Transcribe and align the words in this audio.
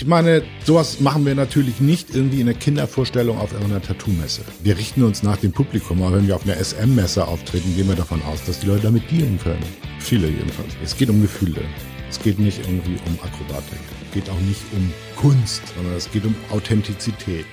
Ich 0.00 0.06
meine, 0.06 0.44
sowas 0.64 1.00
machen 1.00 1.26
wir 1.26 1.34
natürlich 1.34 1.80
nicht 1.80 2.14
irgendwie 2.14 2.38
in 2.38 2.46
der 2.46 2.54
Kindervorstellung 2.54 3.36
auf 3.36 3.52
irgendeiner 3.52 3.82
Tattoo-Messe. 3.82 4.42
Wir 4.62 4.78
richten 4.78 5.02
uns 5.02 5.24
nach 5.24 5.38
dem 5.38 5.50
Publikum, 5.50 6.00
aber 6.04 6.18
wenn 6.18 6.28
wir 6.28 6.36
auf 6.36 6.44
einer 6.44 6.54
SM-Messe 6.54 7.26
auftreten, 7.26 7.74
gehen 7.74 7.88
wir 7.88 7.96
davon 7.96 8.22
aus, 8.22 8.44
dass 8.44 8.60
die 8.60 8.68
Leute 8.68 8.82
damit 8.82 9.10
dealen 9.10 9.40
können. 9.40 9.64
Viele 9.98 10.28
jedenfalls. 10.28 10.76
Es 10.84 10.96
geht 10.96 11.10
um 11.10 11.20
Gefühle. 11.20 11.62
Es 12.08 12.22
geht 12.22 12.38
nicht 12.38 12.60
irgendwie 12.60 12.96
um 13.06 13.18
Akrobatik. 13.24 13.80
Es 14.06 14.14
geht 14.14 14.30
auch 14.30 14.40
nicht 14.42 14.60
um 14.70 14.92
Kunst, 15.16 15.62
sondern 15.74 15.96
es 15.96 16.08
geht 16.08 16.24
um 16.24 16.34
Authentizität. 16.52 17.46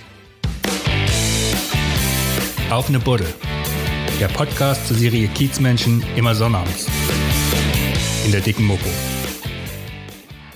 Auf 2.69 2.89
eine 2.89 2.99
Buddel. 2.99 3.25
Der 4.19 4.27
Podcast 4.27 4.87
zur 4.87 4.97
Serie 4.97 5.29
Kiezmenschen 5.29 6.03
immer 6.15 6.35
sonnabends. 6.35 6.85
In 8.23 8.31
der 8.31 8.41
dicken 8.41 8.65
Mopo. 8.65 9.14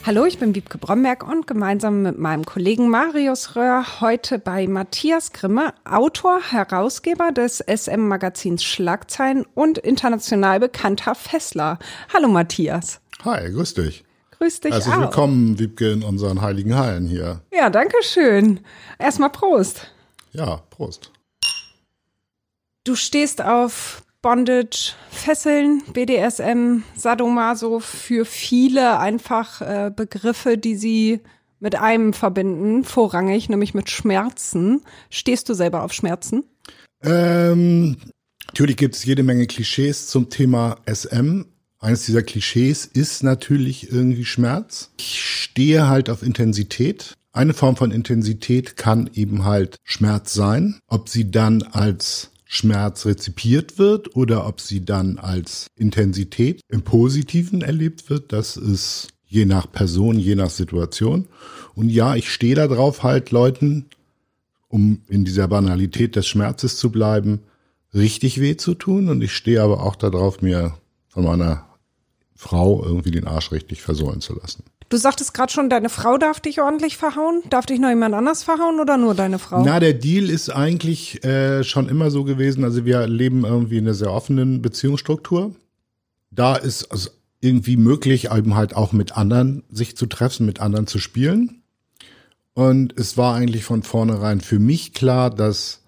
Hallo, 0.05 0.25
ich 0.25 0.39
bin 0.39 0.55
Wiebke 0.55 0.77
Bromberg 0.77 1.27
und 1.27 1.45
gemeinsam 1.45 2.02
mit 2.02 2.18
meinem 2.18 2.45
Kollegen 2.45 2.89
Marius 2.89 3.55
Röhr 3.55 3.85
heute 4.02 4.40
bei 4.40 4.66
Matthias 4.66 5.34
Grimme, 5.34 5.73
Autor, 5.85 6.40
Herausgeber 6.52 7.31
des 7.31 7.59
SM-Magazins 7.59 8.63
Schlagzeilen 8.63 9.45
und 9.54 9.77
international 9.77 10.59
bekannter 10.59 11.13
Fessler. 11.16 11.77
Hallo 12.13 12.27
Matthias. 12.27 13.02
Hi, 13.23 13.52
grüß 13.52 13.76
dich. 13.76 14.04
Grüß 14.31 14.62
dich 14.62 14.73
Herzlich 14.73 14.95
auch. 14.95 15.02
willkommen, 15.02 15.59
Wiebke, 15.59 15.91
in 15.91 16.04
unseren 16.04 16.41
heiligen 16.41 16.76
Hallen 16.76 17.05
hier. 17.05 17.41
Ja, 17.54 17.70
danke 17.70 17.98
schön. 18.02 18.62
Erstmal 18.98 19.29
Prost. 19.29 19.91
Ja, 20.31 20.62
Prost. 20.70 21.12
Du 22.85 22.95
stehst 22.95 23.43
auf 23.43 24.02
Bondage, 24.22 24.94
Fesseln, 25.09 25.82
BDSM, 25.94 26.84
Sadomaso 26.96 27.80
für 27.80 28.26
viele 28.26 29.00
einfach 29.00 29.62
äh, 29.62 29.91
Begriffe, 29.96 30.58
die 30.58 30.76
sie 30.76 31.22
mit 31.60 31.76
einem 31.76 32.14
verbinden, 32.14 32.84
vorrangig, 32.84 33.50
nämlich 33.50 33.74
mit 33.74 33.90
Schmerzen. 33.90 34.82
Stehst 35.10 35.48
du 35.48 35.54
selber 35.54 35.84
auf 35.84 35.93
Schmerzen? 35.93 36.43
Ähm, 37.02 37.98
natürlich 38.48 38.77
gibt 38.77 38.96
es 38.96 39.05
jede 39.05 39.24
Menge 39.24 39.48
Klischees 39.48 40.08
zum 40.08 40.30
Thema 40.30 40.77
SM. 40.86 41.43
Eines 41.80 42.05
dieser 42.05 42.24
Klischees 42.24 42.86
ist 42.86 43.24
natürlich 43.24 43.90
irgendwie 43.90 44.26
Schmerz. 44.26 44.91
Ich 44.99 45.24
stehe 45.24 45.88
halt 45.88 46.10
auf 46.10 46.24
Intensität. 46.24 47.13
Eine 47.32 47.54
Form 47.54 47.77
von 47.77 47.91
Intensität 47.91 48.76
kann 48.76 49.10
eben 49.13 49.46
halt 49.46 49.77
Schmerz 49.86 50.34
sein. 50.34 50.80
Ob 50.88 51.08
sie 51.08 51.32
dann 51.32 51.63
als 51.63 52.32
Schmerz 52.52 53.05
rezipiert 53.05 53.78
wird 53.78 54.16
oder 54.16 54.48
ob 54.48 54.60
sie 54.60 54.84
dann 54.84 55.20
als 55.20 55.68
Intensität 55.76 56.62
im 56.68 56.82
Positiven 56.82 57.62
erlebt 57.62 58.10
wird, 58.10 58.34
das 58.34 58.58
ist 58.58 59.10
je 59.28 59.46
nach 59.46 59.72
Person, 59.72 60.18
je 60.18 60.34
nach 60.34 60.50
Situation. 60.50 61.27
Und 61.76 61.90
ja, 61.90 62.16
ich 62.16 62.34
stehe 62.34 62.55
da 62.55 62.68
drauf, 62.68 63.04
halt 63.04 63.30
Leuten, 63.30 63.86
um 64.68 65.03
in 65.08 65.25
dieser 65.25 65.47
Banalität 65.47 66.16
des 66.16 66.28
Schmerzes 66.28 66.78
zu 66.78 66.92
bleiben, 66.92 67.42
richtig 67.94 68.42
weh 68.42 68.58
zu 68.58 68.74
tun. 68.74 69.09
Und 69.09 69.22
ich 69.22 69.34
stehe 69.34 69.62
aber 69.62 69.84
auch 69.84 69.96
darauf, 69.96 70.42
mir 70.42 70.74
von 71.08 71.25
meiner 71.25 71.68
Frau 72.36 72.84
irgendwie 72.84 73.12
den 73.12 73.28
Arsch 73.28 73.52
richtig 73.52 73.84
versohlen 73.84 74.22
zu 74.22 74.34
lassen. 74.34 74.64
Du 74.90 74.97
sagtest 74.97 75.35
gerade 75.35 75.53
schon, 75.53 75.69
deine 75.69 75.90
Frau 75.90 76.18
darf 76.18 76.40
dich 76.40 76.59
ordentlich 76.62 76.97
verhauen. 76.97 77.44
Darf 77.51 77.68
dich 77.68 77.79
noch 77.79 77.90
jemand 77.90 78.16
anders 78.16 78.41
verhauen 78.41 78.79
oder 78.79 78.97
nur 78.97 79.13
deine 79.13 79.38
Frau? 79.38 79.63
Na, 79.63 79.79
der 79.79 79.94
Deal 79.94 80.29
ist 80.29 80.50
eigentlich 80.50 81.23
äh, 81.23 81.63
schon 81.63 81.88
immer 81.88 82.09
so 82.09 82.23
gewesen. 82.23 82.63
Also 82.63 82.85
wir 82.85 83.07
leben 83.07 83.46
irgendwie 83.46 83.78
in 83.78 83.85
einer 83.85 83.94
sehr 83.94 84.12
offenen 84.12 84.63
Beziehungsstruktur. 84.63 85.56
Da 86.31 86.56
ist 86.56 86.91
also 86.91 87.12
irgendwie 87.40 87.78
möglich, 87.78 88.31
eben 88.31 88.56
halt 88.56 88.75
auch 88.75 88.91
mit 88.91 89.16
anderen 89.16 89.63
sich 89.69 89.96
zu 89.96 90.07
treffen, 90.07 90.47
mit 90.47 90.59
anderen 90.59 90.88
zu 90.88 90.97
spielen. 90.97 91.62
Und 92.53 93.00
es 93.00 93.16
war 93.16 93.35
eigentlich 93.35 93.63
von 93.63 93.84
vornherein 93.84 94.41
für 94.41 94.59
mich 94.59 94.94
klar, 94.94 95.29
dass 95.29 95.81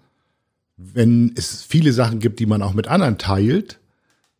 wenn 0.76 1.32
es 1.36 1.62
viele 1.62 1.92
Sachen 1.92 2.20
gibt, 2.20 2.38
die 2.38 2.46
man 2.46 2.62
auch 2.62 2.72
mit 2.72 2.86
anderen 2.86 3.18
teilt, 3.18 3.80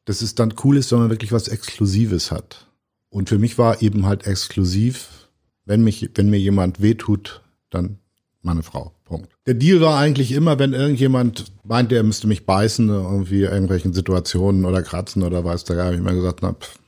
dass 0.04 0.22
es 0.22 0.34
dann 0.34 0.54
cool 0.64 0.76
ist, 0.76 0.92
wenn 0.92 1.00
man 1.00 1.10
wirklich 1.10 1.32
was 1.32 1.48
Exklusives 1.48 2.30
hat. 2.30 2.68
Und 3.12 3.28
für 3.28 3.38
mich 3.38 3.58
war 3.58 3.82
eben 3.82 4.06
halt 4.06 4.26
exklusiv, 4.26 5.28
wenn 5.66 5.84
mich, 5.84 6.10
wenn 6.14 6.30
mir 6.30 6.38
jemand 6.38 6.80
wehtut, 6.80 7.42
dann 7.68 7.98
meine 8.40 8.62
Frau. 8.62 8.92
Punkt. 9.04 9.28
Der 9.46 9.52
Deal 9.52 9.82
war 9.82 9.98
eigentlich 9.98 10.32
immer, 10.32 10.58
wenn 10.58 10.72
irgendjemand 10.72 11.52
meinte, 11.62 11.94
er 11.94 12.02
müsste 12.02 12.26
mich 12.26 12.46
beißen, 12.46 12.88
irgendwie 12.88 13.42
irgendwelchen 13.42 13.92
Situationen 13.92 14.64
oder 14.64 14.82
kratzen 14.82 15.22
oder 15.22 15.44
weiß 15.44 15.64
der, 15.64 15.84
habe 15.84 15.94
ich 15.94 16.00
immer 16.00 16.14
gesagt, 16.14 16.40
na, 16.40 16.54
pff, 16.54 16.78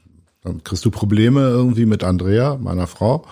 dann 0.42 0.64
kriegst 0.64 0.84
du 0.86 0.90
Probleme 0.90 1.40
irgendwie 1.42 1.84
mit 1.84 2.02
Andrea, 2.02 2.56
meiner 2.56 2.86
Frau, 2.86 3.26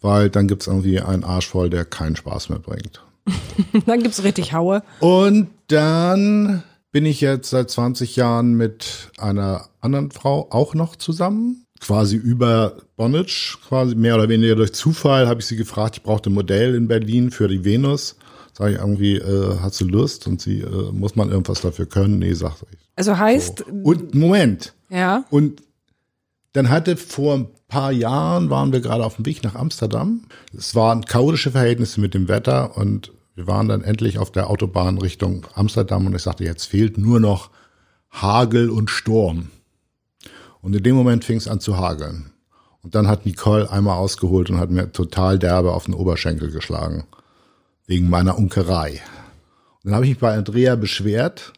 weil 0.00 0.30
dann 0.30 0.46
gibt's 0.46 0.68
irgendwie 0.68 1.00
einen 1.00 1.24
Arsch 1.24 1.48
voll, 1.48 1.68
der 1.68 1.84
keinen 1.84 2.14
Spaß 2.14 2.50
mehr 2.50 2.60
bringt. 2.60 3.02
Dann 3.86 4.04
gibt's 4.04 4.22
richtig 4.22 4.52
Haue. 4.52 4.84
Und 5.00 5.48
dann 5.66 6.62
bin 6.92 7.04
ich 7.04 7.20
jetzt 7.20 7.50
seit 7.50 7.68
20 7.68 8.14
Jahren 8.14 8.54
mit 8.54 9.10
einer 9.18 9.68
anderen 9.80 10.12
Frau 10.12 10.46
auch 10.50 10.74
noch 10.74 10.94
zusammen. 10.94 11.65
Quasi 11.80 12.16
über 12.16 12.76
Bonnage, 12.96 13.58
quasi 13.68 13.94
mehr 13.94 14.14
oder 14.14 14.28
weniger 14.28 14.54
durch 14.56 14.72
Zufall 14.72 15.28
habe 15.28 15.40
ich 15.40 15.46
sie 15.46 15.56
gefragt, 15.56 15.96
ich 15.98 16.02
brauchte 16.02 16.30
ein 16.30 16.34
Modell 16.34 16.74
in 16.74 16.88
Berlin 16.88 17.30
für 17.30 17.48
die 17.48 17.64
Venus. 17.64 18.16
Sag 18.54 18.70
ich 18.72 18.78
irgendwie, 18.78 19.16
äh, 19.16 19.58
hast 19.60 19.80
du 19.80 19.84
Lust? 19.86 20.26
Und 20.26 20.40
sie, 20.40 20.60
äh, 20.60 20.90
muss 20.92 21.14
man 21.14 21.30
irgendwas 21.30 21.60
dafür 21.60 21.84
können? 21.86 22.18
Nee, 22.18 22.32
sagte 22.32 22.66
ich. 22.72 22.78
Also 22.96 23.18
heißt, 23.18 23.58
So. 23.58 23.64
Und 23.72 24.14
Moment. 24.14 24.72
ja, 24.88 25.24
Und 25.30 25.62
dann 26.54 26.70
hatte 26.70 26.96
vor 26.96 27.34
ein 27.34 27.48
paar 27.68 27.92
Jahren 27.92 28.48
waren 28.48 28.72
wir 28.72 28.80
gerade 28.80 29.04
auf 29.04 29.16
dem 29.16 29.26
Weg 29.26 29.44
nach 29.44 29.54
Amsterdam. 29.54 30.22
Es 30.56 30.74
waren 30.74 31.04
chaotische 31.04 31.50
Verhältnisse 31.50 32.00
mit 32.00 32.14
dem 32.14 32.28
Wetter 32.28 32.78
und 32.78 33.12
wir 33.34 33.46
waren 33.46 33.68
dann 33.68 33.84
endlich 33.84 34.18
auf 34.18 34.32
der 34.32 34.48
Autobahn 34.48 34.96
Richtung 34.96 35.46
Amsterdam 35.54 36.06
und 36.06 36.14
ich 36.14 36.22
sagte, 36.22 36.44
jetzt 36.44 36.64
fehlt 36.64 36.96
nur 36.96 37.20
noch 37.20 37.50
Hagel 38.10 38.70
und 38.70 38.88
Sturm. 38.88 39.48
Und 40.66 40.74
in 40.74 40.82
dem 40.82 40.96
Moment 40.96 41.24
fing 41.24 41.36
es 41.36 41.46
an 41.46 41.60
zu 41.60 41.78
hageln. 41.78 42.32
Und 42.82 42.96
dann 42.96 43.06
hat 43.06 43.24
Nicole 43.24 43.70
einmal 43.70 43.98
ausgeholt 43.98 44.50
und 44.50 44.58
hat 44.58 44.68
mir 44.68 44.90
total 44.90 45.38
derbe 45.38 45.70
auf 45.70 45.84
den 45.84 45.94
Oberschenkel 45.94 46.50
geschlagen. 46.50 47.04
Wegen 47.86 48.10
meiner 48.10 48.36
Unkerei. 48.36 49.00
Und 49.84 49.84
dann 49.84 49.94
habe 49.94 50.06
ich 50.06 50.10
mich 50.10 50.18
bei 50.18 50.34
Andrea 50.34 50.74
beschwert 50.74 51.52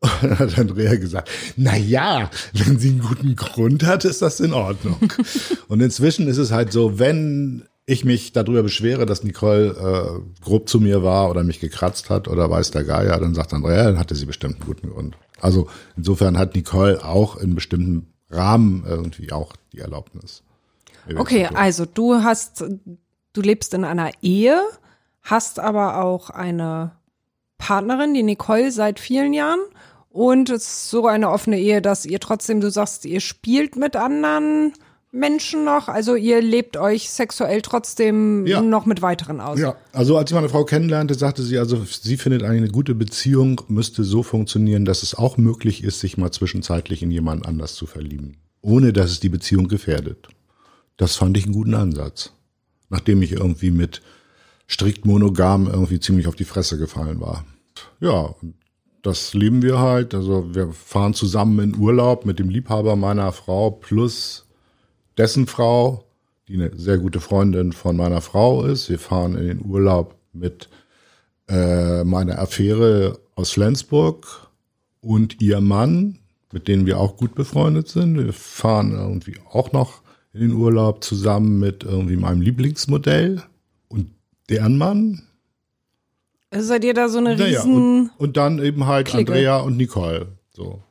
und 0.00 0.10
dann 0.20 0.38
hat 0.38 0.58
Andrea 0.58 0.96
gesagt, 0.96 1.30
na 1.56 1.74
ja, 1.78 2.28
wenn 2.52 2.78
sie 2.78 2.90
einen 2.90 3.00
guten 3.00 3.36
Grund 3.36 3.84
hat, 3.84 4.04
ist 4.04 4.20
das 4.20 4.38
in 4.40 4.52
Ordnung. 4.52 4.98
und 5.68 5.80
inzwischen 5.80 6.28
ist 6.28 6.36
es 6.36 6.52
halt 6.52 6.72
so, 6.72 6.98
wenn 6.98 7.64
ich 7.86 8.04
mich 8.04 8.32
darüber 8.32 8.62
beschwere, 8.62 9.06
dass 9.06 9.24
Nicole 9.24 9.70
äh, 9.70 10.42
grob 10.44 10.68
zu 10.68 10.78
mir 10.78 11.02
war 11.02 11.30
oder 11.30 11.42
mich 11.42 11.58
gekratzt 11.58 12.10
hat 12.10 12.28
oder 12.28 12.50
weiß 12.50 12.70
der 12.70 12.84
Geier, 12.84 13.18
dann 13.18 13.34
sagt 13.34 13.54
Andrea, 13.54 13.84
dann 13.84 13.98
hatte 13.98 14.14
sie 14.14 14.26
bestimmt 14.26 14.56
einen 14.56 14.66
guten 14.66 14.90
Grund. 14.90 15.16
Also 15.40 15.68
insofern 15.96 16.38
hat 16.38 16.54
Nicole 16.54 17.02
auch 17.02 17.36
in 17.36 17.54
bestimmten 17.54 18.09
Rahmen 18.30 18.84
irgendwie 18.86 19.32
auch 19.32 19.52
die 19.72 19.80
Erlaubnis. 19.80 20.42
okay, 21.16 21.46
also 21.46 21.84
du 21.84 22.22
hast, 22.22 22.64
du 23.32 23.40
lebst 23.40 23.74
in 23.74 23.84
einer 23.84 24.10
Ehe, 24.22 24.60
hast 25.22 25.58
aber 25.58 26.02
auch 26.02 26.30
eine 26.30 26.92
Partnerin, 27.58 28.14
die 28.14 28.22
Nicole, 28.22 28.72
seit 28.72 28.98
vielen 28.98 29.32
Jahren. 29.32 29.60
Und 30.10 30.50
es 30.50 30.62
ist 30.62 30.90
so 30.90 31.06
eine 31.06 31.30
offene 31.30 31.58
Ehe, 31.58 31.80
dass 31.80 32.04
ihr 32.04 32.18
trotzdem, 32.18 32.60
du 32.60 32.70
sagst, 32.70 33.04
ihr 33.04 33.20
spielt 33.20 33.76
mit 33.76 33.94
anderen 33.94 34.72
Menschen 35.12 35.64
noch. 35.64 35.88
Also 35.88 36.14
ihr 36.14 36.40
lebt 36.40 36.76
euch 36.76 37.10
sexuell 37.10 37.62
trotzdem 37.62 38.46
Ja. 38.46 38.60
noch 38.60 38.86
mit 38.86 39.02
weiteren 39.02 39.40
aus. 39.40 39.58
Ja, 39.58 39.76
also 39.92 40.16
als 40.16 40.30
ich 40.30 40.34
meine 40.34 40.48
Frau 40.48 40.64
kennenlernte, 40.64 41.14
sagte 41.14 41.42
sie, 41.42 41.58
also 41.58 41.84
sie 41.84 42.16
findet 42.16 42.42
eigentlich 42.42 42.62
eine 42.62 42.70
gute 42.70 42.94
Beziehung 42.94 43.60
müsste 43.68 44.04
so 44.04 44.22
funktionieren, 44.22 44.84
dass 44.84 45.02
es 45.02 45.14
auch 45.14 45.36
möglich 45.36 45.82
ist, 45.82 46.00
sich 46.00 46.16
mal 46.16 46.30
zwischenzeitlich 46.30 47.02
in 47.02 47.10
jemand 47.10 47.46
anders 47.46 47.74
zu 47.74 47.86
verlieben, 47.86 48.36
ohne 48.62 48.92
dass 48.92 49.10
es 49.10 49.20
die 49.20 49.28
Beziehung 49.28 49.66
gefährdet. 49.68 50.28
Das 50.96 51.16
fand 51.16 51.36
ich 51.36 51.44
einen 51.44 51.54
guten 51.54 51.74
Ansatz, 51.74 52.32
nachdem 52.88 53.22
ich 53.22 53.32
irgendwie 53.32 53.70
mit 53.72 54.02
strikt 54.68 55.04
monogam 55.06 55.66
irgendwie 55.66 55.98
ziemlich 55.98 56.28
auf 56.28 56.36
die 56.36 56.44
Fresse 56.44 56.78
gefallen 56.78 57.20
war. 57.20 57.44
Ja, 57.98 58.34
das 59.02 59.34
leben 59.34 59.62
wir 59.62 59.80
halt. 59.80 60.14
Also 60.14 60.54
wir 60.54 60.70
fahren 60.72 61.14
zusammen 61.14 61.58
in 61.58 61.76
Urlaub 61.76 62.26
mit 62.26 62.38
dem 62.38 62.48
Liebhaber 62.50 62.94
meiner 62.94 63.32
Frau 63.32 63.70
plus 63.72 64.46
dessen 65.16 65.46
Frau, 65.46 66.04
die 66.48 66.54
eine 66.54 66.76
sehr 66.76 66.98
gute 66.98 67.20
Freundin 67.20 67.72
von 67.72 67.96
meiner 67.96 68.20
Frau 68.20 68.64
ist. 68.64 68.88
Wir 68.88 68.98
fahren 68.98 69.36
in 69.36 69.46
den 69.46 69.64
Urlaub 69.64 70.16
mit 70.32 70.68
äh, 71.48 72.04
meiner 72.04 72.38
Affäre 72.38 73.18
aus 73.34 73.52
Flensburg 73.52 74.48
und 75.00 75.40
ihr 75.40 75.60
Mann, 75.60 76.18
mit 76.52 76.68
denen 76.68 76.86
wir 76.86 76.98
auch 76.98 77.16
gut 77.16 77.34
befreundet 77.34 77.88
sind. 77.88 78.16
Wir 78.16 78.32
fahren 78.32 78.92
irgendwie 78.92 79.36
auch 79.50 79.72
noch 79.72 80.02
in 80.32 80.40
den 80.40 80.52
Urlaub 80.52 81.02
zusammen 81.02 81.58
mit 81.58 81.84
irgendwie 81.84 82.16
meinem 82.16 82.40
Lieblingsmodell 82.40 83.42
und 83.88 84.10
deren 84.48 84.78
Mann. 84.78 85.22
Also 86.50 86.66
seid 86.66 86.84
ihr 86.84 86.94
da 86.94 87.08
so 87.08 87.18
eine 87.18 87.36
Naja, 87.36 87.60
riesen... 87.60 87.74
und, 87.74 88.10
und 88.18 88.36
dann 88.36 88.62
eben 88.62 88.86
halt 88.86 89.08
Clique. 89.08 89.32
Andrea 89.32 89.58
und 89.58 89.76
Nicole. 89.76 90.28
So. 90.52 90.82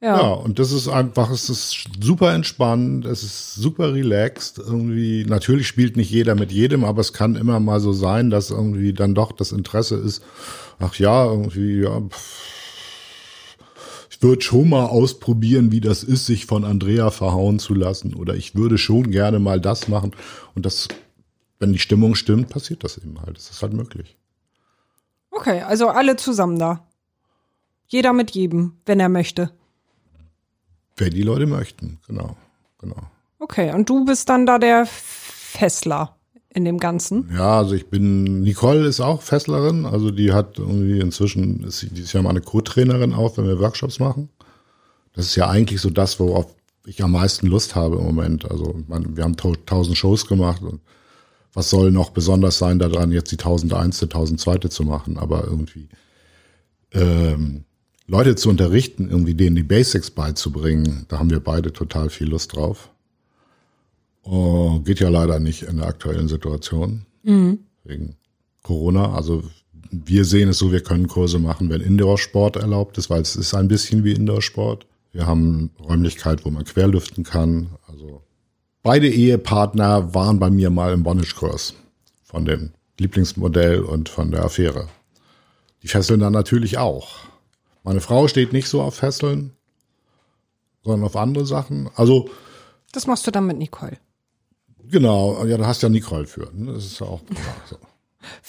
Ja. 0.00 0.16
Ja, 0.16 0.28
und 0.28 0.60
das 0.60 0.70
ist 0.70 0.86
einfach, 0.86 1.30
es 1.30 1.50
ist 1.50 1.88
super 2.00 2.32
entspannt, 2.32 3.04
es 3.04 3.24
ist 3.24 3.54
super 3.56 3.94
relaxed. 3.94 4.58
Irgendwie, 4.58 5.24
natürlich 5.24 5.66
spielt 5.66 5.96
nicht 5.96 6.10
jeder 6.10 6.36
mit 6.36 6.52
jedem, 6.52 6.84
aber 6.84 7.00
es 7.00 7.12
kann 7.12 7.34
immer 7.34 7.58
mal 7.58 7.80
so 7.80 7.92
sein, 7.92 8.30
dass 8.30 8.50
irgendwie 8.50 8.92
dann 8.92 9.16
doch 9.16 9.32
das 9.32 9.50
Interesse 9.50 9.96
ist, 9.96 10.22
ach 10.78 10.94
ja, 10.94 11.24
irgendwie, 11.24 11.82
ja, 11.82 12.00
ich 14.18 14.22
würde 14.22 14.42
schon 14.42 14.68
mal 14.68 14.86
ausprobieren, 14.86 15.70
wie 15.70 15.80
das 15.80 16.02
ist, 16.02 16.26
sich 16.26 16.46
von 16.46 16.64
Andrea 16.64 17.10
verhauen 17.12 17.60
zu 17.60 17.72
lassen. 17.72 18.14
Oder 18.14 18.34
ich 18.34 18.56
würde 18.56 18.76
schon 18.76 19.12
gerne 19.12 19.38
mal 19.38 19.60
das 19.60 19.86
machen. 19.86 20.10
Und 20.56 20.66
das, 20.66 20.88
wenn 21.60 21.72
die 21.72 21.78
Stimmung 21.78 22.16
stimmt, 22.16 22.48
passiert 22.48 22.82
das 22.82 22.98
eben 22.98 23.20
halt. 23.20 23.36
Das 23.36 23.50
ist 23.50 23.62
halt 23.62 23.74
möglich. 23.74 24.16
Okay, 25.30 25.60
also 25.60 25.88
alle 25.88 26.16
zusammen 26.16 26.58
da. 26.58 26.84
Jeder 27.86 28.12
mit 28.12 28.32
jedem, 28.32 28.78
wenn 28.86 28.98
er 28.98 29.08
möchte. 29.08 29.52
Wenn 30.98 31.10
die 31.12 31.22
Leute 31.22 31.46
möchten, 31.46 31.98
genau, 32.06 32.36
genau. 32.78 32.96
Okay, 33.38 33.72
und 33.72 33.88
du 33.88 34.04
bist 34.04 34.28
dann 34.28 34.46
da 34.46 34.58
der 34.58 34.84
Fessler 34.86 36.16
in 36.50 36.64
dem 36.64 36.78
Ganzen. 36.78 37.30
Ja, 37.32 37.58
also 37.58 37.74
ich 37.74 37.86
bin, 37.88 38.40
Nicole 38.40 38.86
ist 38.86 39.00
auch 39.00 39.22
Fesslerin, 39.22 39.86
also 39.86 40.10
die 40.10 40.32
hat 40.32 40.58
irgendwie 40.58 40.98
inzwischen, 41.00 41.62
ist, 41.64 41.78
sie- 41.80 41.90
die 41.90 42.02
ist 42.02 42.12
ja 42.12 42.22
meine 42.22 42.40
Co-Trainerin 42.40 43.12
auch, 43.14 43.36
wenn 43.36 43.46
wir 43.46 43.60
Workshops 43.60 43.98
machen. 44.00 44.28
Das 45.12 45.26
ist 45.26 45.36
ja 45.36 45.48
eigentlich 45.48 45.80
so 45.80 45.90
das, 45.90 46.18
worauf 46.20 46.46
ich 46.86 47.02
am 47.02 47.12
meisten 47.12 47.46
Lust 47.46 47.74
habe 47.76 47.96
im 47.96 48.04
Moment. 48.04 48.50
Also 48.50 48.74
meine, 48.88 49.16
wir 49.16 49.24
haben 49.24 49.36
tau- 49.36 49.54
tausend 49.66 49.96
Shows 49.96 50.26
gemacht 50.26 50.62
und 50.62 50.80
was 51.54 51.70
soll 51.70 51.90
noch 51.90 52.10
besonders 52.10 52.58
sein 52.58 52.78
daran, 52.78 53.10
jetzt 53.12 53.30
die 53.32 53.36
1001., 53.36 54.02
1002. 54.02 54.68
zu 54.68 54.84
machen, 54.84 55.16
aber 55.18 55.44
irgendwie 55.44 55.88
ähm, 56.92 57.64
Leute 58.10 58.36
zu 58.36 58.48
unterrichten, 58.48 59.10
irgendwie 59.10 59.34
denen 59.34 59.54
die 59.54 59.62
Basics 59.62 60.10
beizubringen, 60.10 61.04
da 61.08 61.18
haben 61.18 61.28
wir 61.28 61.40
beide 61.40 61.74
total 61.74 62.08
viel 62.08 62.28
Lust 62.28 62.56
drauf. 62.56 62.88
Oh, 64.22 64.80
geht 64.80 65.00
ja 65.00 65.10
leider 65.10 65.38
nicht 65.38 65.62
in 65.62 65.76
der 65.76 65.86
aktuellen 65.86 66.26
Situation. 66.26 67.04
Wegen 67.84 68.16
Corona. 68.62 69.12
Also 69.12 69.44
wir 69.90 70.24
sehen 70.24 70.48
es 70.48 70.58
so, 70.58 70.72
wir 70.72 70.82
können 70.82 71.06
Kurse 71.06 71.38
machen, 71.38 71.68
wenn 71.68 71.82
Indoor-Sport 71.82 72.56
erlaubt 72.56 72.96
ist, 72.96 73.10
weil 73.10 73.20
es 73.20 73.36
ist 73.36 73.54
ein 73.54 73.68
bisschen 73.68 74.04
wie 74.04 74.12
Indoor-Sport. 74.12 74.86
Wir 75.12 75.26
haben 75.26 75.70
Räumlichkeit, 75.78 76.46
wo 76.46 76.50
man 76.50 76.64
querlüften 76.64 77.24
kann. 77.24 77.68
Also 77.86 78.22
beide 78.82 79.08
Ehepartner 79.08 80.14
waren 80.14 80.38
bei 80.38 80.48
mir 80.48 80.70
mal 80.70 80.94
im 80.94 81.02
Bondage-Kurs 81.02 81.74
von 82.24 82.46
dem 82.46 82.70
Lieblingsmodell 82.98 83.80
und 83.80 84.08
von 84.08 84.30
der 84.30 84.44
Affäre. 84.44 84.88
Die 85.82 85.88
fesseln 85.88 86.20
dann 86.20 86.32
natürlich 86.32 86.78
auch. 86.78 87.27
Meine 87.84 88.00
Frau 88.00 88.28
steht 88.28 88.52
nicht 88.52 88.68
so 88.68 88.82
auf 88.82 88.96
Fesseln, 88.96 89.52
sondern 90.84 91.04
auf 91.04 91.16
andere 91.16 91.46
Sachen. 91.46 91.88
Also 91.94 92.28
Das 92.92 93.06
machst 93.06 93.26
du 93.26 93.30
dann 93.30 93.46
mit 93.46 93.58
Nicole. 93.58 93.98
Genau, 94.90 95.44
ja, 95.44 95.58
da 95.58 95.66
hast 95.66 95.82
ja 95.82 95.88
Nicole 95.88 96.26
für. 96.26 96.50
Ne? 96.54 96.72
Das 96.72 96.84
ist 96.86 97.00
ja 97.00 97.06
auch 97.06 97.24
klar. 97.24 97.56
So. 97.68 97.76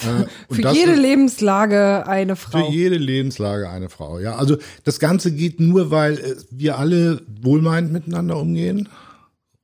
Äh, 0.01 0.25
Für 0.53 0.73
jede 0.73 0.93
ist 0.93 0.99
Lebenslage 0.99 2.07
eine 2.07 2.35
für 2.35 2.49
Frau. 2.51 2.69
jede 2.71 2.97
Lebenslage 2.97 3.69
eine 3.69 3.87
Frau. 3.89 4.17
Ja, 4.17 4.35
also 4.35 4.57
das 4.83 4.99
Ganze 4.99 5.31
geht 5.31 5.59
nur, 5.59 5.91
weil 5.91 6.17
äh, 6.17 6.35
wir 6.49 6.79
alle 6.79 7.21
wohlmeinend 7.41 7.93
miteinander 7.93 8.37
umgehen 8.37 8.89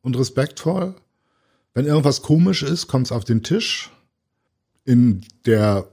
und 0.03 0.15
respektvoll. 0.15 0.93
Wenn 1.73 1.87
irgendwas 1.87 2.21
komisch 2.21 2.61
ist, 2.61 2.87
kommt 2.87 3.07
es 3.07 3.11
auf 3.11 3.25
den 3.25 3.41
Tisch. 3.41 3.91
In 4.85 5.25
der 5.47 5.87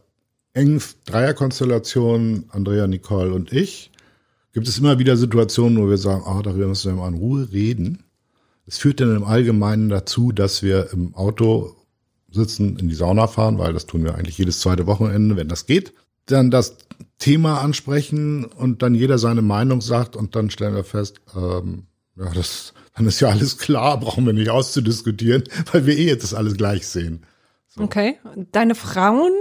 engen 0.55 0.83
Dreierkonstellation 1.07 2.45
Andrea, 2.51 2.87
Nicole 2.87 3.33
und 3.33 3.53
ich 3.53 3.91
gibt 4.53 4.69
es 4.69 4.79
immer 4.79 4.99
wieder 4.99 5.17
Situationen, 5.17 5.83
wo 5.83 5.89
wir 5.89 5.99
sagen, 5.99 6.25
ah, 6.27 6.43
darüber 6.43 6.69
müssen 6.69 6.93
wir 6.93 7.01
mal 7.01 7.09
in 7.09 7.19
Ruhe 7.19 7.49
reden. 7.53 8.05
Es 8.67 8.79
führt 8.79 9.01
dann 9.01 9.17
im 9.17 9.25
Allgemeinen 9.25 9.89
dazu, 9.89 10.31
dass 10.31 10.63
wir 10.63 10.93
im 10.93 11.15
Auto 11.15 11.75
sitzen, 12.31 12.79
in 12.79 12.89
die 12.89 12.95
Sauna 12.95 13.27
fahren, 13.27 13.59
weil 13.59 13.73
das 13.73 13.87
tun 13.87 14.05
wir 14.05 14.15
eigentlich 14.15 14.39
jedes 14.39 14.61
zweite 14.61 14.87
Wochenende, 14.87 15.37
wenn 15.37 15.49
das 15.49 15.67
geht. 15.67 15.93
Dann 16.27 16.51
das 16.51 16.77
Thema 17.19 17.61
ansprechen 17.61 18.45
und 18.45 18.83
dann 18.83 18.95
jeder 18.95 19.19
seine 19.19 19.43
Meinung 19.43 19.81
sagt 19.81 20.17
und 20.17 20.37
dann 20.37 20.51
stellen 20.51 20.75
wir 20.75 20.85
fest, 20.85 21.21
ähm, 21.37 21.87
ja, 22.17 22.31
das, 22.33 22.75
dann 22.95 23.07
ist 23.07 23.21
ja 23.21 23.29
alles 23.29 23.59
klar, 23.59 23.99
brauchen 23.99 24.27
wir 24.27 24.33
nicht 24.33 24.51
auszudiskutieren, 24.51 25.45
weil 25.73 25.87
wir 25.87 25.97
eh 25.97 26.07
jetzt 26.07 26.25
das 26.25 26.35
alles 26.35 26.57
gleich 26.57 26.87
sehen. 26.87 27.27
Okay. 27.77 28.19
Deine 28.53 28.75
Frauen, 28.75 29.33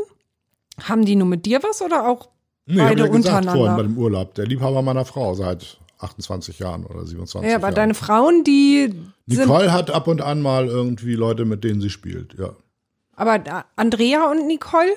haben 0.83 1.05
die 1.05 1.15
nur 1.15 1.27
mit 1.27 1.45
dir 1.45 1.61
was 1.63 1.81
oder 1.81 2.07
auch 2.07 2.29
Nee, 2.65 2.77
beide 2.77 3.01
ja 3.03 3.07
gesagt 3.07 3.25
vorhin 3.25 3.45
bei 3.45 3.51
untereinander? 3.59 3.83
dem 3.83 3.97
Urlaub, 3.97 4.33
der 4.35 4.45
Liebhaber 4.45 4.81
meiner 4.81 5.05
Frau 5.05 5.33
seit 5.33 5.79
28 5.99 6.59
Jahren 6.59 6.85
oder 6.85 7.05
27 7.05 7.49
Ja, 7.49 7.57
aber 7.57 7.67
Jahren. 7.67 7.75
deine 7.75 7.93
Frauen, 7.93 8.43
die. 8.43 8.93
Nicole 9.25 9.71
hat 9.71 9.91
ab 9.91 10.07
und 10.07 10.21
an 10.21 10.41
mal 10.41 10.67
irgendwie 10.67 11.13
Leute, 11.15 11.45
mit 11.45 11.63
denen 11.63 11.81
sie 11.81 11.89
spielt, 11.89 12.35
ja. 12.39 12.55
Aber 13.15 13.65
Andrea 13.75 14.29
und 14.31 14.47
Nicole 14.47 14.93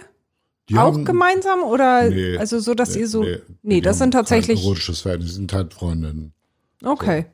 Die 0.71 0.77
auch 0.77 0.93
haben- 0.95 1.05
gemeinsam 1.05 1.63
oder 1.63 2.09
Nee, 2.09 2.37
also 2.39 2.59
so, 2.59 2.75
dass 2.75 2.95
nee, 2.95 3.01
ihr 3.01 3.09
so. 3.09 3.23
nee, 3.23 3.39
Nee, 3.63 3.81
das 3.83 3.99
sind 3.99 4.13
tatsächlich. 4.13 4.61
Kein 4.61 4.65
erotisches 4.67 5.01
Verhältnis, 5.03 5.31
die 5.31 5.37
sind 5.37 5.53
halt 5.53 5.75
Freundinnen. 5.75 6.33
Okay. 6.83 7.27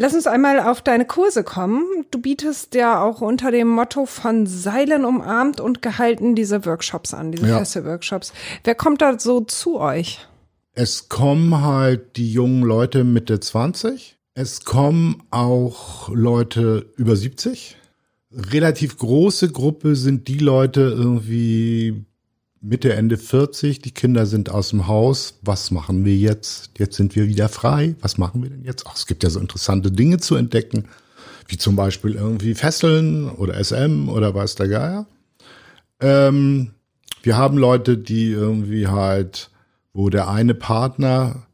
Lass 0.00 0.14
uns 0.14 0.28
einmal 0.28 0.60
auf 0.60 0.80
deine 0.80 1.04
Kurse 1.06 1.42
kommen. 1.42 1.84
Du 2.12 2.20
bietest 2.20 2.76
ja 2.76 3.02
auch 3.02 3.20
unter 3.20 3.50
dem 3.50 3.66
Motto 3.66 4.06
von 4.06 4.46
Seilen 4.46 5.04
umarmt 5.04 5.60
und 5.60 5.82
gehalten 5.82 6.36
diese 6.36 6.64
Workshops 6.64 7.14
an, 7.14 7.32
diese 7.32 7.48
Ja. 7.48 7.58
feste 7.58 7.84
Workshops. 7.84 8.32
Wer 8.62 8.76
kommt 8.76 9.02
da 9.02 9.18
so 9.18 9.40
zu 9.40 9.80
euch? 9.80 10.20
Es 10.74 11.08
kommen 11.08 11.62
halt 11.64 12.16
die 12.16 12.32
jungen 12.32 12.62
Leute 12.62 13.02
Mitte 13.02 13.40
20. 13.40 14.16
Es 14.34 14.64
kommen 14.64 15.24
auch 15.32 16.08
Leute 16.10 16.92
über 16.96 17.16
70. 17.16 17.76
Relativ 18.30 18.98
große 18.98 19.50
Gruppe 19.50 19.96
sind 19.96 20.28
die 20.28 20.38
Leute 20.38 20.82
irgendwie 20.82 22.04
Mitte, 22.60 22.92
Ende 22.92 23.16
40. 23.16 23.80
Die 23.80 23.92
Kinder 23.92 24.26
sind 24.26 24.50
aus 24.50 24.70
dem 24.70 24.88
Haus. 24.88 25.38
Was 25.42 25.70
machen 25.70 26.04
wir 26.04 26.16
jetzt? 26.16 26.70
Jetzt 26.78 26.96
sind 26.96 27.14
wir 27.14 27.28
wieder 27.28 27.48
frei. 27.48 27.94
Was 28.00 28.18
machen 28.18 28.42
wir 28.42 28.50
denn 28.50 28.64
jetzt? 28.64 28.84
Ach, 28.86 28.96
es 28.96 29.06
gibt 29.06 29.22
ja 29.22 29.30
so 29.30 29.38
interessante 29.40 29.92
Dinge 29.92 30.18
zu 30.18 30.34
entdecken, 30.34 30.88
wie 31.46 31.56
zum 31.56 31.76
Beispiel 31.76 32.14
irgendwie 32.14 32.54
Fesseln 32.54 33.28
oder 33.28 33.62
SM 33.62 34.08
oder 34.08 34.34
weiß 34.34 34.56
der 34.56 34.68
Geier. 34.68 35.06
Ähm, 36.00 36.72
wir 37.22 37.36
haben 37.36 37.58
Leute, 37.58 37.96
die 37.96 38.30
irgendwie 38.30 38.88
halt, 38.88 39.50
wo 39.92 40.10
der 40.10 40.28
eine 40.28 40.54
Partner 40.54 41.46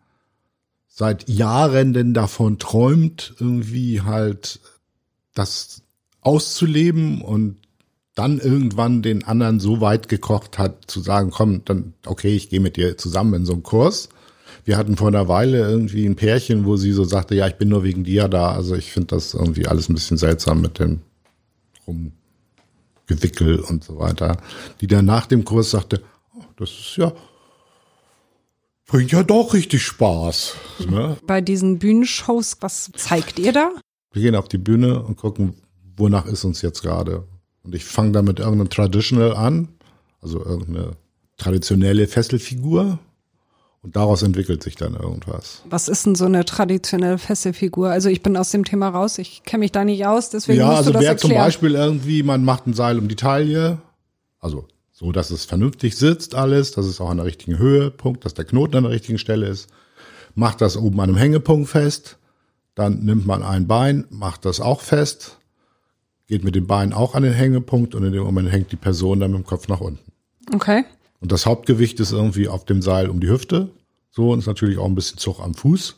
seit 0.89 1.29
Jahren 1.29 1.93
denn 1.93 2.15
davon 2.15 2.59
träumt, 2.59 3.35
irgendwie 3.41 4.03
halt 4.03 4.61
das 5.35 5.83
auszuleben 6.21 7.21
und 7.21 7.57
dann 8.15 8.39
irgendwann 8.39 9.03
den 9.03 9.25
anderen 9.25 9.59
so 9.59 9.81
weit 9.81 10.09
gekocht 10.09 10.59
hat, 10.59 10.85
zu 10.87 11.01
sagen, 11.01 11.31
komm, 11.31 11.65
dann, 11.65 11.95
okay, 12.07 12.35
ich 12.37 12.49
gehe 12.49 12.61
mit 12.61 12.77
dir 12.77 12.97
zusammen 12.97 13.35
in 13.35 13.47
so 13.47 13.55
einen 13.55 13.63
Kurs. 13.63 14.09
Wir 14.65 14.77
hatten 14.77 14.97
vor 14.97 15.09
einer 15.09 15.29
Weile 15.29 15.59
irgendwie 15.69 16.07
ein 16.07 16.17
Pärchen, 16.17 16.65
wo 16.65 16.77
sie 16.77 16.93
so 16.93 17.05
sagte, 17.05 17.35
ja, 17.35 17.47
ich 17.49 17.57
bin 17.57 17.69
nur 17.69 17.83
wegen 17.83 18.05
dir 18.05 18.29
da. 18.29 18.53
Also 18.53 18.77
ich 18.77 18.93
finde 18.93 19.09
das 19.09 19.35
irgendwie 19.35 19.67
alles 19.67 19.89
ein 19.89 19.95
bisschen 19.95 20.17
seltsam 20.17 20.61
mit 20.61 20.79
dem 20.79 21.01
Rumgewickel 21.87 23.59
und 23.59 23.85
so 23.85 23.99
weiter. 23.99 24.39
Die 24.81 24.87
dann 24.87 25.05
nach 25.05 25.27
dem 25.27 25.45
Kurs 25.45 25.73
sagte, 25.73 26.03
oh, 26.37 26.45
das 26.57 26.71
ist 26.71 26.97
ja, 26.97 27.13
bringt 28.87 29.11
ja 29.11 29.25
doch 29.25 29.55
richtig 29.55 29.83
Spaß. 29.83 30.55
Ne? 30.89 31.17
Bei 31.27 31.41
diesen 31.41 31.79
Bühnenshows, 31.81 32.57
was 32.61 32.91
zeigt 32.97 33.39
ihr 33.41 33.53
da? 33.53 33.71
Wir 34.13 34.23
gehen 34.23 34.37
auf 34.37 34.49
die 34.49 34.59
Bühne 34.59 35.03
und 35.03 35.17
gucken, 35.17 35.55
wonach 35.97 36.27
ist 36.27 36.45
uns 36.45 36.63
jetzt 36.63 36.83
gerade. 36.83 37.25
Und 37.65 37.75
ich 37.75 37.85
fange 37.85 38.13
da 38.13 38.23
mit 38.23 38.39
irgendeinem 38.39 38.69
Traditional 38.69 39.35
an, 39.35 39.69
also 40.21 40.45
irgendeine 40.45 40.93
traditionelle 41.37 42.07
Fesselfigur. 42.07 42.99
Und 43.83 43.97
daraus 43.97 44.23
entwickelt 44.23 44.63
sich 44.63 44.77
dann 44.77 44.95
irgendwas. 44.95 45.63
Was 45.69 45.89
ist 45.89 46.07
denn 46.07 46.15
so 46.15 46.25
eine 46.25 46.47
traditionelle 46.47 47.19
Fesselfigur? 47.19 47.91
Also 47.91 48.09
ich 48.09 48.23
bin 48.23 48.35
aus 48.35 48.51
dem 48.51 48.65
Thema 48.65 48.89
raus, 48.89 49.19
ich 49.19 49.43
kenne 49.45 49.61
mich 49.61 49.73
da 49.73 49.85
nicht 49.85 50.07
aus, 50.07 50.31
deswegen 50.31 50.61
ja, 50.61 50.67
musst 50.67 50.79
also 50.79 50.91
du 50.91 50.95
das 50.95 51.03
wäre 51.03 51.17
zum. 51.17 51.35
Beispiel 51.35 51.75
irgendwie, 51.75 52.23
man 52.23 52.45
macht 52.45 52.67
ein 52.67 52.73
Seil 52.73 52.99
um 52.99 53.09
die 53.09 53.17
Taille, 53.17 53.79
also 54.41 54.67
so, 54.91 55.13
dass 55.13 55.31
es 55.31 55.45
vernünftig 55.45 55.97
sitzt 55.97 56.35
alles, 56.35 56.71
dass 56.71 56.87
es 56.87 56.99
auch 56.99 57.11
an 57.11 57.19
der 57.19 57.27
richtigen 57.27 57.59
Höhe, 57.59 57.91
Punkt, 57.91 58.25
dass 58.25 58.33
der 58.33 58.47
Knoten 58.47 58.77
an 58.77 58.85
der 58.85 58.93
richtigen 58.93 59.19
Stelle 59.19 59.49
ist. 59.49 59.69
Macht 60.35 60.63
das 60.63 60.79
oben 60.79 60.99
an 61.01 61.11
einem 61.11 61.19
Hängepunkt 61.19 61.69
fest, 61.69 62.17
dann 62.75 63.05
nimmt 63.05 63.27
man 63.27 63.43
ein 63.43 63.67
Bein, 63.67 64.07
macht 64.09 64.47
das 64.47 64.61
auch 64.61 64.81
fest, 64.81 65.39
geht 66.27 66.45
mit 66.45 66.55
dem 66.55 66.67
Bein 66.67 66.93
auch 66.93 67.15
an 67.15 67.23
den 67.23 67.33
Hängepunkt 67.33 67.95
und 67.95 68.05
in 68.05 68.13
dem 68.13 68.23
Moment 68.23 68.51
hängt 68.51 68.73
die 68.73 68.77
Person 68.77 69.21
dann 69.21 69.33
mit 69.33 69.41
dem 69.41 69.47
Kopf 69.47 69.69
nach 69.69 69.81
unten. 69.81 70.13
Okay. 70.53 70.85
Und 71.21 71.33
das 71.33 71.47
Hauptgewicht 71.47 72.01
ist 72.01 72.13
irgendwie 72.13 72.49
auf 72.49 72.65
dem 72.65 72.83
Seil 72.83 73.09
um 73.09 73.21
die 73.21 73.29
Hüfte. 73.29 73.71
So, 74.11 74.31
und 74.31 74.39
ist 74.39 74.47
natürlich 74.47 74.79
auch 74.79 74.87
ein 74.87 74.95
bisschen 74.95 75.19
Zug 75.19 75.41
am 75.41 75.55
Fuß. 75.55 75.97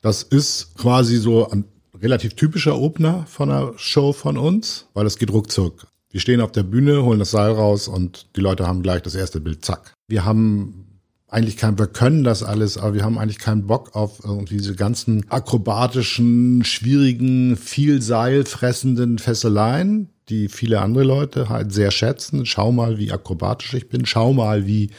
Das 0.00 0.22
ist 0.22 0.74
quasi 0.76 1.16
so 1.16 1.48
ein 1.50 1.64
relativ 2.00 2.34
typischer 2.34 2.78
Opener 2.78 3.24
von 3.26 3.50
einer 3.50 3.72
Show 3.76 4.12
von 4.12 4.36
uns, 4.36 4.86
weil 4.92 5.06
es 5.06 5.18
geht 5.18 5.32
ruckzuck. 5.32 5.86
Wir 6.10 6.20
stehen 6.20 6.40
auf 6.40 6.52
der 6.52 6.62
Bühne, 6.62 7.02
holen 7.02 7.18
das 7.18 7.30
Seil 7.30 7.52
raus 7.52 7.88
und 7.88 8.26
die 8.36 8.40
Leute 8.40 8.66
haben 8.66 8.82
gleich 8.82 9.02
das 9.02 9.14
erste 9.14 9.40
Bild, 9.40 9.64
zack. 9.64 9.94
Wir 10.08 10.24
haben 10.24 10.93
eigentlich 11.34 11.56
kein, 11.56 11.76
wir 11.80 11.88
können 11.88 12.22
das 12.22 12.44
alles, 12.44 12.78
aber 12.78 12.94
wir 12.94 13.02
haben 13.02 13.18
eigentlich 13.18 13.40
keinen 13.40 13.66
Bock 13.66 13.96
auf 13.96 14.20
irgendwie 14.22 14.58
diese 14.58 14.76
ganzen 14.76 15.28
akrobatischen, 15.30 16.64
schwierigen, 16.64 17.56
viel 17.56 18.00
Seil 18.00 18.44
fressenden 18.44 19.18
Fesseleien, 19.18 20.10
die 20.28 20.48
viele 20.48 20.80
andere 20.80 21.02
Leute 21.02 21.48
halt 21.48 21.72
sehr 21.72 21.90
schätzen. 21.90 22.46
Schau 22.46 22.70
mal, 22.70 22.98
wie 22.98 23.10
akrobatisch 23.10 23.74
ich 23.74 23.88
bin. 23.88 24.06
Schau 24.06 24.32
mal, 24.32 24.68
wie 24.68 24.90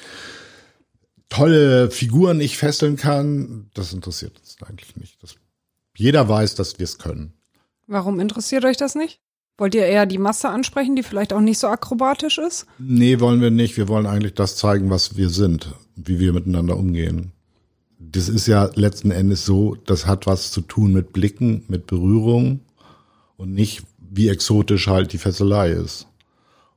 tolle 1.29 1.89
Figuren 1.89 2.41
ich 2.41 2.57
fesseln 2.57 2.97
kann. 2.97 3.69
Das 3.73 3.93
interessiert 3.93 4.37
uns 4.37 4.57
eigentlich 4.61 4.97
nicht. 4.97 5.23
Das, 5.23 5.35
jeder 5.95 6.27
weiß, 6.27 6.55
dass 6.55 6.79
wir 6.79 6.83
es 6.83 6.97
können. 6.97 7.31
Warum 7.87 8.19
interessiert 8.19 8.65
euch 8.65 8.75
das 8.75 8.95
nicht? 8.95 9.21
Wollt 9.57 9.73
ihr 9.73 9.85
eher 9.85 10.05
die 10.05 10.17
Masse 10.17 10.49
ansprechen, 10.49 10.95
die 10.95 11.03
vielleicht 11.03 11.31
auch 11.31 11.39
nicht 11.39 11.59
so 11.59 11.67
akrobatisch 11.67 12.37
ist? 12.37 12.65
Nee, 12.77 13.19
wollen 13.21 13.39
wir 13.39 13.51
nicht. 13.51 13.77
Wir 13.77 13.87
wollen 13.87 14.05
eigentlich 14.05 14.33
das 14.33 14.57
zeigen, 14.57 14.89
was 14.89 15.15
wir 15.15 15.29
sind, 15.29 15.73
wie 15.95 16.19
wir 16.19 16.33
miteinander 16.33 16.75
umgehen. 16.75 17.31
Das 17.97 18.27
ist 18.27 18.47
ja 18.47 18.69
letzten 18.75 19.11
Endes 19.11 19.45
so, 19.45 19.75
das 19.85 20.05
hat 20.05 20.27
was 20.27 20.51
zu 20.51 20.61
tun 20.61 20.91
mit 20.91 21.13
Blicken, 21.13 21.63
mit 21.69 21.87
Berührung 21.87 22.59
und 23.37 23.53
nicht, 23.53 23.83
wie 23.97 24.27
exotisch 24.27 24.87
halt 24.87 25.13
die 25.13 25.17
Fesselei 25.17 25.71
ist. 25.71 26.07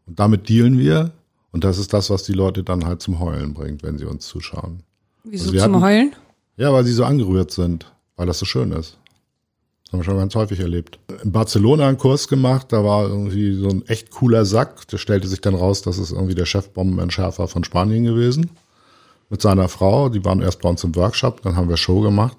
Und 0.06 0.20
damit 0.20 0.48
dealen 0.48 0.78
wir. 0.78 1.12
Und 1.50 1.64
das 1.64 1.78
ist 1.78 1.92
das, 1.92 2.10
was 2.10 2.22
die 2.22 2.32
Leute 2.32 2.62
dann 2.62 2.84
halt 2.84 3.02
zum 3.02 3.18
Heulen 3.18 3.54
bringt, 3.54 3.82
wenn 3.82 3.98
sie 3.98 4.04
uns 4.04 4.26
zuschauen. 4.26 4.82
Wieso 5.24 5.50
also 5.50 5.64
zum 5.64 5.74
hatten, 5.74 5.84
Heulen? 5.84 6.12
Ja, 6.56 6.72
weil 6.72 6.84
sie 6.84 6.92
so 6.92 7.04
angerührt 7.04 7.50
sind, 7.50 7.92
weil 8.16 8.26
das 8.26 8.38
so 8.38 8.44
schön 8.44 8.70
ist. 8.72 8.98
Das 9.88 9.94
haben 9.94 10.00
wir 10.00 10.04
schon 10.04 10.18
ganz 10.18 10.34
häufig 10.34 10.60
erlebt. 10.60 10.98
In 11.24 11.32
Barcelona 11.32 11.88
einen 11.88 11.96
Kurs 11.96 12.28
gemacht, 12.28 12.66
da 12.74 12.84
war 12.84 13.08
irgendwie 13.08 13.54
so 13.54 13.70
ein 13.70 13.86
echt 13.86 14.10
cooler 14.10 14.44
Sack. 14.44 14.86
Der 14.88 14.98
stellte 14.98 15.26
sich 15.28 15.40
dann 15.40 15.54
raus, 15.54 15.80
das 15.80 15.96
ist 15.96 16.12
irgendwie 16.12 16.34
der 16.34 16.44
Chefbombenentschärfer 16.44 17.48
von 17.48 17.64
Spanien 17.64 18.04
gewesen. 18.04 18.50
Mit 19.30 19.40
seiner 19.40 19.70
Frau, 19.70 20.10
die 20.10 20.22
waren 20.26 20.42
erst 20.42 20.60
bei 20.60 20.68
uns 20.68 20.84
im 20.84 20.94
Workshop, 20.94 21.40
dann 21.40 21.56
haben 21.56 21.70
wir 21.70 21.78
Show 21.78 22.02
gemacht. 22.02 22.36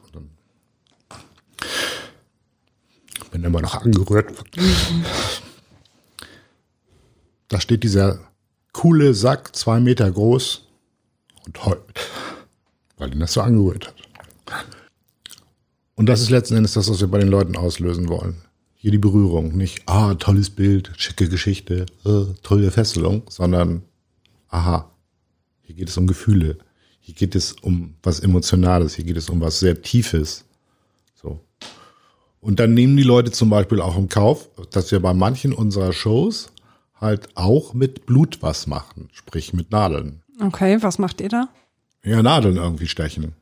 bin 3.32 3.44
immer 3.44 3.62
noch 3.62 3.82
angerührt. 3.82 4.32
Da 7.48 7.60
steht 7.60 7.82
dieser 7.82 8.20
coole 8.74 9.16
Sack, 9.16 9.56
zwei 9.56 9.80
Meter 9.80 10.12
groß 10.12 10.68
und 11.48 11.66
heult, 11.66 11.82
weil 12.98 13.12
ihn 13.12 13.20
das 13.20 13.34
so 13.34 13.42
angerührt 13.42 13.88
hat. 13.88 14.09
Und 16.00 16.06
das 16.06 16.22
ist 16.22 16.30
letzten 16.30 16.56
Endes 16.56 16.76
das, 16.76 16.90
was 16.90 17.02
wir 17.02 17.10
bei 17.10 17.20
den 17.20 17.28
Leuten 17.28 17.58
auslösen 17.58 18.08
wollen. 18.08 18.38
Hier 18.74 18.90
die 18.90 18.98
Berührung, 18.98 19.58
nicht, 19.58 19.82
ah, 19.86 20.14
tolles 20.14 20.50
Bild, 20.50 20.94
schicke 20.96 21.28
Geschichte, 21.28 21.88
äh, 22.06 22.34
tolle 22.42 22.72
Fesselung, 22.72 23.24
sondern, 23.28 23.82
aha, 24.48 24.90
hier 25.62 25.76
geht 25.76 25.90
es 25.90 25.98
um 25.98 26.08
Gefühle, 26.08 26.58
hier 27.02 27.16
geht 27.16 27.36
es 27.36 27.52
um 27.52 27.96
was 28.02 28.22
Emotionales, 28.22 28.96
hier 28.96 29.04
geht 29.04 29.18
es 29.18 29.30
um 29.30 29.42
was 29.42 29.60
sehr 29.60 29.82
Tiefes. 29.82 30.46
So. 31.22 31.42
Und 32.40 32.62
dann 32.62 32.74
nehmen 32.74 32.96
die 32.96 33.04
Leute 33.04 33.32
zum 33.32 33.50
Beispiel 33.50 33.82
auch 33.82 33.98
im 33.98 34.08
Kauf, 34.08 34.48
dass 34.72 34.94
wir 34.94 35.02
bei 35.02 35.14
manchen 35.14 35.52
unserer 35.52 35.92
Shows 35.92 36.50
halt 36.96 37.28
auch 37.36 37.74
mit 37.74 38.06
Blut 38.06 38.42
was 38.42 38.68
machen, 38.68 39.10
sprich 39.12 39.52
mit 39.52 39.72
Nadeln. 39.72 40.22
Okay, 40.42 40.78
was 40.80 40.98
macht 40.98 41.20
ihr 41.20 41.28
da? 41.28 41.50
Ja, 42.06 42.24
Nadeln 42.24 42.56
irgendwie 42.56 42.88
stechen. 42.88 43.34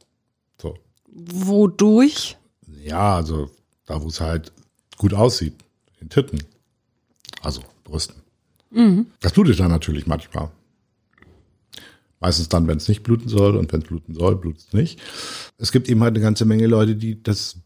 So. 0.59 0.73
Wodurch? 1.13 2.35
Ja, 2.87 3.17
also 3.17 3.49
da, 3.85 4.01
wo 4.01 4.07
es 4.07 4.21
halt 4.21 4.53
gut 4.97 5.13
aussieht, 5.13 5.53
in 5.99 6.09
Titten. 6.09 6.39
Also 7.41 7.61
Brüsten. 7.83 8.21
Mhm. 8.71 9.07
Das 9.19 9.33
blutet 9.33 9.59
dann 9.59 9.71
natürlich 9.71 10.07
manchmal. 10.07 10.51
Meistens 12.19 12.49
dann, 12.49 12.67
wenn 12.67 12.77
es 12.77 12.87
nicht 12.87 13.03
bluten 13.03 13.27
soll 13.27 13.57
und 13.57 13.71
wenn 13.73 13.81
es 13.81 13.87
bluten 13.87 14.13
soll, 14.13 14.37
blutet 14.37 14.67
es 14.67 14.73
nicht. 14.73 14.99
Es 15.57 15.71
gibt 15.71 15.89
eben 15.89 16.01
halt 16.01 16.15
eine 16.15 16.23
ganze 16.23 16.45
Menge 16.45 16.65
Leute, 16.65 16.95
die 16.95 17.21
das 17.21 17.57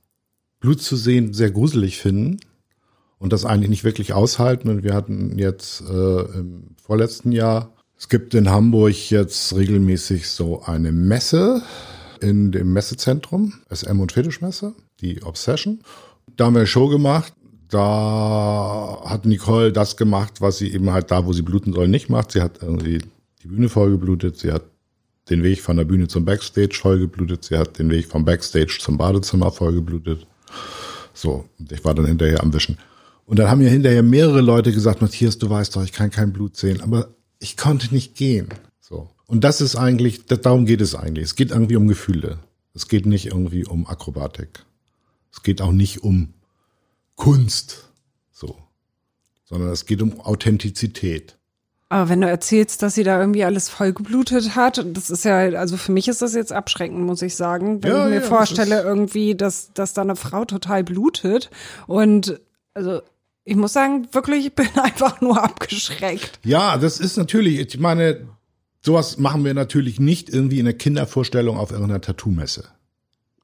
Blut 0.60 0.82
zu 0.82 0.96
sehen 0.96 1.34
sehr 1.34 1.52
gruselig 1.52 2.00
finden 2.00 2.40
und 3.20 3.32
das 3.32 3.46
eigentlich 3.46 3.70
nicht 3.70 3.84
wirklich 3.84 4.14
aushalten. 4.14 4.70
Und 4.70 4.84
wir 4.84 4.96
hatten 4.96 5.38
jetzt 5.38 5.82
äh, 5.82 6.22
im 6.38 6.76
vorletzten 6.82 7.32
Jahr, 7.32 7.74
es 7.96 8.10
gibt 8.10 8.34
in 8.34 8.50
Hamburg 8.50 9.12
jetzt 9.12 9.56
regelmäßig 9.56 10.30
so 10.30 10.64
eine 10.64 10.92
Messe 10.92 11.62
in 12.20 12.52
dem 12.52 12.74
Messezentrum, 12.74 13.54
SM 13.70 14.00
und 14.00 14.12
Fetischmesse 14.12 14.74
die 15.02 15.24
Obsession. 15.24 15.80
Da 16.38 16.46
haben 16.46 16.54
wir 16.54 16.60
eine 16.60 16.68
Show 16.68 16.88
gemacht. 16.88 17.34
Da 17.70 19.02
hat 19.06 19.26
Nicole 19.26 19.72
das 19.72 19.96
gemacht, 19.96 20.42
was 20.42 20.58
sie 20.58 20.74
eben 20.74 20.92
halt 20.92 21.10
da, 21.10 21.26
wo 21.26 21.34
sie 21.34 21.42
bluten 21.42 21.74
soll, 21.74 21.88
nicht 21.88 22.10
macht. 22.10 22.32
Sie 22.32 22.42
hat 22.42 22.62
irgendwie 22.62 23.00
die 23.44 23.48
Bühne 23.48 23.70
vollgeblutet. 23.70 24.38
Sie 24.38 24.52
hat 24.52 24.64
den 25.30 25.44
Weg 25.44 25.62
von 25.62 25.78
der 25.78 25.86
Bühne 25.86 26.08
zum 26.08 26.26
Backstage 26.26 26.78
vollgeblutet. 26.82 27.46
Sie 27.46 27.58
hat 27.58 27.80
den 27.80 27.90
Weg 27.90 28.08
vom 28.08 28.26
Backstage 28.26 28.78
zum 28.80 28.98
Badezimmer 28.98 29.52
vollgeblutet. 29.52 30.28
So, 31.14 31.46
und 31.60 31.72
ich 31.72 31.84
war 31.86 31.94
dann 31.94 32.06
hinterher 32.06 32.42
am 32.42 32.54
Wischen. 32.54 32.78
Und 33.26 33.40
dann 33.40 33.50
haben 33.50 33.60
mir 33.60 33.70
hinterher 33.70 34.04
mehrere 34.04 34.42
Leute 34.42 34.72
gesagt, 34.72 35.02
Matthias, 35.02 35.38
du 35.38 35.50
weißt 35.50 35.76
doch, 35.76 35.84
ich 35.84 35.94
kann 35.94 36.12
kein 36.12 36.34
Blut 36.34 36.58
sehen, 36.58 36.82
aber 36.82 37.10
ich 37.40 37.56
konnte 37.56 37.94
nicht 37.94 38.16
gehen. 38.16 38.50
So. 38.82 39.10
Und 39.28 39.44
das 39.44 39.62
ist 39.62 39.76
eigentlich, 39.78 40.26
darum 40.26 40.66
geht 40.66 40.82
es 40.82 40.96
eigentlich. 40.96 41.26
Es 41.26 41.36
geht 41.36 41.52
irgendwie 41.52 41.78
um 41.78 41.88
Gefühle. 41.88 42.40
Es 42.74 42.88
geht 42.88 43.06
nicht 43.06 43.28
irgendwie 43.28 43.66
um 43.66 43.88
Akrobatik. 43.88 44.66
Es 45.32 45.44
geht 45.44 45.62
auch 45.62 45.72
nicht 45.72 46.04
um 46.04 46.34
Kunst, 47.16 47.90
so, 48.32 48.58
sondern 49.46 49.70
es 49.70 49.86
geht 49.86 50.02
um 50.02 50.20
Authentizität. 50.20 51.38
Aber 51.92 52.08
wenn 52.08 52.22
du 52.22 52.30
erzählst, 52.30 52.82
dass 52.84 52.96
sie 52.96 53.04
da 53.04 53.20
irgendwie 53.20 53.44
alles 53.44 53.68
vollgeblutet 53.68 54.56
hat, 54.56 54.86
das 54.94 55.10
ist 55.10 55.26
ja, 55.26 55.40
also 55.40 55.76
für 55.76 55.92
mich 55.92 56.08
ist 56.08 56.22
das 56.22 56.34
jetzt 56.34 56.54
abschreckend, 56.54 57.00
muss 57.02 57.22
ich 57.22 57.36
sagen. 57.36 57.84
Wenn 57.84 57.92
ja, 57.92 58.06
ich 58.06 58.14
mir 58.14 58.22
ja, 58.22 58.28
vorstelle, 58.28 58.76
das 58.76 58.86
irgendwie, 58.86 59.36
dass, 59.36 59.74
dass 59.74 59.94
da 59.94 60.02
eine 60.02 60.16
Frau 60.16 60.46
total 60.46 60.86
blutet. 60.86 61.50
Und 61.88 62.40
also 62.74 63.02
ich 63.44 63.58
muss 63.58 63.74
sagen, 63.74 64.08
wirklich, 64.14 64.46
ich 64.48 64.56
bin 64.56 64.70
einfach 64.82 65.20
nur 65.20 65.44
abgeschreckt. 65.44 66.40
Ja, 66.46 66.78
das 66.78 67.02
ist 67.02 67.18
natürlich, 67.18 67.60
ich 67.60 67.78
meine, 67.78 68.26
sowas 68.82 69.18
machen 69.18 69.44
wir 69.44 69.54
natürlich 69.54 70.00
nicht 70.00 70.30
irgendwie 70.30 70.60
in 70.60 70.66
der 70.66 70.78
Kindervorstellung 70.78 71.58
auf 71.58 71.72
irgendeiner 71.72 72.00
Tattoo-Messe. 72.00 72.70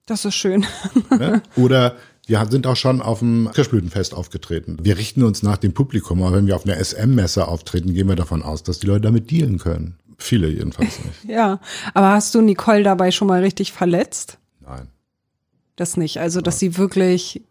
Das 0.08 0.26
ist 0.26 0.36
schön. 0.36 0.66
Ne? 1.12 1.44
Oder 1.56 1.96
wir 2.26 2.46
sind 2.50 2.66
auch 2.66 2.76
schon 2.76 3.02
auf 3.02 3.20
dem 3.20 3.50
Kirschblütenfest 3.54 4.14
aufgetreten. 4.14 4.78
Wir 4.82 4.98
richten 4.98 5.24
uns 5.24 5.44
nach 5.44 5.58
dem 5.58 5.74
Publikum, 5.74 6.24
aber 6.24 6.38
wenn 6.38 6.48
wir 6.48 6.56
auf 6.56 6.66
einer 6.66 6.84
SM-Messe 6.84 7.48
auftreten, 7.48 7.94
gehen 7.94 8.08
wir 8.08 8.16
davon 8.16 8.42
aus, 8.42 8.64
dass 8.64 8.80
die 8.80 8.88
Leute 8.88 9.02
damit 9.02 9.30
dealen 9.32 9.60
können. 9.60 9.98
Viele 10.18 10.48
jedenfalls 10.48 10.98
nicht. 11.04 11.24
ja, 11.28 11.60
aber 11.94 12.10
hast 12.10 12.34
du 12.34 12.42
Nicole 12.42 12.84
dabei 12.84 13.12
schon 13.12 13.28
mal 13.28 13.42
richtig 13.42 13.72
verletzt? 13.72 14.40
Nein. 14.62 14.88
Das 15.76 15.96
nicht. 15.96 16.20
Also, 16.20 16.42
dass 16.42 16.58
sie 16.58 16.78
wirklich 16.78 17.44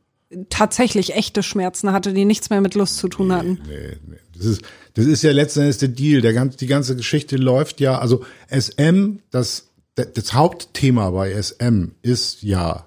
tatsächlich 0.48 1.14
echte 1.14 1.42
Schmerzen 1.42 1.92
hatte, 1.92 2.12
die 2.12 2.24
nichts 2.24 2.50
mehr 2.50 2.60
mit 2.60 2.74
Lust 2.74 2.96
zu 2.96 3.08
tun 3.08 3.32
hatten. 3.32 3.60
Nee, 3.68 3.96
nee. 4.06 4.16
Das 4.36 4.46
ist, 4.46 4.62
das 4.94 5.06
ist 5.06 5.22
ja 5.22 5.30
letzten 5.32 5.60
Endes 5.60 5.78
der 5.78 5.88
Deal. 5.88 6.20
Der 6.20 6.32
ganz, 6.32 6.56
die 6.56 6.66
ganze 6.66 6.96
Geschichte 6.96 7.36
läuft 7.36 7.80
ja, 7.80 7.98
also 7.98 8.24
SM, 8.50 9.18
das 9.30 9.68
das 9.96 10.34
Hauptthema 10.34 11.10
bei 11.10 11.32
SM 11.40 11.88
ist 12.02 12.42
ja 12.42 12.86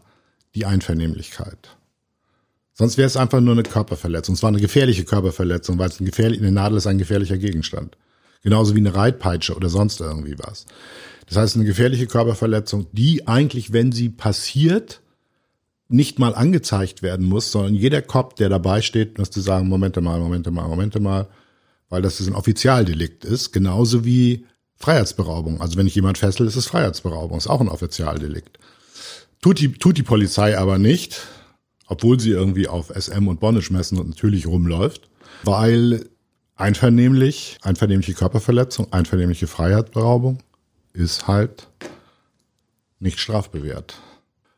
die 0.56 0.66
Einvernehmlichkeit. 0.66 1.76
Sonst 2.74 2.98
wäre 2.98 3.08
es 3.08 3.18
einfach 3.18 3.42
nur 3.42 3.54
eine 3.54 3.64
Körperverletzung. 3.64 4.36
Es 4.36 4.44
war 4.44 4.50
eine 4.50 4.62
gefährliche 4.62 5.04
Körperverletzung, 5.04 5.78
weil 5.80 5.90
es 5.90 6.00
ein 6.00 6.06
gefährlich, 6.06 6.40
eine 6.40 6.52
Nadel 6.52 6.78
ist 6.78 6.88
ein 6.88 6.98
gefährlicher 6.98 7.38
Gegenstand. 7.38 7.98
Genauso 8.42 8.74
wie 8.74 8.80
eine 8.80 8.96
Reitpeitsche 8.96 9.54
oder 9.54 9.68
sonst 9.68 10.00
irgendwie 10.00 10.38
was. 10.40 10.66
Das 11.28 11.38
heißt, 11.38 11.56
eine 11.56 11.66
gefährliche 11.66 12.08
Körperverletzung, 12.08 12.88
die 12.94 13.28
eigentlich, 13.28 13.74
wenn 13.74 13.92
sie 13.92 14.10
passiert, 14.10 15.02
nicht 15.90 16.20
mal 16.20 16.34
angezeigt 16.36 17.02
werden 17.02 17.26
muss, 17.26 17.52
sondern 17.52 17.76
jeder 17.76 18.02
Kopf, 18.02 18.36
der 18.36 18.48
dabei 18.48 18.82
steht, 18.82 19.18
müsste 19.18 19.42
sagen, 19.42 19.68
Momente 19.68 20.00
mal, 20.02 20.20
Momente 20.20 20.52
mal, 20.52 20.68
Momente 20.68 21.00
mal, 21.00 21.28
weil 21.90 22.02
das 22.02 22.20
ein 22.22 22.36
Offizialdelikt 22.36 23.26
ist, 23.26 23.52
genauso 23.52 24.06
wie 24.06 24.46
Freiheitsberaubung. 24.80 25.62
Also 25.62 25.78
wenn 25.78 25.88
ich 25.88 25.96
jemand 25.96 26.18
fessel, 26.18 26.48
ist 26.48 26.56
es 26.56 26.68
Freiheitsberaubung, 26.68 27.38
ist 27.38 27.48
auch 27.48 27.62
ein 27.62 27.70
Offizialdelikt. 27.70 28.60
Tut 29.42 29.60
die, 29.60 29.72
tut 29.72 29.98
die 29.98 30.04
Polizei 30.04 30.58
aber 30.58 30.78
nicht, 30.78 31.22
obwohl 31.88 32.20
sie 32.20 32.32
irgendwie 32.32 32.68
auf 32.68 32.92
SM 32.96 33.28
und 33.28 33.40
Bondage 33.40 33.72
messen 33.72 33.98
und 33.98 34.10
natürlich 34.10 34.48
rumläuft, 34.48 35.10
weil 35.44 36.10
einvernehmlich, 36.56 37.58
einvernehmliche 37.62 38.14
Körperverletzung, 38.14 38.92
einvernehmliche 38.92 39.48
Freiheitsberaubung 39.48 40.40
ist 40.94 41.28
halt 41.28 41.68
nicht 43.00 43.20
strafbewehrt. 43.20 43.96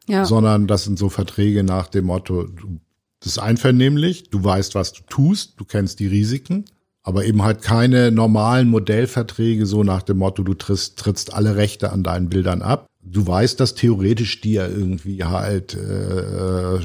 Ja. 0.08 0.26
Sondern 0.26 0.68
das 0.68 0.84
sind 0.84 0.98
so 0.98 1.10
Verträge 1.10 1.64
nach 1.64 1.88
dem 1.88 2.06
Motto, 2.06 2.44
du, 2.44 2.80
das 3.20 3.34
ist 3.34 3.40
einvernehmlich, 3.40 4.30
du 4.30 4.44
weißt, 4.44 4.74
was 4.74 4.94
du 4.94 5.04
tust, 5.04 5.54
du 5.58 5.66
kennst 5.66 6.00
die 6.00 6.08
Risiken, 6.08 6.66
aber 7.04 7.26
eben 7.26 7.44
halt 7.44 7.62
keine 7.62 8.12
normalen 8.12 8.70
Modellverträge 8.70 9.66
so 9.66 9.84
nach 9.84 10.04
dem 10.04 10.18
Motto, 10.18 10.44
du 10.44 10.54
trittst, 10.54 11.00
trittst 11.00 11.34
alle 11.34 11.56
Rechte 11.56 11.92
an 11.92 12.04
deinen 12.04 12.30
Bildern 12.30 12.62
ab. 12.62 12.86
Du 13.04 13.26
weißt, 13.26 13.60
dass 13.60 13.74
theoretisch 13.74 14.42
dir 14.42 14.70
irgendwie 14.70 15.24
halt 15.24 15.74
äh, 15.74 16.80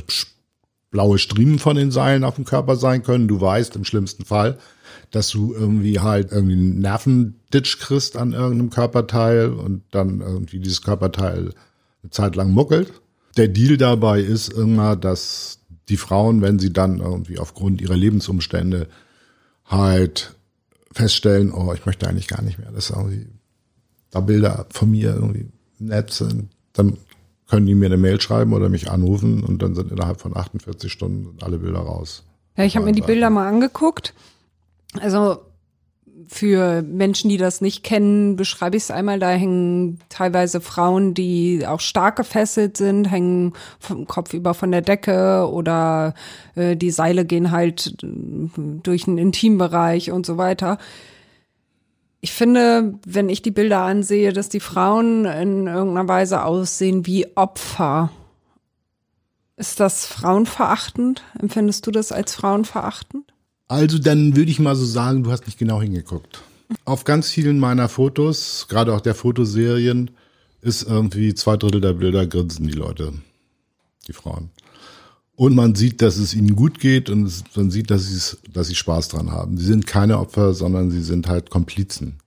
blaue 0.91 1.19
Striemen 1.19 1.59
von 1.59 1.77
den 1.77 1.91
Seilen 1.91 2.25
auf 2.25 2.37
dem 2.37 2.47
Körper 2.47 2.77
sein 2.77 3.03
können. 3.03 3.29
Du 3.29 3.41
weißt 3.41 3.77
im 3.77 3.85
schlimmsten 3.85 4.25
Fall, 4.25 4.57
dass 5.11 5.29
du 5.29 5.53
irgendwie 5.53 6.01
halt 6.01 6.33
irgendwie 6.33 6.55
einen 6.55 6.81
Nervenditch 6.81 7.79
kriegst 7.79 8.17
an 8.17 8.33
irgendeinem 8.33 8.71
Körperteil 8.71 9.51
und 9.51 9.83
dann 9.91 10.21
irgendwie 10.21 10.59
dieses 10.59 10.81
Körperteil 10.81 11.53
eine 12.03 12.11
Zeit 12.11 12.37
lang 12.37 12.53
muckelt. 12.53 12.93
Der 13.37 13.49
Deal 13.49 13.77
dabei 13.77 14.21
ist 14.21 14.51
immer, 14.51 14.97
dass 14.97 15.59
die 15.91 15.99
Frauen, 15.99 16.41
wenn 16.41 16.59
sie 16.59 16.73
dann 16.73 17.01
irgendwie 17.01 17.39
aufgrund 17.39 17.83
ihrer 17.83 17.97
Lebensumstände 17.97 18.89
halt 19.67 20.35
feststellen, 20.93 21.53
oh, 21.53 21.73
ich 21.73 21.85
möchte 21.87 22.09
eigentlich 22.09 22.29
gar 22.29 22.43
nicht 22.43 22.59
mehr, 22.59 22.71
dass 22.71 22.91
irgendwie 22.91 23.27
da 24.11 24.21
Bilder 24.21 24.67
von 24.71 24.91
mir 24.91 25.15
irgendwie 25.15 25.49
nett 25.79 26.11
sind, 26.11 26.51
dann 26.73 26.97
können 27.49 27.67
die 27.67 27.75
mir 27.75 27.87
eine 27.87 27.97
Mail 27.97 28.21
schreiben 28.21 28.53
oder 28.53 28.69
mich 28.69 28.91
anrufen 28.91 29.45
und 29.45 29.63
dann 29.63 29.75
sind 29.75 29.93
innerhalb 29.93 30.21
von 30.21 30.37
48 30.37 30.91
Stunden 30.91 31.37
alle 31.43 31.59
Bilder 31.59 31.81
raus. 31.81 32.25
Ja, 32.57 32.65
ich 32.65 32.77
habe 32.77 32.87
mir 32.87 32.93
die 32.93 33.03
Bilder 33.03 33.31
mal 33.31 33.49
angeguckt. 33.49 34.15
Also 35.01 35.41
für 36.29 36.83
Menschen, 36.83 37.29
die 37.29 37.37
das 37.37 37.61
nicht 37.61 37.83
kennen, 37.83 38.37
beschreibe 38.37 38.77
ich 38.77 38.85
es 38.85 38.91
einmal. 38.91 39.19
Da 39.19 39.31
hängen 39.31 39.99
teilweise 40.09 40.61
Frauen, 40.61 41.15
die 41.15 41.67
auch 41.67 41.81
stark 41.81 42.17
gefesselt 42.17 42.77
sind, 42.77 43.11
hängen 43.11 43.55
vom 43.79 44.07
Kopf 44.07 44.35
über 44.35 44.55
von 44.55 44.71
der 44.71 44.83
Decke 44.83 45.49
oder 45.51 46.15
äh, 46.55 46.77
die 46.77 46.91
Seile 46.91 47.25
gehen 47.25 47.51
halt 47.51 47.97
äh, 48.03 48.07
durch 48.83 49.05
den 49.05 49.19
Intimbereich 49.19 50.11
und 50.11 50.27
so 50.27 50.37
weiter. 50.37 50.79
Ich 52.21 52.33
finde, 52.33 52.95
wenn 53.07 53.29
ich 53.29 53.43
die 53.43 53.51
Bilder 53.51 53.83
ansehe, 53.83 54.33
dass 54.33 54.49
die 54.49 54.61
Frauen 54.61 55.27
in 55.27 55.67
irgendeiner 55.67 56.09
Weise 56.09 56.45
aussehen 56.45 57.07
wie 57.07 57.37
Opfer. 57.37 58.11
Ist 59.57 59.81
das 59.81 60.07
frauenverachtend? 60.07 61.23
Empfindest 61.41 61.87
du 61.87 61.91
das 61.91 62.13
als 62.13 62.35
frauenverachtend? 62.35 63.33
Also 63.69 63.99
dann 63.99 64.37
würde 64.37 64.51
ich 64.51 64.61
mal 64.61 64.77
so 64.77 64.85
sagen, 64.85 65.25
du 65.25 65.31
hast 65.31 65.47
nicht 65.47 65.59
genau 65.59 65.81
hingeguckt. 65.83 66.43
Auf 66.85 67.05
ganz 67.05 67.31
vielen 67.31 67.59
meiner 67.59 67.89
Fotos, 67.89 68.67
gerade 68.69 68.95
auch 68.95 69.01
der 69.01 69.15
Fotoserien, 69.15 70.11
ist 70.61 70.83
irgendwie 70.83 71.35
zwei 71.35 71.57
Drittel 71.57 71.81
der 71.81 71.93
Bilder 71.93 72.27
grinsen 72.27 72.67
die 72.67 72.73
Leute, 72.73 73.13
die 74.07 74.13
Frauen. 74.13 74.51
Und 75.35 75.55
man 75.55 75.75
sieht, 75.75 76.01
dass 76.01 76.17
es 76.17 76.33
ihnen 76.35 76.57
gut 76.57 76.81
geht 76.81 77.11
und 77.11 77.31
man 77.57 77.71
sieht, 77.71 77.91
dass 77.91 78.07
sie, 78.07 78.37
dass 78.53 78.69
sie 78.69 78.75
Spaß 78.75 79.09
dran 79.09 79.31
haben. 79.31 79.59
Sie 79.59 79.67
sind 79.67 79.87
keine 79.87 80.19
Opfer, 80.19 80.55
sondern 80.55 80.91
sie 80.91 81.03
sind 81.03 81.29
halt 81.29 81.51
Komplizen. 81.51 82.19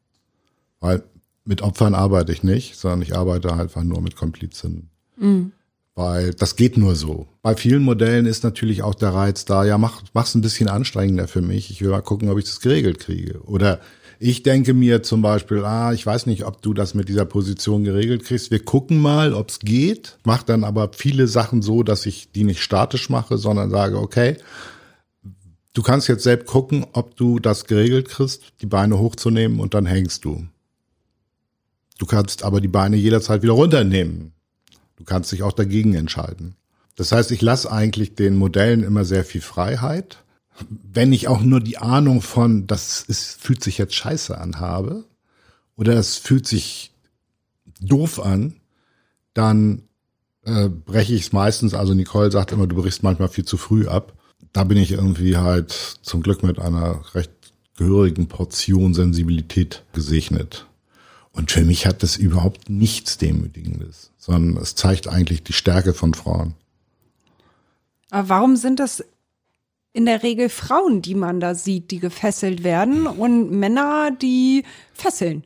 Weil 0.79 1.03
mit 1.43 1.61
Opfern 1.61 1.95
arbeite 1.95 2.31
ich 2.31 2.43
nicht, 2.43 2.75
sondern 2.75 3.01
ich 3.01 3.15
arbeite 3.15 3.53
einfach 3.53 3.83
nur 3.83 4.01
mit 4.01 4.15
Komplizen. 4.15 4.89
Mhm 5.17 5.53
weil 5.99 6.33
das 6.33 6.55
geht 6.55 6.77
nur 6.77 6.95
so. 6.95 7.27
Bei 7.41 7.57
vielen 7.57 7.83
Modellen 7.83 8.25
ist 8.25 8.45
natürlich 8.45 8.83
auch 8.83 8.95
der 8.95 9.09
Reiz 9.09 9.43
da, 9.43 9.65
ja, 9.65 9.77
mach, 9.77 10.01
mach's 10.13 10.33
ein 10.33 10.39
bisschen 10.39 10.69
anstrengender 10.69 11.27
für 11.27 11.41
mich. 11.41 11.71
Ich 11.71 11.81
will 11.81 11.89
mal 11.89 12.01
gucken, 12.01 12.29
ob 12.29 12.37
ich 12.37 12.45
das 12.45 12.61
geregelt 12.61 12.99
kriege. 12.99 13.41
Oder 13.43 13.81
ich 14.17 14.41
denke 14.41 14.73
mir 14.73 15.03
zum 15.03 15.21
Beispiel, 15.21 15.65
ah, 15.65 15.91
ich 15.91 16.05
weiß 16.05 16.25
nicht, 16.25 16.45
ob 16.45 16.61
du 16.61 16.73
das 16.73 16.93
mit 16.93 17.09
dieser 17.09 17.25
Position 17.25 17.83
geregelt 17.83 18.23
kriegst. 18.23 18.49
Wir 18.49 18.63
gucken 18.63 18.97
mal, 18.97 19.33
ob's 19.33 19.59
geht. 19.59 20.17
Mach 20.23 20.41
dann 20.43 20.63
aber 20.63 20.91
viele 20.93 21.27
Sachen 21.27 21.61
so, 21.61 21.83
dass 21.83 22.05
ich 22.05 22.31
die 22.31 22.45
nicht 22.45 22.61
statisch 22.61 23.09
mache, 23.09 23.37
sondern 23.37 23.69
sage, 23.69 23.99
okay, 23.99 24.37
du 25.73 25.81
kannst 25.81 26.07
jetzt 26.07 26.23
selbst 26.23 26.47
gucken, 26.47 26.85
ob 26.93 27.17
du 27.17 27.39
das 27.39 27.65
geregelt 27.65 28.07
kriegst, 28.07 28.53
die 28.61 28.67
Beine 28.67 28.99
hochzunehmen 28.99 29.59
und 29.59 29.73
dann 29.73 29.85
hängst 29.85 30.23
du. 30.23 30.47
Du 31.97 32.05
kannst 32.05 32.45
aber 32.45 32.61
die 32.61 32.69
Beine 32.69 32.95
jederzeit 32.95 33.43
wieder 33.43 33.51
runternehmen. 33.51 34.31
Du 34.99 35.05
kannst 35.05 35.31
dich 35.31 35.41
auch 35.41 35.53
dagegen 35.53 35.95
entscheiden. 35.95 36.55
Das 36.95 37.13
heißt, 37.13 37.31
ich 37.31 37.41
lasse 37.41 37.71
eigentlich 37.71 38.15
den 38.15 38.35
Modellen 38.35 38.83
immer 38.83 39.05
sehr 39.05 39.23
viel 39.23 39.41
Freiheit. 39.41 40.23
Wenn 40.67 41.13
ich 41.13 41.29
auch 41.29 41.41
nur 41.41 41.61
die 41.61 41.77
Ahnung 41.77 42.21
von, 42.21 42.67
das 42.67 43.01
ist, 43.01 43.41
fühlt 43.41 43.63
sich 43.63 43.77
jetzt 43.77 43.95
scheiße 43.95 44.37
an 44.37 44.59
habe 44.59 45.05
oder 45.77 45.93
es 45.93 46.17
fühlt 46.17 46.45
sich 46.45 46.91
doof 47.79 48.19
an, 48.19 48.57
dann 49.33 49.83
äh, 50.43 50.67
breche 50.67 51.13
ich 51.13 51.21
es 51.21 51.31
meistens. 51.31 51.73
Also 51.73 51.93
Nicole 51.93 52.31
sagt 52.31 52.51
immer, 52.51 52.67
du 52.67 52.75
brichst 52.75 53.01
manchmal 53.01 53.29
viel 53.29 53.45
zu 53.45 53.55
früh 53.55 53.87
ab. 53.87 54.13
Da 54.51 54.65
bin 54.65 54.77
ich 54.77 54.91
irgendwie 54.91 55.37
halt 55.37 55.71
zum 56.01 56.21
Glück 56.21 56.43
mit 56.43 56.59
einer 56.59 57.15
recht 57.15 57.31
gehörigen 57.77 58.27
Portion 58.27 58.93
Sensibilität 58.93 59.85
gesegnet. 59.93 60.65
Und 61.39 61.51
für 61.51 61.63
mich 61.63 61.85
hat 61.85 62.03
das 62.03 62.17
überhaupt 62.17 62.69
nichts 62.69 63.17
Demütigendes, 63.17 64.11
sondern 64.17 64.61
es 64.61 64.75
zeigt 64.75 65.07
eigentlich 65.07 65.41
die 65.41 65.53
Stärke 65.53 65.93
von 65.93 66.13
Frauen. 66.13 66.53
Aber 68.09 68.27
warum 68.27 68.57
sind 68.57 68.81
das 68.81 69.05
in 69.93 70.05
der 70.05 70.21
Regel 70.21 70.49
Frauen, 70.49 71.01
die 71.01 71.15
man 71.15 71.39
da 71.39 71.55
sieht, 71.55 71.91
die 71.91 71.99
gefesselt 71.99 72.65
werden 72.65 73.07
und 73.07 73.51
Männer, 73.51 74.11
die 74.11 74.65
fesseln? 74.93 75.45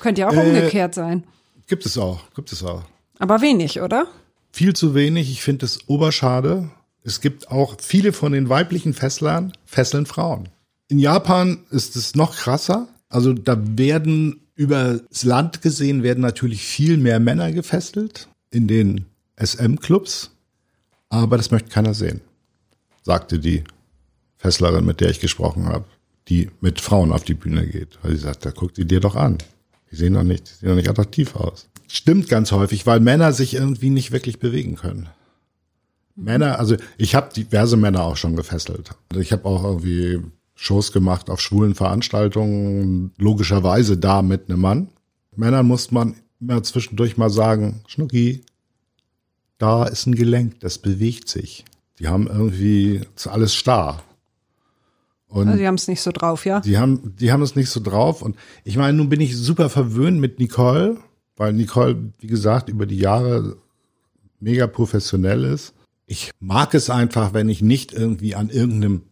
Könnte 0.00 0.20
ja 0.20 0.28
auch 0.28 0.34
äh, 0.34 0.50
umgekehrt 0.50 0.94
sein. 0.94 1.24
Gibt 1.66 1.86
es 1.86 1.96
auch, 1.96 2.20
gibt 2.34 2.52
es 2.52 2.62
auch. 2.62 2.82
Aber 3.18 3.40
wenig, 3.40 3.80
oder? 3.80 4.08
Viel 4.52 4.74
zu 4.74 4.94
wenig. 4.94 5.30
Ich 5.30 5.40
finde 5.40 5.64
es 5.64 5.88
oberschade. 5.88 6.68
Es 7.04 7.22
gibt 7.22 7.50
auch 7.50 7.76
viele 7.80 8.12
von 8.12 8.32
den 8.32 8.50
weiblichen 8.50 8.92
Fesslern 8.92 9.54
fesseln 9.64 10.04
Frauen. 10.04 10.50
In 10.88 10.98
Japan 10.98 11.64
ist 11.70 11.96
es 11.96 12.14
noch 12.14 12.36
krasser. 12.36 12.88
Also 13.08 13.32
da 13.32 13.56
werden 13.78 14.42
Übers 14.56 15.22
Land 15.22 15.60
gesehen 15.60 16.02
werden 16.02 16.22
natürlich 16.22 16.62
viel 16.62 16.96
mehr 16.96 17.20
Männer 17.20 17.52
gefesselt 17.52 18.28
in 18.50 18.66
den 18.66 19.04
SM-Clubs, 19.36 20.30
aber 21.10 21.36
das 21.36 21.50
möchte 21.50 21.68
keiner 21.68 21.92
sehen, 21.92 22.22
sagte 23.02 23.38
die 23.38 23.64
Fesslerin, 24.38 24.86
mit 24.86 25.00
der 25.00 25.10
ich 25.10 25.20
gesprochen 25.20 25.66
habe, 25.66 25.84
die 26.28 26.50
mit 26.60 26.80
Frauen 26.80 27.12
auf 27.12 27.22
die 27.22 27.34
Bühne 27.34 27.66
geht. 27.66 27.98
Weil 28.02 28.12
sie 28.12 28.22
sagt, 28.22 28.46
da 28.46 28.50
guck 28.50 28.74
die 28.74 28.86
dir 28.86 29.00
doch 29.00 29.14
an. 29.14 29.38
Die 29.90 29.96
sehen 29.96 30.14
doch 30.14 30.22
nicht, 30.22 30.48
die 30.48 30.54
sehen 30.54 30.68
doch 30.70 30.76
nicht 30.76 30.88
attraktiv 30.88 31.36
aus. 31.36 31.68
Stimmt 31.86 32.28
ganz 32.28 32.50
häufig, 32.50 32.86
weil 32.86 33.00
Männer 33.00 33.32
sich 33.32 33.54
irgendwie 33.54 33.90
nicht 33.90 34.10
wirklich 34.10 34.38
bewegen 34.38 34.76
können. 34.76 35.08
Männer, 36.16 36.58
also 36.58 36.76
ich 36.96 37.14
habe 37.14 37.32
diverse 37.32 37.76
Männer 37.76 38.02
auch 38.02 38.16
schon 38.16 38.36
gefesselt. 38.36 38.90
Also 39.10 39.20
ich 39.20 39.32
habe 39.32 39.44
auch 39.44 39.62
irgendwie 39.62 40.20
Shows 40.56 40.90
gemacht 40.90 41.30
auf 41.30 41.40
schwulen 41.40 41.74
Veranstaltungen, 41.74 43.12
logischerweise 43.18 43.96
da 43.98 44.22
mit 44.22 44.48
einem 44.48 44.60
Mann. 44.60 44.88
Männern 45.36 45.66
muss 45.66 45.92
man 45.92 46.16
immer 46.40 46.62
zwischendurch 46.62 47.16
mal 47.16 47.30
sagen, 47.30 47.82
Schnucki, 47.86 48.42
da 49.58 49.84
ist 49.84 50.06
ein 50.06 50.14
Gelenk, 50.14 50.60
das 50.60 50.78
bewegt 50.78 51.28
sich. 51.28 51.64
Die 51.98 52.08
haben 52.08 52.26
irgendwie, 52.26 53.02
alles 53.26 53.54
starr. 53.54 54.02
Und 55.28 55.48
also 55.48 55.58
die 55.58 55.66
haben 55.66 55.74
es 55.74 55.88
nicht 55.88 56.00
so 56.00 56.10
drauf, 56.12 56.46
ja? 56.46 56.60
Die 56.60 56.78
haben, 56.78 57.14
die 57.16 57.32
haben 57.32 57.42
es 57.42 57.56
nicht 57.56 57.70
so 57.70 57.80
drauf. 57.80 58.22
Und 58.22 58.36
ich 58.64 58.76
meine, 58.76 58.96
nun 58.96 59.08
bin 59.08 59.20
ich 59.20 59.36
super 59.36 59.68
verwöhnt 59.68 60.20
mit 60.20 60.38
Nicole, 60.38 60.96
weil 61.36 61.52
Nicole, 61.52 62.12
wie 62.18 62.26
gesagt, 62.26 62.68
über 62.68 62.86
die 62.86 62.98
Jahre 62.98 63.56
mega 64.40 64.66
professionell 64.66 65.44
ist. 65.44 65.74
Ich 66.06 66.30
mag 66.38 66.74
es 66.74 66.88
einfach, 66.88 67.34
wenn 67.34 67.48
ich 67.48 67.60
nicht 67.60 67.92
irgendwie 67.92 68.34
an 68.34 68.48
irgendeinem 68.48 69.02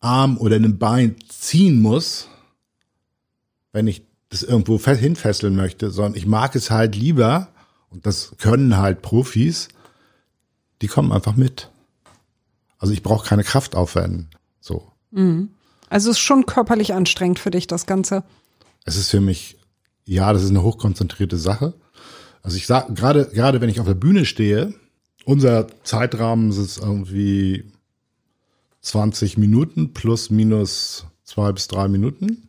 Arm 0.00 0.38
oder 0.38 0.56
einem 0.56 0.78
Bein 0.78 1.16
ziehen 1.28 1.80
muss, 1.80 2.28
wenn 3.72 3.86
ich 3.86 4.02
das 4.28 4.42
irgendwo 4.42 4.78
hinfesseln 4.78 5.54
möchte, 5.54 5.90
sondern 5.90 6.14
ich 6.14 6.26
mag 6.26 6.54
es 6.56 6.70
halt 6.70 6.96
lieber, 6.96 7.48
und 7.90 8.06
das 8.06 8.34
können 8.38 8.76
halt 8.76 9.02
Profis, 9.02 9.68
die 10.82 10.88
kommen 10.88 11.12
einfach 11.12 11.36
mit. 11.36 11.70
Also 12.78 12.92
ich 12.92 13.02
brauche 13.02 13.26
keine 13.26 13.44
Kraft 13.44 13.74
aufwenden. 13.74 14.28
So. 14.60 14.90
Mhm. 15.10 15.50
Also 15.88 16.10
es 16.10 16.16
ist 16.16 16.22
schon 16.22 16.46
körperlich 16.46 16.92
anstrengend 16.94 17.38
für 17.38 17.50
dich, 17.50 17.66
das 17.66 17.86
Ganze. 17.86 18.24
Es 18.84 18.96
ist 18.96 19.10
für 19.10 19.20
mich, 19.20 19.56
ja, 20.04 20.32
das 20.32 20.42
ist 20.42 20.50
eine 20.50 20.62
hochkonzentrierte 20.62 21.36
Sache. 21.36 21.74
Also 22.42 22.56
ich 22.56 22.66
sag, 22.66 22.94
gerade, 22.94 23.26
gerade 23.26 23.60
wenn 23.60 23.70
ich 23.70 23.80
auf 23.80 23.86
der 23.86 23.94
Bühne 23.94 24.24
stehe, 24.24 24.74
unser 25.24 25.68
Zeitrahmen 25.84 26.50
ist 26.50 26.78
irgendwie 26.78 27.72
20 28.86 29.36
Minuten 29.36 29.92
plus 29.94 30.30
minus 30.30 31.06
zwei 31.24 31.50
bis 31.50 31.66
drei 31.66 31.88
Minuten. 31.88 32.48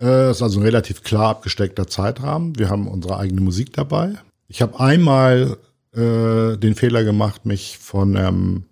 Äh, 0.00 0.30
ist 0.30 0.42
also 0.42 0.60
ein 0.60 0.64
relativ 0.64 1.02
klar 1.02 1.30
abgesteckter 1.30 1.88
Zeitrahmen. 1.88 2.56
Wir 2.56 2.70
haben 2.70 2.86
unsere 2.86 3.18
eigene 3.18 3.40
Musik 3.40 3.72
dabei. 3.72 4.14
Ich 4.46 4.62
habe 4.62 4.78
einmal 4.78 5.56
äh, 5.92 6.56
den 6.56 6.76
Fehler 6.76 7.02
gemacht, 7.02 7.46
mich 7.46 7.78
von 7.78 8.16
ähm, 8.16 8.64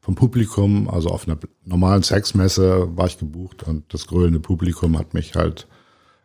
vom 0.00 0.16
Publikum, 0.16 0.88
also 0.88 1.10
auf 1.10 1.28
einer 1.28 1.38
normalen 1.64 2.02
Sexmesse 2.02 2.96
war 2.96 3.06
ich 3.06 3.18
gebucht 3.18 3.62
und 3.62 3.92
das 3.92 4.06
grölende 4.06 4.40
Publikum 4.40 4.98
hat 4.98 5.14
mich 5.14 5.36
halt 5.36 5.68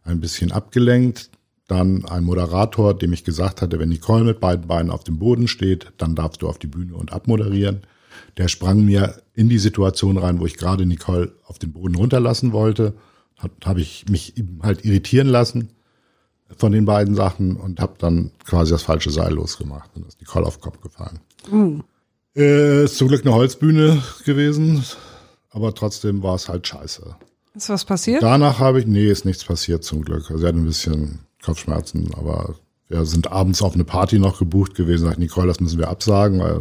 ein 0.04 0.20
bisschen 0.20 0.52
abgelenkt. 0.52 1.30
Dann 1.68 2.06
ein 2.06 2.24
Moderator, 2.24 2.98
dem 2.98 3.14
ich 3.14 3.24
gesagt 3.24 3.62
hatte, 3.62 3.78
wenn 3.78 3.90
Nicole 3.90 4.24
mit 4.24 4.40
beiden 4.40 4.66
Beinen 4.66 4.90
auf 4.90 5.04
dem 5.04 5.20
Boden 5.20 5.48
steht, 5.48 5.92
dann 5.98 6.16
darfst 6.16 6.42
du 6.42 6.48
auf 6.48 6.58
die 6.58 6.68
Bühne 6.68 6.96
und 6.96 7.12
abmoderieren 7.14 7.82
der 8.38 8.48
sprang 8.48 8.84
mir 8.84 9.22
in 9.34 9.50
die 9.50 9.60
Situation 9.60 10.18
rein, 10.18 10.40
wo 10.40 10.46
ich 10.46 10.58
gerade 10.58 10.86
Nicole 10.86 11.34
auf 11.46 11.60
den 11.60 11.74
Boden 11.74 11.96
runterlassen 11.96 12.52
wollte. 12.52 12.94
Habe 13.64 13.82
ich 13.82 14.06
mich 14.10 14.34
halt 14.62 14.86
irritieren 14.86 15.28
lassen 15.28 15.70
von 16.58 16.72
den 16.72 16.86
beiden 16.86 17.16
Sachen 17.16 17.58
und 17.58 17.80
habe 17.80 17.96
dann 17.98 18.32
quasi 18.46 18.72
das 18.72 18.84
falsche 18.84 19.12
Seil 19.12 19.34
losgemacht 19.34 19.90
und 19.96 20.08
ist 20.08 20.20
Nicole 20.20 20.46
auf 20.46 20.58
den 20.58 20.62
Kopf 20.62 20.82
gefallen. 20.82 21.20
Mhm. 21.52 21.84
Äh, 22.36 22.84
ist 22.86 22.98
zum 22.98 23.08
Glück 23.08 23.26
eine 23.26 23.34
Holzbühne 23.34 24.02
gewesen, 24.26 24.84
aber 25.50 25.74
trotzdem 25.74 26.22
war 26.22 26.36
es 26.36 26.50
halt 26.50 26.68
scheiße. 26.68 27.16
Ist 27.56 27.70
was 27.70 27.86
passiert? 27.86 28.22
Danach 28.22 28.60
habe 28.60 28.80
ich, 28.80 28.88
nee, 28.88 29.10
ist 29.10 29.26
nichts 29.26 29.46
passiert 29.46 29.84
zum 29.84 30.04
Glück. 30.04 30.30
Also 30.30 30.40
sie 30.40 30.48
hat 30.48 30.56
ein 30.56 30.66
bisschen 30.66 31.20
Kopfschmerzen, 31.42 32.14
aber 32.16 32.56
wir 32.88 33.06
sind 33.06 33.32
abends 33.32 33.62
auf 33.62 33.74
eine 33.74 33.84
Party 33.84 34.20
noch 34.20 34.40
gebucht 34.40 34.76
gewesen. 34.76 35.06
Sagt 35.08 35.20
Nicole, 35.20 35.48
das 35.48 35.60
müssen 35.60 35.80
wir 35.80 35.90
absagen, 35.90 36.40
weil 36.40 36.60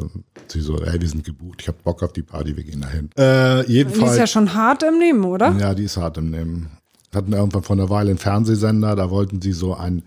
sie 0.49 0.61
so, 0.61 0.81
ey, 0.81 1.01
wir 1.01 1.09
sind 1.09 1.25
gebucht, 1.25 1.61
ich 1.61 1.69
habe 1.69 1.79
Bock 1.85 2.03
auf 2.03 2.13
die 2.13 2.23
Party, 2.23 2.57
wir 2.57 2.65
gehen 2.65 2.81
dahin. 2.81 3.11
Äh, 3.17 3.67
jedenfalls. 3.71 4.05
Die 4.05 4.11
ist 4.11 4.19
ja 4.19 4.27
schon 4.27 4.55
hart 4.55 4.83
im 4.83 4.99
Nehmen, 4.99 5.25
oder? 5.25 5.55
Ja, 5.59 5.75
die 5.75 5.85
ist 5.85 5.97
hart 5.97 6.17
im 6.19 6.31
Nehmen. 6.31 6.71
Hatten 7.15 7.33
irgendwann 7.33 7.63
vor 7.63 7.77
einer 7.77 7.91
Weile 7.91 8.11
einen 8.11 8.19
Fernsehsender, 8.19 8.97
da 8.97 9.11
wollten 9.11 9.41
sie 9.41 9.53
so 9.53 9.75
ein 9.75 10.03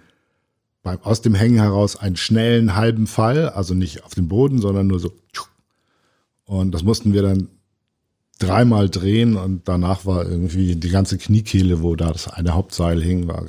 beim, 0.88 1.00
aus 1.04 1.22
dem 1.22 1.36
Hängen 1.36 1.60
heraus 1.60 1.98
einen 1.98 2.16
schnellen 2.16 2.76
halben 2.76 3.08
Fall, 3.08 3.50
also 3.50 3.74
nicht 3.74 4.04
auf 4.04 4.16
dem 4.16 4.28
Boden, 4.28 4.60
sondern 4.60 4.88
nur 4.88 5.00
so. 5.00 5.12
Und 6.46 6.72
das 6.72 6.84
mussten 6.84 7.14
wir 7.14 7.22
dann 7.22 7.50
dreimal 8.40 8.90
drehen 8.90 9.36
und 9.36 9.68
danach 9.68 10.06
war 10.06 10.26
irgendwie 10.26 10.76
die 10.76 10.90
ganze 10.90 11.18
Kniekehle, 11.18 11.82
wo 11.82 11.96
da 11.96 12.12
das 12.12 12.28
eine 12.30 12.54
Hauptseil 12.54 13.02
hing, 13.02 13.28
war 13.28 13.46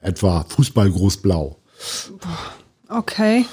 etwa 0.00 0.44
Fußballgroß 0.44 1.18
blau. 1.18 1.57
Okay. 2.88 3.46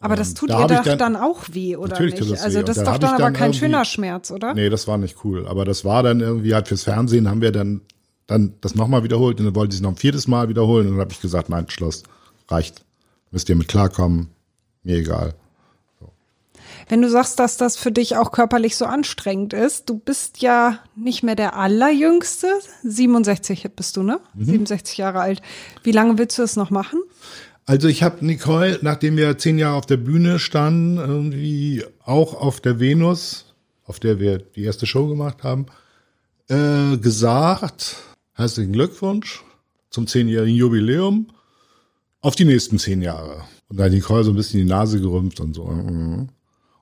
Aber 0.00 0.14
das 0.14 0.28
Und 0.30 0.38
tut 0.38 0.50
da 0.50 0.60
ihr 0.60 0.66
doch 0.68 0.84
dann- 0.84 0.98
dann, 0.98 1.16
auch 1.16 1.42
weh, 1.50 1.76
oder 1.76 1.90
Natürlich 1.92 2.20
nicht? 2.20 2.30
das 2.32 2.42
Also 2.42 2.62
das 2.62 2.76
ist 2.76 2.86
doch 2.86 2.98
dann 2.98 3.02
ich 3.02 3.08
aber 3.14 3.18
dann 3.24 3.32
kein 3.32 3.52
schöner 3.54 3.84
Schmerz, 3.84 4.30
oder? 4.30 4.54
Nee, 4.54 4.68
das 4.70 4.86
war 4.86 4.96
nicht 4.96 5.16
cool. 5.24 5.46
Aber 5.48 5.64
das 5.64 5.84
war 5.84 6.02
dann 6.04 6.20
irgendwie 6.20 6.54
halt 6.54 6.68
fürs 6.68 6.84
Fernsehen, 6.84 7.28
haben 7.28 7.40
wir 7.40 7.50
dann, 7.50 7.80
dann 8.28 8.54
das 8.60 8.74
nochmal 8.76 9.02
wiederholt 9.02 9.40
und 9.40 9.46
dann 9.46 9.54
wollten 9.56 9.72
sie 9.72 9.78
es 9.78 9.82
noch 9.82 9.90
ein 9.90 9.96
viertes 9.96 10.28
Mal 10.28 10.48
wiederholen 10.48 10.86
und 10.86 10.92
dann 10.92 11.00
habe 11.00 11.12
ich 11.12 11.20
gesagt, 11.20 11.48
nein, 11.48 11.66
Schluss, 11.68 12.04
reicht. 12.48 12.84
Müsst 13.32 13.48
ihr 13.48 13.56
mit 13.56 13.66
klarkommen, 13.68 14.28
mir 14.84 14.96
egal. 14.98 15.34
Wenn 16.88 17.02
du 17.02 17.10
sagst, 17.10 17.38
dass 17.38 17.56
das 17.56 17.76
für 17.76 17.92
dich 17.92 18.16
auch 18.16 18.32
körperlich 18.32 18.76
so 18.76 18.86
anstrengend 18.86 19.52
ist, 19.52 19.88
du 19.90 19.98
bist 19.98 20.40
ja 20.40 20.78
nicht 20.96 21.22
mehr 21.22 21.34
der 21.34 21.56
Allerjüngste. 21.56 22.48
67 22.82 23.68
bist 23.76 23.96
du, 23.96 24.02
ne? 24.02 24.20
Mhm. 24.34 24.44
67 24.44 24.98
Jahre 24.98 25.20
alt. 25.20 25.42
Wie 25.82 25.92
lange 25.92 26.18
willst 26.18 26.38
du 26.38 26.42
das 26.42 26.56
noch 26.56 26.70
machen? 26.70 27.00
Also 27.66 27.88
ich 27.88 28.02
habe 28.02 28.24
Nicole, 28.24 28.78
nachdem 28.80 29.18
wir 29.18 29.36
zehn 29.36 29.58
Jahre 29.58 29.76
auf 29.76 29.84
der 29.84 29.98
Bühne 29.98 30.38
standen, 30.38 30.96
irgendwie 30.96 31.84
auch 32.02 32.32
auf 32.34 32.60
der 32.60 32.80
Venus, 32.80 33.54
auf 33.84 34.00
der 34.00 34.18
wir 34.20 34.38
die 34.38 34.64
erste 34.64 34.86
Show 34.86 35.06
gemacht 35.06 35.42
haben, 35.42 35.66
äh, 36.48 36.96
gesagt, 36.96 37.96
herzlichen 38.32 38.72
Glückwunsch 38.72 39.44
zum 39.90 40.06
zehnjährigen 40.06 40.56
Jubiläum 40.56 41.26
auf 42.22 42.36
die 42.36 42.46
nächsten 42.46 42.78
zehn 42.78 43.02
Jahre. 43.02 43.42
Und 43.68 43.78
da 43.78 43.84
hat 43.84 43.92
Nicole 43.92 44.24
so 44.24 44.30
ein 44.30 44.36
bisschen 44.36 44.60
die 44.60 44.66
Nase 44.66 44.98
gerümpft 45.00 45.40
und 45.40 45.54
so. 45.54 45.68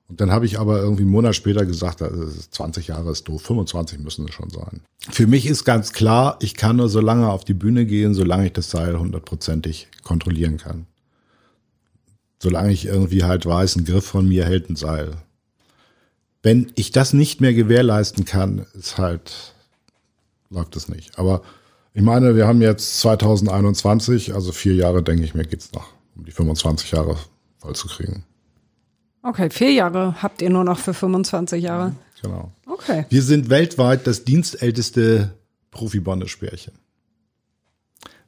Und 0.08 0.20
dann 0.20 0.30
habe 0.30 0.46
ich 0.46 0.58
aber 0.58 0.78
irgendwie 0.78 1.02
einen 1.02 1.10
Monat 1.10 1.34
später 1.34 1.66
gesagt, 1.66 2.00
das 2.00 2.12
ist 2.12 2.54
20 2.54 2.88
Jahre 2.88 3.10
ist 3.10 3.24
doof, 3.24 3.42
25 3.42 3.98
müssen 3.98 4.26
es 4.28 4.34
schon 4.34 4.50
sein. 4.50 4.80
Für 5.10 5.26
mich 5.26 5.46
ist 5.46 5.64
ganz 5.64 5.92
klar, 5.92 6.38
ich 6.40 6.54
kann 6.54 6.76
nur 6.76 6.88
so 6.88 7.00
lange 7.00 7.28
auf 7.28 7.44
die 7.44 7.54
Bühne 7.54 7.86
gehen, 7.86 8.14
solange 8.14 8.46
ich 8.46 8.52
das 8.52 8.70
Seil 8.70 8.98
hundertprozentig 8.98 9.88
kontrollieren 10.04 10.58
kann. 10.58 10.86
Solange 12.40 12.72
ich 12.72 12.86
irgendwie 12.86 13.24
halt 13.24 13.46
weiß, 13.46 13.76
ein 13.76 13.84
Griff 13.84 14.06
von 14.06 14.28
mir 14.28 14.44
hält 14.44 14.70
ein 14.70 14.76
Seil. 14.76 15.16
Wenn 16.42 16.70
ich 16.76 16.92
das 16.92 17.12
nicht 17.12 17.40
mehr 17.40 17.54
gewährleisten 17.54 18.24
kann, 18.24 18.66
ist 18.74 18.98
halt, 18.98 19.54
läuft 20.50 20.76
es 20.76 20.88
nicht. 20.88 21.18
Aber 21.18 21.42
ich 21.94 22.02
meine, 22.02 22.36
wir 22.36 22.46
haben 22.46 22.62
jetzt 22.62 23.00
2021, 23.00 24.34
also 24.34 24.52
vier 24.52 24.74
Jahre, 24.74 25.02
denke 25.02 25.24
ich 25.24 25.34
mir, 25.34 25.44
geht's 25.44 25.72
noch, 25.72 25.88
um 26.14 26.24
die 26.24 26.30
25 26.30 26.92
Jahre 26.92 27.16
voll 27.58 27.74
zu 27.74 27.88
kriegen. 27.88 28.24
Okay, 29.26 29.50
vier 29.50 29.72
Jahre 29.72 30.22
habt 30.22 30.40
ihr 30.40 30.50
nur 30.50 30.62
noch 30.62 30.78
für 30.78 30.94
25 30.94 31.60
Jahre. 31.60 31.96
Genau. 32.22 32.52
Okay. 32.64 33.06
Wir 33.08 33.22
sind 33.22 33.50
weltweit 33.50 34.06
das 34.06 34.22
dienstälteste 34.22 35.34
Profi-Bondage-Pärchen. 35.72 36.74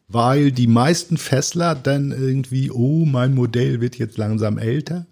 Weil 0.08 0.50
die 0.50 0.66
meisten 0.66 1.16
Fessler 1.16 1.76
dann 1.76 2.10
irgendwie, 2.10 2.72
oh, 2.72 3.04
mein 3.04 3.34
Modell 3.34 3.80
wird 3.80 3.96
jetzt 3.96 4.18
langsam 4.18 4.58
älter. 4.58 5.06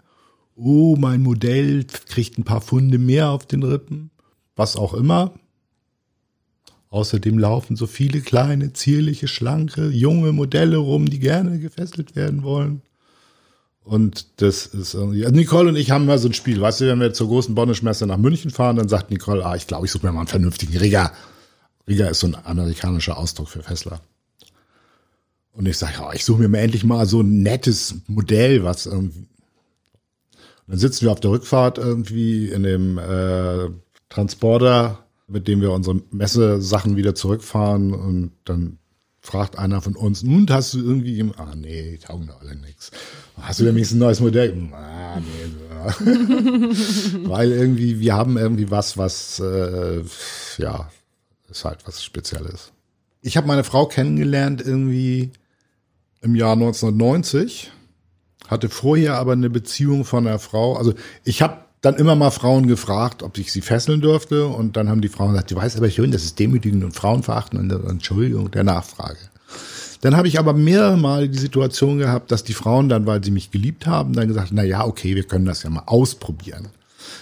Oh, 0.57 0.97
mein 0.99 1.23
Modell 1.23 1.85
kriegt 1.85 2.37
ein 2.37 2.43
paar 2.43 2.61
Funde 2.61 2.97
mehr 2.97 3.29
auf 3.29 3.45
den 3.45 3.63
Rippen. 3.63 4.11
Was 4.57 4.75
auch 4.75 4.93
immer. 4.93 5.35
Außerdem 6.89 7.39
laufen 7.39 7.77
so 7.77 7.87
viele 7.87 8.19
kleine, 8.19 8.73
zierliche, 8.73 9.29
schlanke, 9.29 9.87
junge 9.87 10.33
Modelle 10.33 10.77
rum, 10.77 11.09
die 11.09 11.19
gerne 11.19 11.59
gefesselt 11.59 12.17
werden 12.17 12.43
wollen. 12.43 12.81
Und 13.87 14.41
das 14.41 14.65
ist 14.65 14.95
irgendwie. 14.95 15.23
Also 15.23 15.35
Nicole 15.35 15.69
und 15.69 15.77
ich 15.77 15.91
haben 15.91 16.05
mal 16.05 16.19
so 16.19 16.27
ein 16.27 16.33
Spiel, 16.33 16.59
weißt 16.59 16.81
du, 16.81 16.87
wenn 16.87 16.99
wir 16.99 17.13
zur 17.13 17.27
großen 17.27 17.55
Bondage-Messe 17.55 18.05
nach 18.05 18.17
München 18.17 18.51
fahren, 18.51 18.75
dann 18.75 18.89
sagt 18.89 19.09
Nicole, 19.11 19.45
ah, 19.45 19.55
ich 19.55 19.65
glaube, 19.65 19.85
ich 19.85 19.91
suche 19.93 20.05
mir 20.05 20.11
mal 20.11 20.19
einen 20.19 20.27
vernünftigen 20.27 20.75
Rigger. 20.75 21.13
Rigger 21.87 22.09
ist 22.09 22.19
so 22.19 22.27
ein 22.27 22.35
amerikanischer 22.35 23.17
Ausdruck 23.17 23.47
für 23.47 23.63
Fessler. 23.63 24.01
Und 25.53 25.67
ich 25.67 25.77
sage, 25.77 25.93
ja, 25.99 26.11
ich 26.11 26.25
suche 26.25 26.41
mir 26.41 26.49
mal 26.49 26.57
endlich 26.57 26.83
mal 26.83 27.05
so 27.05 27.21
ein 27.21 27.41
nettes 27.41 27.95
Modell, 28.07 28.65
was 28.65 28.87
irgendwie. 28.87 29.19
Und 29.19 30.73
dann 30.73 30.79
sitzen 30.79 31.05
wir 31.05 31.13
auf 31.13 31.21
der 31.21 31.31
Rückfahrt 31.31 31.77
irgendwie 31.77 32.49
in 32.49 32.63
dem 32.63 32.97
äh, 32.97 33.69
Transporter, 34.09 35.05
mit 35.27 35.47
dem 35.47 35.61
wir 35.61 35.71
unsere 35.71 36.01
Messesachen 36.11 36.97
wieder 36.97 37.15
zurückfahren 37.15 37.93
und 37.93 38.31
dann 38.43 38.79
fragt 39.21 39.57
einer 39.57 39.81
von 39.81 39.95
uns, 39.95 40.23
nun 40.23 40.45
hast 40.49 40.73
du 40.73 40.79
irgendwie, 40.79 41.23
ah 41.37 41.55
nee, 41.55 41.97
taugen 41.97 42.27
doch 42.27 42.41
alle 42.41 42.55
nix. 42.55 42.91
Hast 43.41 43.59
du 43.59 43.65
denn 43.65 43.75
wenigstens 43.75 43.97
ein 43.97 43.99
neues 43.99 44.19
Modell? 44.19 44.69
Ah, 44.73 45.19
nee. 45.19 45.53
Weil 47.29 47.51
irgendwie, 47.51 47.99
wir 47.99 48.15
haben 48.15 48.37
irgendwie 48.37 48.69
was, 48.69 48.97
was, 48.97 49.39
äh, 49.39 50.01
ja, 50.57 50.89
ist 51.49 51.63
halt 51.63 51.79
was 51.85 52.03
Spezielles. 52.03 52.71
Ich 53.21 53.37
habe 53.37 53.47
meine 53.47 53.63
Frau 53.63 53.85
kennengelernt 53.85 54.61
irgendwie 54.61 55.31
im 56.21 56.35
Jahr 56.35 56.53
1990, 56.53 57.71
hatte 58.47 58.69
vorher 58.69 59.15
aber 59.15 59.33
eine 59.33 59.49
Beziehung 59.49 60.03
von 60.03 60.27
einer 60.27 60.39
Frau. 60.39 60.75
Also 60.75 60.93
ich 61.23 61.41
habe 61.41 61.59
dann 61.81 61.95
immer 61.95 62.15
mal 62.15 62.31
Frauen 62.31 62.67
gefragt, 62.67 63.23
ob 63.23 63.37
ich 63.37 63.51
sie 63.51 63.61
fesseln 63.61 64.01
dürfte. 64.01 64.47
Und 64.47 64.77
dann 64.77 64.89
haben 64.89 65.01
die 65.01 65.09
Frauen 65.09 65.31
gesagt, 65.31 65.51
du 65.51 65.55
weißt 65.55 65.77
aber 65.77 65.89
schön, 65.89 66.11
das 66.11 66.23
ist 66.23 66.39
demütigend 66.39 66.83
und 66.83 66.93
frauenverachtend 66.95 67.71
und 67.71 67.89
Entschuldigung 67.89 68.51
der 68.51 68.63
Nachfrage. 68.63 69.19
Dann 70.01 70.15
habe 70.15 70.27
ich 70.27 70.39
aber 70.39 70.53
mehrmal 70.53 71.27
die 71.27 71.37
Situation 71.37 71.97
gehabt, 71.97 72.31
dass 72.31 72.43
die 72.43 72.53
Frauen 72.53 72.89
dann, 72.89 73.05
weil 73.05 73.23
sie 73.23 73.31
mich 73.31 73.51
geliebt 73.51 73.87
haben, 73.87 74.13
dann 74.13 74.27
gesagt, 74.27 74.49
na 74.51 74.63
ja, 74.63 74.85
okay, 74.85 75.15
wir 75.15 75.23
können 75.23 75.45
das 75.45 75.63
ja 75.63 75.69
mal 75.69 75.83
ausprobieren. 75.85 76.67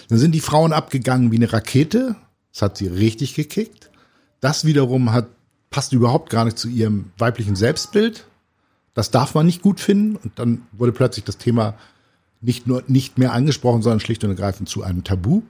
Dann 0.08 0.18
sind 0.18 0.32
die 0.32 0.40
Frauen 0.40 0.72
abgegangen 0.72 1.32
wie 1.32 1.36
eine 1.36 1.52
Rakete. 1.52 2.16
Das 2.52 2.62
hat 2.62 2.76
sie 2.76 2.88
richtig 2.88 3.34
gekickt. 3.34 3.90
Das 4.40 4.64
wiederum 4.64 5.12
hat, 5.12 5.28
passt 5.70 5.92
überhaupt 5.92 6.30
gar 6.30 6.44
nicht 6.44 6.58
zu 6.58 6.68
ihrem 6.68 7.10
weiblichen 7.18 7.56
Selbstbild. 7.56 8.26
Das 8.94 9.10
darf 9.10 9.34
man 9.34 9.46
nicht 9.46 9.62
gut 9.62 9.80
finden. 9.80 10.16
Und 10.16 10.38
dann 10.38 10.62
wurde 10.72 10.92
plötzlich 10.92 11.24
das 11.24 11.38
Thema 11.38 11.74
nicht 12.40 12.66
nur 12.66 12.82
nicht 12.86 13.18
mehr 13.18 13.32
angesprochen, 13.32 13.82
sondern 13.82 14.00
schlicht 14.00 14.22
und 14.24 14.30
ergreifend 14.30 14.68
zu 14.68 14.82
einem 14.82 15.04
Tabu. 15.04 15.42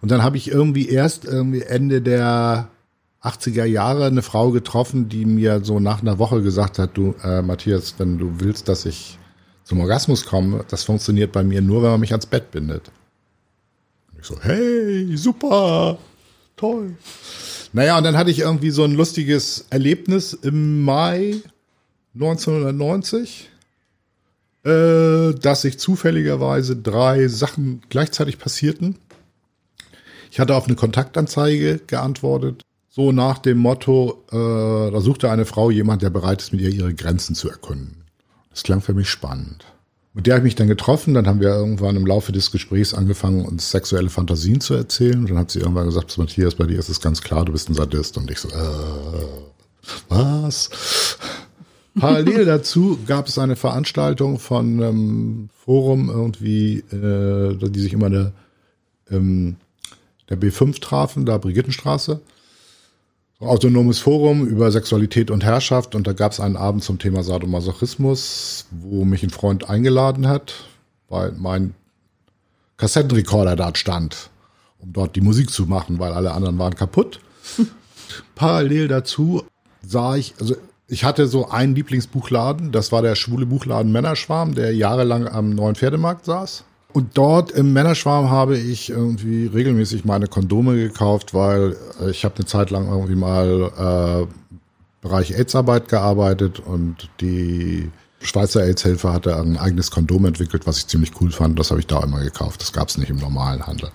Und 0.00 0.10
dann 0.10 0.22
habe 0.22 0.36
ich 0.36 0.48
irgendwie 0.48 0.88
erst 0.88 1.24
irgendwie 1.24 1.62
Ende 1.62 2.02
der 2.02 2.68
80er 3.22 3.64
Jahre 3.64 4.06
eine 4.06 4.22
Frau 4.22 4.50
getroffen, 4.50 5.08
die 5.08 5.24
mir 5.24 5.64
so 5.64 5.78
nach 5.78 6.02
einer 6.02 6.18
Woche 6.18 6.42
gesagt 6.42 6.78
hat, 6.78 6.96
du 6.96 7.14
äh, 7.22 7.40
Matthias, 7.40 7.94
wenn 7.98 8.18
du 8.18 8.40
willst, 8.40 8.68
dass 8.68 8.84
ich 8.84 9.18
zum 9.64 9.80
Orgasmus 9.80 10.26
komme, 10.26 10.64
das 10.68 10.84
funktioniert 10.84 11.30
bei 11.30 11.44
mir 11.44 11.62
nur, 11.62 11.82
wenn 11.82 11.90
man 11.92 12.00
mich 12.00 12.12
ans 12.12 12.26
Bett 12.26 12.50
bindet. 12.50 12.90
Und 14.12 14.20
ich 14.20 14.26
so, 14.26 14.36
hey, 14.40 15.16
super, 15.16 15.98
toll. 16.56 16.96
Naja, 17.72 17.96
und 17.96 18.04
dann 18.04 18.16
hatte 18.16 18.30
ich 18.30 18.40
irgendwie 18.40 18.70
so 18.70 18.82
ein 18.82 18.92
lustiges 18.92 19.66
Erlebnis 19.70 20.32
im 20.34 20.82
Mai 20.82 21.36
1990, 22.14 23.50
äh, 24.64 25.32
dass 25.34 25.62
sich 25.62 25.78
zufälligerweise 25.78 26.76
drei 26.76 27.28
Sachen 27.28 27.82
gleichzeitig 27.88 28.38
passierten. 28.38 28.96
Ich 30.30 30.40
hatte 30.40 30.56
auf 30.56 30.66
eine 30.66 30.76
Kontaktanzeige 30.76 31.80
geantwortet, 31.86 32.62
so 32.94 33.10
nach 33.10 33.38
dem 33.38 33.56
Motto, 33.56 34.22
äh, 34.30 34.90
da 34.90 35.00
suchte 35.00 35.30
eine 35.30 35.46
Frau 35.46 35.70
jemand, 35.70 36.02
der 36.02 36.10
bereit 36.10 36.42
ist, 36.42 36.52
mit 36.52 36.60
ihr 36.60 36.68
ihre 36.68 36.92
Grenzen 36.92 37.34
zu 37.34 37.48
erkunden. 37.48 38.04
Das 38.50 38.62
klang 38.62 38.82
für 38.82 38.92
mich 38.92 39.08
spannend. 39.08 39.64
Mit 40.12 40.26
der 40.26 40.34
habe 40.34 40.40
ich 40.40 40.52
mich 40.52 40.56
dann 40.56 40.68
getroffen, 40.68 41.14
dann 41.14 41.26
haben 41.26 41.40
wir 41.40 41.48
irgendwann 41.48 41.96
im 41.96 42.04
Laufe 42.04 42.32
des 42.32 42.50
Gesprächs 42.50 42.92
angefangen, 42.92 43.46
uns 43.46 43.70
sexuelle 43.70 44.10
Fantasien 44.10 44.60
zu 44.60 44.74
erzählen. 44.74 45.20
Und 45.20 45.30
dann 45.30 45.38
hat 45.38 45.50
sie 45.50 45.60
irgendwann 45.60 45.86
gesagt, 45.86 46.18
Matthias, 46.18 46.54
bei 46.54 46.66
dir 46.66 46.78
ist 46.78 46.90
es 46.90 47.00
ganz 47.00 47.22
klar, 47.22 47.46
du 47.46 47.52
bist 47.52 47.70
ein 47.70 47.74
Sadist. 47.74 48.18
Und 48.18 48.30
ich 48.30 48.38
so, 48.38 48.50
äh, 48.50 49.26
was? 50.10 51.16
Parallel 51.98 52.44
dazu 52.44 52.98
gab 53.06 53.26
es 53.26 53.38
eine 53.38 53.56
Veranstaltung 53.56 54.38
von 54.38 54.82
einem 54.82 55.48
Forum 55.64 56.10
irgendwie, 56.10 56.80
äh, 56.92 57.56
die 57.70 57.80
sich 57.80 57.94
immer 57.94 58.10
der, 58.10 58.32
ähm, 59.10 59.56
der 60.28 60.38
B5 60.38 60.78
trafen, 60.78 61.24
da 61.24 61.38
Brigittenstraße. 61.38 62.20
Autonomes 63.42 63.98
Forum 63.98 64.46
über 64.46 64.70
Sexualität 64.70 65.30
und 65.30 65.42
Herrschaft 65.44 65.94
und 65.94 66.06
da 66.06 66.12
gab 66.12 66.32
es 66.32 66.40
einen 66.40 66.56
Abend 66.56 66.84
zum 66.84 66.98
Thema 66.98 67.24
Sadomasochismus, 67.24 68.66
wo 68.70 69.04
mich 69.04 69.22
ein 69.22 69.30
Freund 69.30 69.68
eingeladen 69.68 70.28
hat, 70.28 70.54
weil 71.08 71.32
mein 71.32 71.74
Kassettenrekorder 72.76 73.56
dort 73.56 73.78
stand, 73.78 74.30
um 74.78 74.92
dort 74.92 75.16
die 75.16 75.20
Musik 75.20 75.50
zu 75.50 75.66
machen, 75.66 75.98
weil 75.98 76.12
alle 76.12 76.32
anderen 76.32 76.58
waren 76.58 76.74
kaputt. 76.74 77.20
Parallel 78.36 78.88
dazu 78.88 79.42
sah 79.84 80.16
ich, 80.16 80.34
also 80.40 80.54
ich 80.86 81.04
hatte 81.04 81.26
so 81.26 81.48
einen 81.48 81.74
Lieblingsbuchladen, 81.74 82.70
das 82.70 82.92
war 82.92 83.02
der 83.02 83.16
schwule 83.16 83.46
Buchladen 83.46 83.90
Männerschwarm, 83.90 84.54
der 84.54 84.74
jahrelang 84.74 85.26
am 85.26 85.50
neuen 85.50 85.74
Pferdemarkt 85.74 86.26
saß. 86.26 86.64
Und 86.92 87.16
dort 87.16 87.50
im 87.52 87.72
Männerschwarm 87.72 88.30
habe 88.30 88.58
ich 88.58 88.90
irgendwie 88.90 89.46
regelmäßig 89.46 90.04
meine 90.04 90.26
Kondome 90.26 90.76
gekauft, 90.76 91.32
weil 91.32 91.76
ich 92.10 92.24
habe 92.24 92.36
eine 92.36 92.44
Zeit 92.44 92.70
lang 92.70 92.86
irgendwie 92.88 93.14
mal 93.14 94.26
äh, 94.28 94.32
Bereich 95.00 95.36
AIDS-Arbeit 95.36 95.88
gearbeitet 95.88 96.60
und 96.60 97.08
die 97.20 97.90
Schweizer 98.20 98.62
AIDS-Hilfe 98.62 99.12
hatte 99.12 99.36
ein 99.36 99.58
eigenes 99.58 99.90
Kondom 99.90 100.26
entwickelt, 100.26 100.66
was 100.66 100.78
ich 100.78 100.86
ziemlich 100.86 101.12
cool 101.20 101.32
fand. 101.32 101.58
Das 101.58 101.70
habe 101.70 101.80
ich 101.80 101.86
da 101.86 102.02
immer 102.02 102.20
gekauft. 102.20 102.60
Das 102.60 102.72
gab 102.72 102.88
es 102.88 102.98
nicht 102.98 103.10
im 103.10 103.16
normalen 103.16 103.66
Handel. 103.66 103.90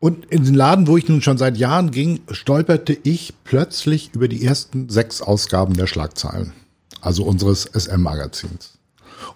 Und 0.00 0.26
in 0.26 0.44
den 0.44 0.54
Laden, 0.54 0.86
wo 0.86 0.98
ich 0.98 1.08
nun 1.08 1.22
schon 1.22 1.38
seit 1.38 1.56
Jahren 1.56 1.90
ging, 1.90 2.20
stolperte 2.30 2.92
ich 3.04 3.32
plötzlich 3.44 4.10
über 4.12 4.28
die 4.28 4.44
ersten 4.44 4.90
sechs 4.90 5.22
Ausgaben 5.22 5.72
der 5.74 5.86
Schlagzeilen. 5.86 6.52
Also 7.00 7.24
unseres 7.24 7.64
SM-Magazins. 7.72 8.76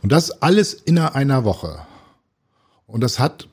Und 0.02 0.12
das 0.12 0.42
alles 0.42 0.74
innerhalb 0.74 1.14
einer 1.14 1.44
Woche. 1.44 1.78
Und 2.88 3.02
das 3.02 3.20
hat 3.20 3.48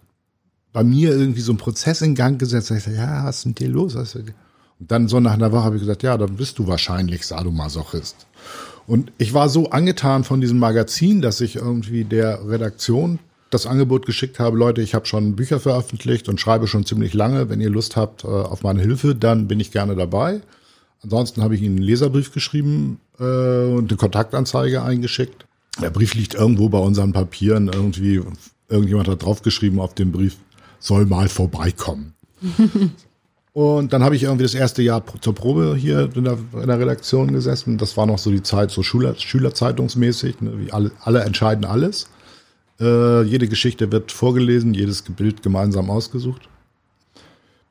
bei 0.74 0.84
mir 0.84 1.12
irgendwie 1.12 1.42
so 1.42 1.52
einen 1.52 1.60
Prozess 1.60 2.02
in 2.02 2.16
Gang 2.16 2.40
gesetzt. 2.40 2.72
Ich 2.72 2.84
sage, 2.84 2.98
ja, 2.98 3.26
was 3.26 3.40
ist 3.40 3.46
mit 3.46 3.60
dir 3.60 3.70
los? 3.70 3.96
Und 3.96 4.34
dann 4.80 5.08
so 5.08 5.20
nach 5.20 5.34
einer 5.34 5.52
Woche 5.52 5.64
habe 5.64 5.76
ich 5.76 5.82
gesagt, 5.82 6.02
ja, 6.02 6.18
dann 6.18 6.36
bist 6.36 6.58
du 6.58 6.68
wahrscheinlich 6.68 7.28
Sadomasochist. 7.28 8.26
Und 8.88 9.12
ich 9.18 9.34
war 9.34 9.50
so 9.50 9.70
angetan 9.70 10.24
von 10.24 10.42
diesem 10.42 10.58
Magazin, 10.58 11.22
dass 11.22 11.42
ich 11.42 11.56
irgendwie 11.58 12.04
der 12.04 12.48
Redaktion 12.48 13.20
das 13.50 13.66
Angebot 13.66 14.06
geschickt 14.06 14.40
habe, 14.40 14.58
Leute, 14.58 14.82
ich 14.82 14.96
habe 14.96 15.06
schon 15.06 15.36
Bücher 15.36 15.60
veröffentlicht 15.60 16.28
und 16.30 16.42
schreibe 16.42 16.68
schon 16.68 16.86
ziemlich 16.86 17.14
lange. 17.14 17.50
Wenn 17.50 17.62
ihr 17.62 17.70
Lust 17.70 17.96
habt 17.96 18.24
äh, 18.24 18.28
auf 18.28 18.64
meine 18.64 18.82
Hilfe, 18.82 19.16
dann 19.16 19.48
bin 19.48 19.60
ich 19.60 19.72
gerne 19.72 19.96
dabei. 19.96 20.42
Ansonsten 21.02 21.44
habe 21.44 21.56
ich 21.56 21.62
Ihnen 21.62 21.78
einen 21.78 21.86
Leserbrief 21.86 22.34
geschrieben 22.34 23.00
äh, 23.20 23.24
und 23.24 23.92
eine 23.92 23.98
Kontaktanzeige 23.98 24.82
eingeschickt. 24.82 25.46
Der 25.82 25.90
Brief 25.90 26.16
liegt 26.16 26.34
irgendwo 26.34 26.70
bei 26.70 26.80
unseren 26.80 27.14
Papieren. 27.14 27.68
Irgendwie, 27.68 28.22
irgendjemand 28.70 29.08
hat 29.08 29.24
draufgeschrieben 29.24 29.80
auf 29.80 29.94
dem 29.94 30.12
Brief, 30.12 30.38
soll 30.80 31.06
mal 31.06 31.30
vorbeikommen. 31.30 32.14
Und 33.54 33.94
dann 33.94 34.04
habe 34.04 34.18
ich 34.18 34.24
irgendwie 34.24 34.44
das 34.44 34.54
erste 34.54 34.82
Jahr 34.82 35.02
zur 35.22 35.34
Probe 35.34 35.78
hier 35.78 36.10
in 36.14 36.26
der, 36.26 36.38
in 36.62 36.68
der 36.68 36.78
Redaktion 36.78 37.32
gesessen. 37.32 37.78
Das 37.78 37.96
war 37.96 38.06
noch 38.06 38.18
so 38.18 38.30
die 38.30 38.44
Zeit, 38.44 38.70
so 38.70 38.84
Schüler, 38.84 39.16
Schülerzeitungsmäßig, 39.16 40.42
ne, 40.42 40.60
wie 40.60 40.74
alle, 40.74 40.92
alle 41.00 41.22
entscheiden 41.22 41.64
alles. 41.64 42.10
Äh, 42.82 43.22
jede 43.22 43.48
Geschichte 43.48 43.94
wird 43.94 44.12
vorgelesen, 44.12 44.74
jedes 44.74 45.04
Bild 45.04 45.42
gemeinsam 45.42 45.90
ausgesucht. 45.90 46.50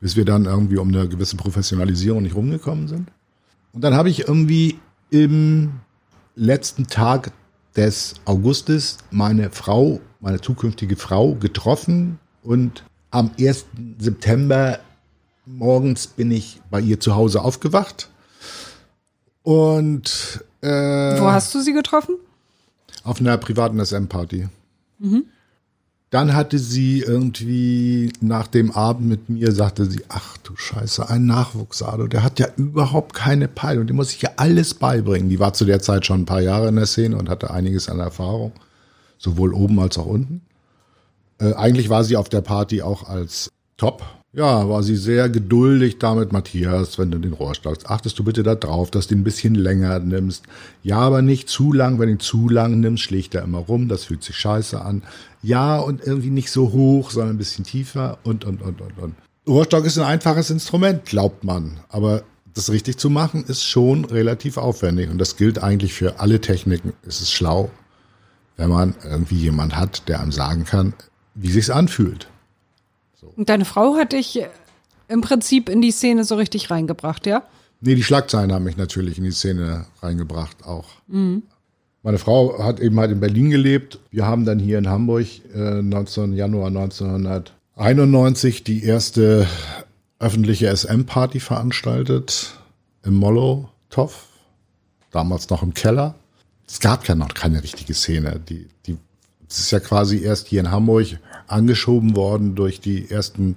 Bis 0.00 0.16
wir 0.16 0.24
dann 0.24 0.46
irgendwie 0.46 0.78
um 0.78 0.88
eine 0.88 1.06
gewisse 1.06 1.36
Professionalisierung 1.36 2.22
nicht 2.22 2.34
rumgekommen 2.34 2.88
sind. 2.88 3.10
Und 3.74 3.84
dann 3.84 3.92
habe 3.92 4.08
ich 4.08 4.26
irgendwie 4.26 4.78
im 5.10 5.72
letzten 6.34 6.86
Tag 6.86 7.32
des 7.76 8.14
Augustes 8.24 8.98
meine 9.10 9.50
Frau, 9.50 10.00
meine 10.20 10.40
zukünftige 10.40 10.96
Frau 10.96 11.34
getroffen 11.34 12.18
und 12.42 12.84
am 13.10 13.30
1. 13.38 13.66
September 13.98 14.80
morgens 15.46 16.06
bin 16.06 16.30
ich 16.30 16.60
bei 16.70 16.80
ihr 16.80 17.00
zu 17.00 17.14
Hause 17.14 17.42
aufgewacht. 17.42 18.08
Und 19.42 20.44
äh, 20.62 20.68
wo 21.20 21.30
hast 21.30 21.54
du 21.54 21.60
sie 21.60 21.72
getroffen? 21.72 22.16
Auf 23.02 23.20
einer 23.20 23.36
privaten 23.36 23.84
SM-Party. 23.84 24.48
Mhm. 24.98 25.24
Dann 26.14 26.32
hatte 26.32 26.60
sie 26.60 27.00
irgendwie 27.00 28.12
nach 28.20 28.46
dem 28.46 28.70
Abend 28.70 29.08
mit 29.08 29.28
mir, 29.28 29.50
sagte 29.50 29.84
sie, 29.86 30.04
ach 30.08 30.36
du 30.44 30.54
Scheiße, 30.54 31.10
ein 31.10 31.26
Nachwuchsado, 31.26 32.06
der 32.06 32.22
hat 32.22 32.38
ja 32.38 32.46
überhaupt 32.56 33.14
keine 33.14 33.48
Peilung, 33.48 33.88
dem 33.88 33.96
muss 33.96 34.12
ich 34.12 34.22
ja 34.22 34.30
alles 34.36 34.74
beibringen. 34.74 35.28
Die 35.28 35.40
war 35.40 35.54
zu 35.54 35.64
der 35.64 35.80
Zeit 35.80 36.06
schon 36.06 36.20
ein 36.20 36.24
paar 36.24 36.40
Jahre 36.40 36.68
in 36.68 36.76
der 36.76 36.86
Szene 36.86 37.16
und 37.16 37.28
hatte 37.28 37.50
einiges 37.50 37.88
an 37.88 37.98
Erfahrung, 37.98 38.52
sowohl 39.18 39.52
oben 39.52 39.80
als 39.80 39.98
auch 39.98 40.06
unten. 40.06 40.42
Äh, 41.40 41.54
eigentlich 41.54 41.88
war 41.88 42.04
sie 42.04 42.16
auf 42.16 42.28
der 42.28 42.42
Party 42.42 42.80
auch 42.80 43.08
als 43.08 43.50
Top 43.76 44.04
ja, 44.34 44.68
war 44.68 44.82
sie 44.82 44.96
sehr 44.96 45.28
geduldig 45.28 45.98
damit, 45.98 46.32
Matthias, 46.32 46.98
wenn 46.98 47.12
du 47.12 47.18
den 47.18 47.34
Rohrstock, 47.34 47.78
achtest 47.84 48.18
du 48.18 48.24
bitte 48.24 48.42
da 48.42 48.56
drauf, 48.56 48.90
dass 48.90 49.06
du 49.06 49.14
ihn 49.14 49.20
ein 49.20 49.24
bisschen 49.24 49.54
länger 49.54 50.00
nimmst. 50.00 50.44
Ja, 50.82 50.98
aber 50.98 51.22
nicht 51.22 51.48
zu 51.48 51.72
lang, 51.72 52.00
wenn 52.00 52.08
du 52.08 52.14
ihn 52.14 52.20
zu 52.20 52.48
lang 52.48 52.80
nimmst, 52.80 53.04
schlägt 53.04 53.34
er 53.36 53.42
immer 53.42 53.58
rum, 53.58 53.88
das 53.88 54.04
fühlt 54.04 54.24
sich 54.24 54.36
scheiße 54.36 54.80
an. 54.80 55.02
Ja, 55.42 55.78
und 55.78 56.04
irgendwie 56.04 56.30
nicht 56.30 56.50
so 56.50 56.72
hoch, 56.72 57.10
sondern 57.10 57.36
ein 57.36 57.38
bisschen 57.38 57.64
tiefer 57.64 58.18
und, 58.24 58.44
und, 58.44 58.60
und, 58.60 58.80
und, 58.80 58.98
und. 58.98 59.14
Rohrstock 59.46 59.84
ist 59.84 59.98
ein 59.98 60.04
einfaches 60.04 60.50
Instrument, 60.50 61.04
glaubt 61.04 61.44
man, 61.44 61.78
aber 61.88 62.24
das 62.54 62.70
richtig 62.70 62.98
zu 62.98 63.10
machen 63.10 63.44
ist 63.46 63.64
schon 63.64 64.04
relativ 64.04 64.56
aufwendig 64.56 65.10
und 65.10 65.18
das 65.18 65.36
gilt 65.36 65.62
eigentlich 65.62 65.92
für 65.92 66.18
alle 66.20 66.40
Techniken. 66.40 66.92
Es 67.06 67.20
ist 67.20 67.30
schlau, 67.30 67.70
wenn 68.56 68.70
man 68.70 68.94
irgendwie 69.04 69.36
jemand 69.36 69.76
hat, 69.76 70.08
der 70.08 70.20
einem 70.20 70.32
sagen 70.32 70.64
kann, 70.64 70.94
wie 71.34 71.50
sich's 71.50 71.70
anfühlt. 71.70 72.28
Und 73.36 73.48
deine 73.48 73.64
Frau 73.64 73.96
hat 73.96 74.12
dich 74.12 74.40
im 75.08 75.20
Prinzip 75.20 75.68
in 75.68 75.82
die 75.82 75.90
Szene 75.90 76.24
so 76.24 76.36
richtig 76.36 76.70
reingebracht, 76.70 77.26
ja? 77.26 77.42
Nee, 77.80 77.94
die 77.94 78.02
Schlagzeilen 78.02 78.52
haben 78.52 78.64
mich 78.64 78.76
natürlich 78.76 79.18
in 79.18 79.24
die 79.24 79.32
Szene 79.32 79.86
reingebracht 80.02 80.64
auch. 80.64 80.86
Mhm. 81.06 81.42
Meine 82.02 82.18
Frau 82.18 82.62
hat 82.62 82.80
eben 82.80 82.98
halt 82.98 83.10
in 83.12 83.20
Berlin 83.20 83.50
gelebt. 83.50 83.98
Wir 84.10 84.26
haben 84.26 84.44
dann 84.44 84.58
hier 84.58 84.78
in 84.78 84.88
Hamburg 84.88 85.26
äh, 85.54 85.82
19, 85.82 86.34
Januar 86.34 86.66
1991 86.68 88.64
die 88.64 88.84
erste 88.84 89.46
öffentliche 90.18 90.74
SM-Party 90.74 91.40
veranstaltet 91.40 92.58
im 93.04 93.14
Molotow, 93.14 94.26
damals 95.10 95.48
noch 95.50 95.62
im 95.62 95.74
Keller. 95.74 96.14
Es 96.66 96.80
gab 96.80 97.06
ja 97.06 97.14
noch 97.14 97.34
keine 97.34 97.62
richtige 97.62 97.94
Szene. 97.94 98.40
Die, 98.48 98.68
die, 98.86 98.96
es 99.48 99.58
ist 99.58 99.70
ja 99.70 99.80
quasi 99.80 100.18
erst 100.18 100.48
hier 100.48 100.60
in 100.60 100.70
Hamburg 100.70 101.18
angeschoben 101.46 102.16
worden 102.16 102.54
durch 102.54 102.80
die 102.80 103.10
ersten 103.10 103.56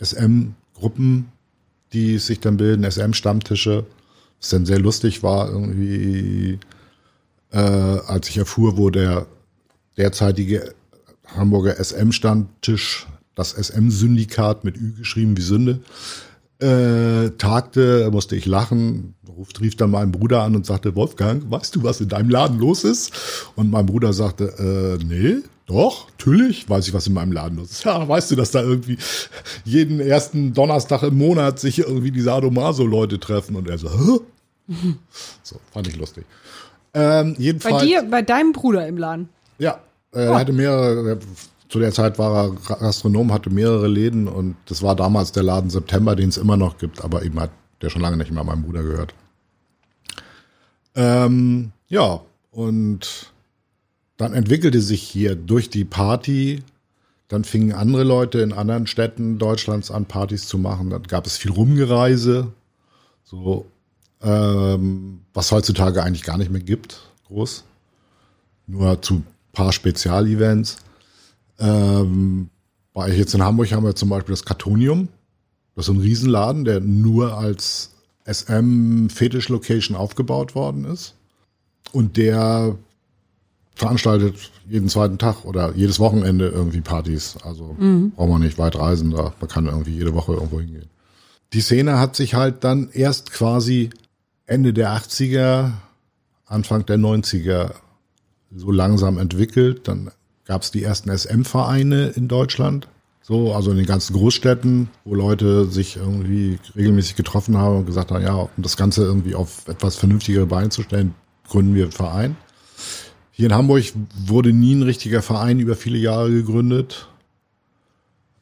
SM-Gruppen, 0.00 1.28
die 1.92 2.18
sich 2.18 2.40
dann 2.40 2.56
bilden, 2.56 2.88
SM-Stammtische. 2.88 3.86
Was 4.40 4.50
dann 4.50 4.66
sehr 4.66 4.78
lustig 4.78 5.22
war, 5.22 5.48
irgendwie, 5.50 6.58
äh, 7.50 7.58
als 7.58 8.28
ich 8.28 8.38
erfuhr, 8.38 8.76
wo 8.76 8.90
der 8.90 9.26
derzeitige 9.96 10.74
Hamburger 11.26 11.82
SM-Stammtisch, 11.82 13.06
das 13.34 13.52
SM-Syndikat 13.52 14.64
mit 14.64 14.76
Ü 14.76 14.92
geschrieben 14.92 15.36
wie 15.36 15.42
Sünde, 15.42 15.80
äh, 16.60 17.30
tagte, 17.38 18.10
musste 18.10 18.36
ich 18.36 18.46
lachen, 18.46 19.14
ruft, 19.28 19.60
rief 19.60 19.76
dann 19.76 19.90
meinen 19.90 20.12
Bruder 20.12 20.42
an 20.42 20.56
und 20.56 20.66
sagte, 20.66 20.96
Wolfgang, 20.96 21.50
weißt 21.50 21.76
du, 21.76 21.82
was 21.82 22.00
in 22.00 22.08
deinem 22.08 22.30
Laden 22.30 22.58
los 22.58 22.84
ist? 22.84 23.12
Und 23.54 23.70
mein 23.70 23.86
Bruder 23.86 24.12
sagte, 24.12 24.98
äh, 25.00 25.04
nee, 25.04 25.42
doch, 25.66 26.08
natürlich 26.10 26.68
weiß 26.68 26.88
ich, 26.88 26.94
was 26.94 27.06
in 27.06 27.12
meinem 27.12 27.32
Laden 27.32 27.58
los 27.58 27.70
ist. 27.70 27.84
Ja, 27.84 28.08
weißt 28.08 28.30
du, 28.30 28.36
dass 28.36 28.50
da 28.50 28.62
irgendwie 28.62 28.98
jeden 29.64 30.00
ersten 30.00 30.52
Donnerstag 30.54 31.02
im 31.02 31.18
Monat 31.18 31.60
sich 31.60 31.78
irgendwie 31.78 32.10
die 32.10 32.22
Sadomaso-Leute 32.22 33.20
treffen 33.20 33.54
und 33.54 33.68
er 33.68 33.78
so, 33.78 33.90
Hä? 33.90 34.20
so, 35.42 35.60
fand 35.72 35.86
ich 35.86 35.96
lustig. 35.96 36.24
Ähm, 36.94 37.36
jedenfalls, 37.38 37.76
bei 37.76 37.84
dir, 37.84 38.02
bei 38.02 38.22
deinem 38.22 38.52
Bruder 38.52 38.86
im 38.86 38.96
Laden? 38.96 39.28
Ja, 39.58 39.78
er 40.12 40.32
oh. 40.32 40.34
hatte 40.34 40.52
mehrere, 40.52 41.18
zu 41.68 41.78
der 41.78 41.92
Zeit 41.92 42.18
war 42.18 42.46
er 42.46 42.76
Gastronom, 42.76 43.32
hatte 43.32 43.50
mehrere 43.50 43.88
Läden 43.88 44.26
und 44.26 44.56
das 44.66 44.82
war 44.82 44.96
damals 44.96 45.32
der 45.32 45.42
Laden 45.42 45.70
September, 45.70 46.16
den 46.16 46.30
es 46.30 46.38
immer 46.38 46.56
noch 46.56 46.78
gibt, 46.78 47.04
aber 47.04 47.22
eben 47.24 47.38
hat 47.40 47.50
der 47.82 47.90
schon 47.90 48.02
lange 48.02 48.16
nicht 48.16 48.30
mehr 48.30 48.44
meinem 48.44 48.62
Bruder 48.62 48.82
gehört. 48.82 49.14
Ähm, 50.94 51.72
ja, 51.88 52.20
und 52.50 53.32
dann 54.16 54.32
entwickelte 54.34 54.80
sich 54.80 55.02
hier 55.02 55.36
durch 55.36 55.70
die 55.70 55.84
Party, 55.84 56.62
dann 57.28 57.44
fingen 57.44 57.72
andere 57.72 58.04
Leute 58.04 58.40
in 58.40 58.52
anderen 58.52 58.86
Städten 58.86 59.38
Deutschlands 59.38 59.90
an, 59.90 60.06
Partys 60.06 60.48
zu 60.48 60.58
machen. 60.58 60.90
Dann 60.90 61.02
gab 61.02 61.26
es 61.26 61.36
viel 61.36 61.52
Rumgereise, 61.52 62.48
so 63.22 63.66
ähm, 64.22 65.20
was 65.34 65.52
heutzutage 65.52 66.02
eigentlich 66.02 66.24
gar 66.24 66.38
nicht 66.38 66.50
mehr 66.50 66.62
gibt, 66.62 67.00
groß. 67.26 67.64
Nur 68.66 69.00
zu 69.02 69.22
paar 69.52 69.72
Spezialevents. 69.72 70.78
Ähm, 71.58 72.50
bei 72.92 73.10
jetzt 73.10 73.34
in 73.34 73.42
Hamburg 73.42 73.70
haben 73.72 73.84
wir 73.84 73.94
zum 73.94 74.08
Beispiel 74.08 74.32
das 74.32 74.44
Cartonium. 74.44 75.08
Das 75.74 75.88
ist 75.88 75.94
ein 75.94 76.00
Riesenladen, 76.00 76.64
der 76.64 76.80
nur 76.80 77.36
als 77.36 77.92
SM-Fetisch-Location 78.24 79.96
aufgebaut 79.96 80.54
worden 80.54 80.84
ist. 80.84 81.14
Und 81.92 82.16
der 82.16 82.76
veranstaltet 83.74 84.50
jeden 84.68 84.88
zweiten 84.88 85.18
Tag 85.18 85.44
oder 85.44 85.74
jedes 85.74 86.00
Wochenende 86.00 86.48
irgendwie 86.48 86.80
Partys. 86.80 87.36
Also 87.44 87.76
mhm. 87.78 88.10
braucht 88.10 88.28
man 88.28 88.42
nicht 88.42 88.58
weit 88.58 88.76
reisen, 88.76 89.12
da 89.12 89.32
man 89.40 89.48
kann 89.48 89.66
irgendwie 89.66 89.94
jede 89.94 90.14
Woche 90.14 90.34
irgendwo 90.34 90.60
hingehen. 90.60 90.90
Die 91.52 91.60
Szene 91.60 91.98
hat 91.98 92.16
sich 92.16 92.34
halt 92.34 92.64
dann 92.64 92.90
erst 92.92 93.30
quasi 93.32 93.90
Ende 94.46 94.72
der 94.72 94.90
80er, 94.90 95.70
Anfang 96.44 96.84
der 96.86 96.98
90er 96.98 97.70
so 98.54 98.70
langsam 98.70 99.16
entwickelt. 99.16 99.86
Dann 99.86 100.10
gab 100.48 100.62
es 100.62 100.72
die 100.72 100.82
ersten 100.82 101.16
SM-Vereine 101.16 102.08
in 102.08 102.26
Deutschland. 102.26 102.88
So, 103.22 103.52
also 103.54 103.70
in 103.70 103.76
den 103.76 103.84
ganzen 103.84 104.16
Großstädten, 104.16 104.88
wo 105.04 105.14
Leute 105.14 105.66
sich 105.66 105.96
irgendwie 105.96 106.58
regelmäßig 106.74 107.14
getroffen 107.14 107.58
haben 107.58 107.80
und 107.80 107.86
gesagt 107.86 108.10
haben, 108.10 108.24
ja, 108.24 108.34
um 108.34 108.48
das 108.56 108.78
Ganze 108.78 109.04
irgendwie 109.04 109.34
auf 109.34 109.68
etwas 109.68 109.96
vernünftigere 109.96 110.46
Beine 110.46 110.70
zu 110.70 110.82
stellen, 110.82 111.14
gründen 111.46 111.74
wir 111.74 111.84
einen 111.84 111.92
Verein. 111.92 112.36
Hier 113.30 113.46
in 113.46 113.54
Hamburg 113.54 113.84
wurde 114.26 114.54
nie 114.54 114.74
ein 114.74 114.82
richtiger 114.82 115.20
Verein 115.20 115.60
über 115.60 115.76
viele 115.76 115.98
Jahre 115.98 116.30
gegründet, 116.30 117.08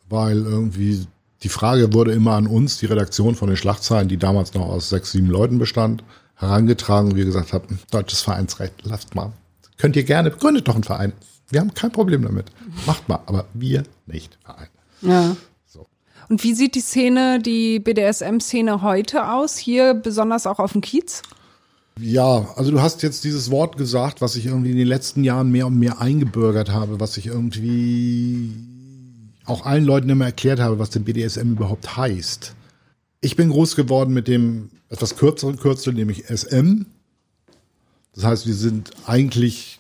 weil 0.09 0.37
irgendwie 0.37 1.07
die 1.43 1.49
Frage 1.49 1.93
wurde 1.93 2.13
immer 2.13 2.37
an 2.37 2.47
uns, 2.47 2.79
die 2.79 2.87
Redaktion 2.87 3.35
von 3.35 3.49
den 3.49 3.57
Schlachtzeilen, 3.57 4.09
die 4.09 4.17
damals 4.17 4.55
noch 4.55 4.67
aus 4.67 4.89
sechs, 4.89 5.11
sieben 5.11 5.29
Leuten 5.29 5.59
bestand, 5.59 6.05
herangetragen, 6.37 7.17
wie 7.17 7.25
gesagt 7.25 7.53
haben, 7.53 7.81
deutsches 7.91 8.21
Vereinsrecht, 8.21 8.75
lasst 8.85 9.17
mal. 9.17 9.33
Könnt 9.79 9.97
ihr 9.97 10.05
gerne, 10.05 10.31
gründet 10.31 10.69
doch 10.69 10.75
einen 10.75 10.85
Verein. 10.85 11.13
Wir 11.51 11.61
haben 11.61 11.75
kein 11.75 11.93
Problem 11.93 12.23
damit. 12.23 12.47
Macht 12.87 13.09
mal, 13.09 13.21
aber 13.27 13.47
wir 13.55 13.85
nicht 14.07 14.39
Verein. 14.45 14.69
Ja. 15.01 15.37
So. 15.67 15.87
Und 16.29 16.43
wie 16.43 16.55
sieht 16.55 16.75
die 16.75 16.81
Szene, 16.81 17.41
die 17.41 17.79
BDSM-Szene 17.79 18.83
heute 18.83 19.31
aus? 19.31 19.57
Hier 19.57 19.95
besonders 19.95 20.47
auch 20.47 20.59
auf 20.59 20.73
dem 20.73 20.81
Kiez? 20.81 21.23
Ja, 21.99 22.49
also 22.57 22.71
du 22.71 22.83
hast 22.83 23.03
jetzt 23.03 23.25
dieses 23.25 23.51
Wort 23.51 23.79
gesagt, 23.79 24.21
was 24.21 24.37
ich 24.37 24.47
irgendwie 24.47 24.73
in 24.73 24.77
den 24.77 24.89
letzten 24.89 25.25
Jahren 25.25 25.51
mehr 25.51 25.67
und 25.67 25.79
mehr 25.79 26.01
eingebürgert 26.01 26.71
habe, 26.71 27.01
was 27.01 27.17
ich 27.17 27.27
irgendwie 27.27 28.53
auch 29.47 29.65
allen 29.65 29.85
Leuten 29.85 30.11
immer 30.11 30.27
erklärt 30.27 30.61
habe, 30.61 30.79
was 30.79 30.91
denn 30.91 31.05
BDSM 31.05 31.53
überhaupt 31.53 31.97
heißt. 31.97 32.55
Ich 33.23 33.37
bin 33.37 33.49
groß 33.49 33.77
geworden 33.77 34.13
mit 34.13 34.29
dem 34.29 34.71
etwas 34.91 35.17
kürzeren 35.17 35.57
Kürzel, 35.57 35.95
nämlich 35.95 36.25
SM. 36.27 36.83
Das 38.15 38.25
heißt, 38.25 38.47
wir 38.47 38.55
sind 38.55 38.91
eigentlich 39.07 39.79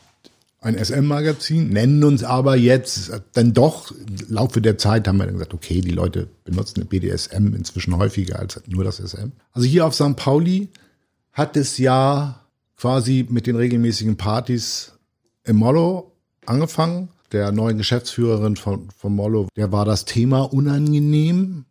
ein 0.66 0.76
SM-Magazin, 0.76 1.70
nennen 1.70 2.02
uns 2.04 2.24
aber 2.24 2.56
jetzt 2.56 3.12
dann 3.34 3.52
doch, 3.52 3.92
im 3.92 4.16
Laufe 4.28 4.60
der 4.60 4.78
Zeit 4.78 5.06
haben 5.06 5.18
wir 5.18 5.24
dann 5.24 5.34
gesagt, 5.34 5.54
okay, 5.54 5.80
die 5.80 5.92
Leute 5.92 6.28
benutzen 6.44 6.86
BDSM 6.86 7.54
inzwischen 7.54 7.96
häufiger 7.96 8.38
als 8.38 8.60
nur 8.66 8.84
das 8.84 8.96
SM. 8.96 9.32
Also 9.52 9.66
hier 9.66 9.86
auf 9.86 9.94
St. 9.94 10.16
Pauli 10.16 10.68
hat 11.32 11.56
es 11.56 11.78
ja 11.78 12.40
quasi 12.76 13.26
mit 13.28 13.46
den 13.46 13.56
regelmäßigen 13.56 14.16
Partys 14.16 14.92
im 15.44 15.56
Mollo 15.56 16.12
angefangen 16.44 17.08
der 17.32 17.52
neuen 17.52 17.78
Geschäftsführerin 17.78 18.56
von, 18.56 18.88
von 18.90 19.14
Mollo, 19.14 19.48
der 19.56 19.72
war 19.72 19.84
das 19.84 20.04
Thema 20.04 20.40
unangenehm. 20.52 21.65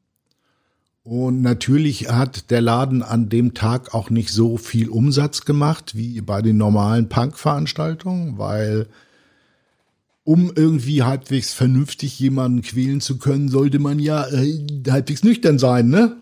Und 1.05 1.41
natürlich 1.41 2.09
hat 2.09 2.51
der 2.51 2.61
Laden 2.61 3.03
an 3.03 3.29
dem 3.29 3.53
Tag 3.53 3.93
auch 3.93 4.09
nicht 4.09 4.31
so 4.31 4.57
viel 4.57 4.89
Umsatz 4.89 5.45
gemacht 5.45 5.95
wie 5.95 6.19
bei 6.19 6.41
den 6.41 6.57
normalen 6.57 7.07
Punk-Veranstaltungen, 7.07 8.37
weil 8.37 8.87
um 10.23 10.51
irgendwie 10.53 11.03
halbwegs 11.03 11.53
vernünftig 11.53 12.19
jemanden 12.19 12.63
quälen 12.63 12.99
zu 12.99 13.19
können, 13.19 13.47
sollte 13.47 13.79
man 13.79 13.99
ja 13.99 14.27
äh, 14.27 14.65
halbwegs 14.89 15.23
nüchtern 15.23 15.59
sein, 15.59 15.89
ne? 15.89 16.17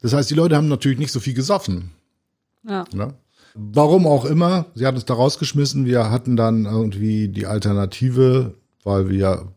Das 0.00 0.14
heißt, 0.14 0.30
die 0.30 0.34
Leute 0.34 0.56
haben 0.56 0.68
natürlich 0.68 0.98
nicht 0.98 1.12
so 1.12 1.20
viel 1.20 1.34
gesoffen. 1.34 1.90
Ja. 2.66 2.86
Ne? 2.92 3.14
Warum 3.54 4.06
auch 4.06 4.24
immer, 4.24 4.66
sie 4.74 4.86
hat 4.86 4.94
uns 4.94 5.04
da 5.04 5.14
rausgeschmissen. 5.14 5.84
Wir 5.84 6.10
hatten 6.10 6.36
dann 6.36 6.64
irgendwie 6.64 7.28
die 7.28 7.46
Alternative 7.46 8.54
weil 8.84 9.08
wir 9.08 9.48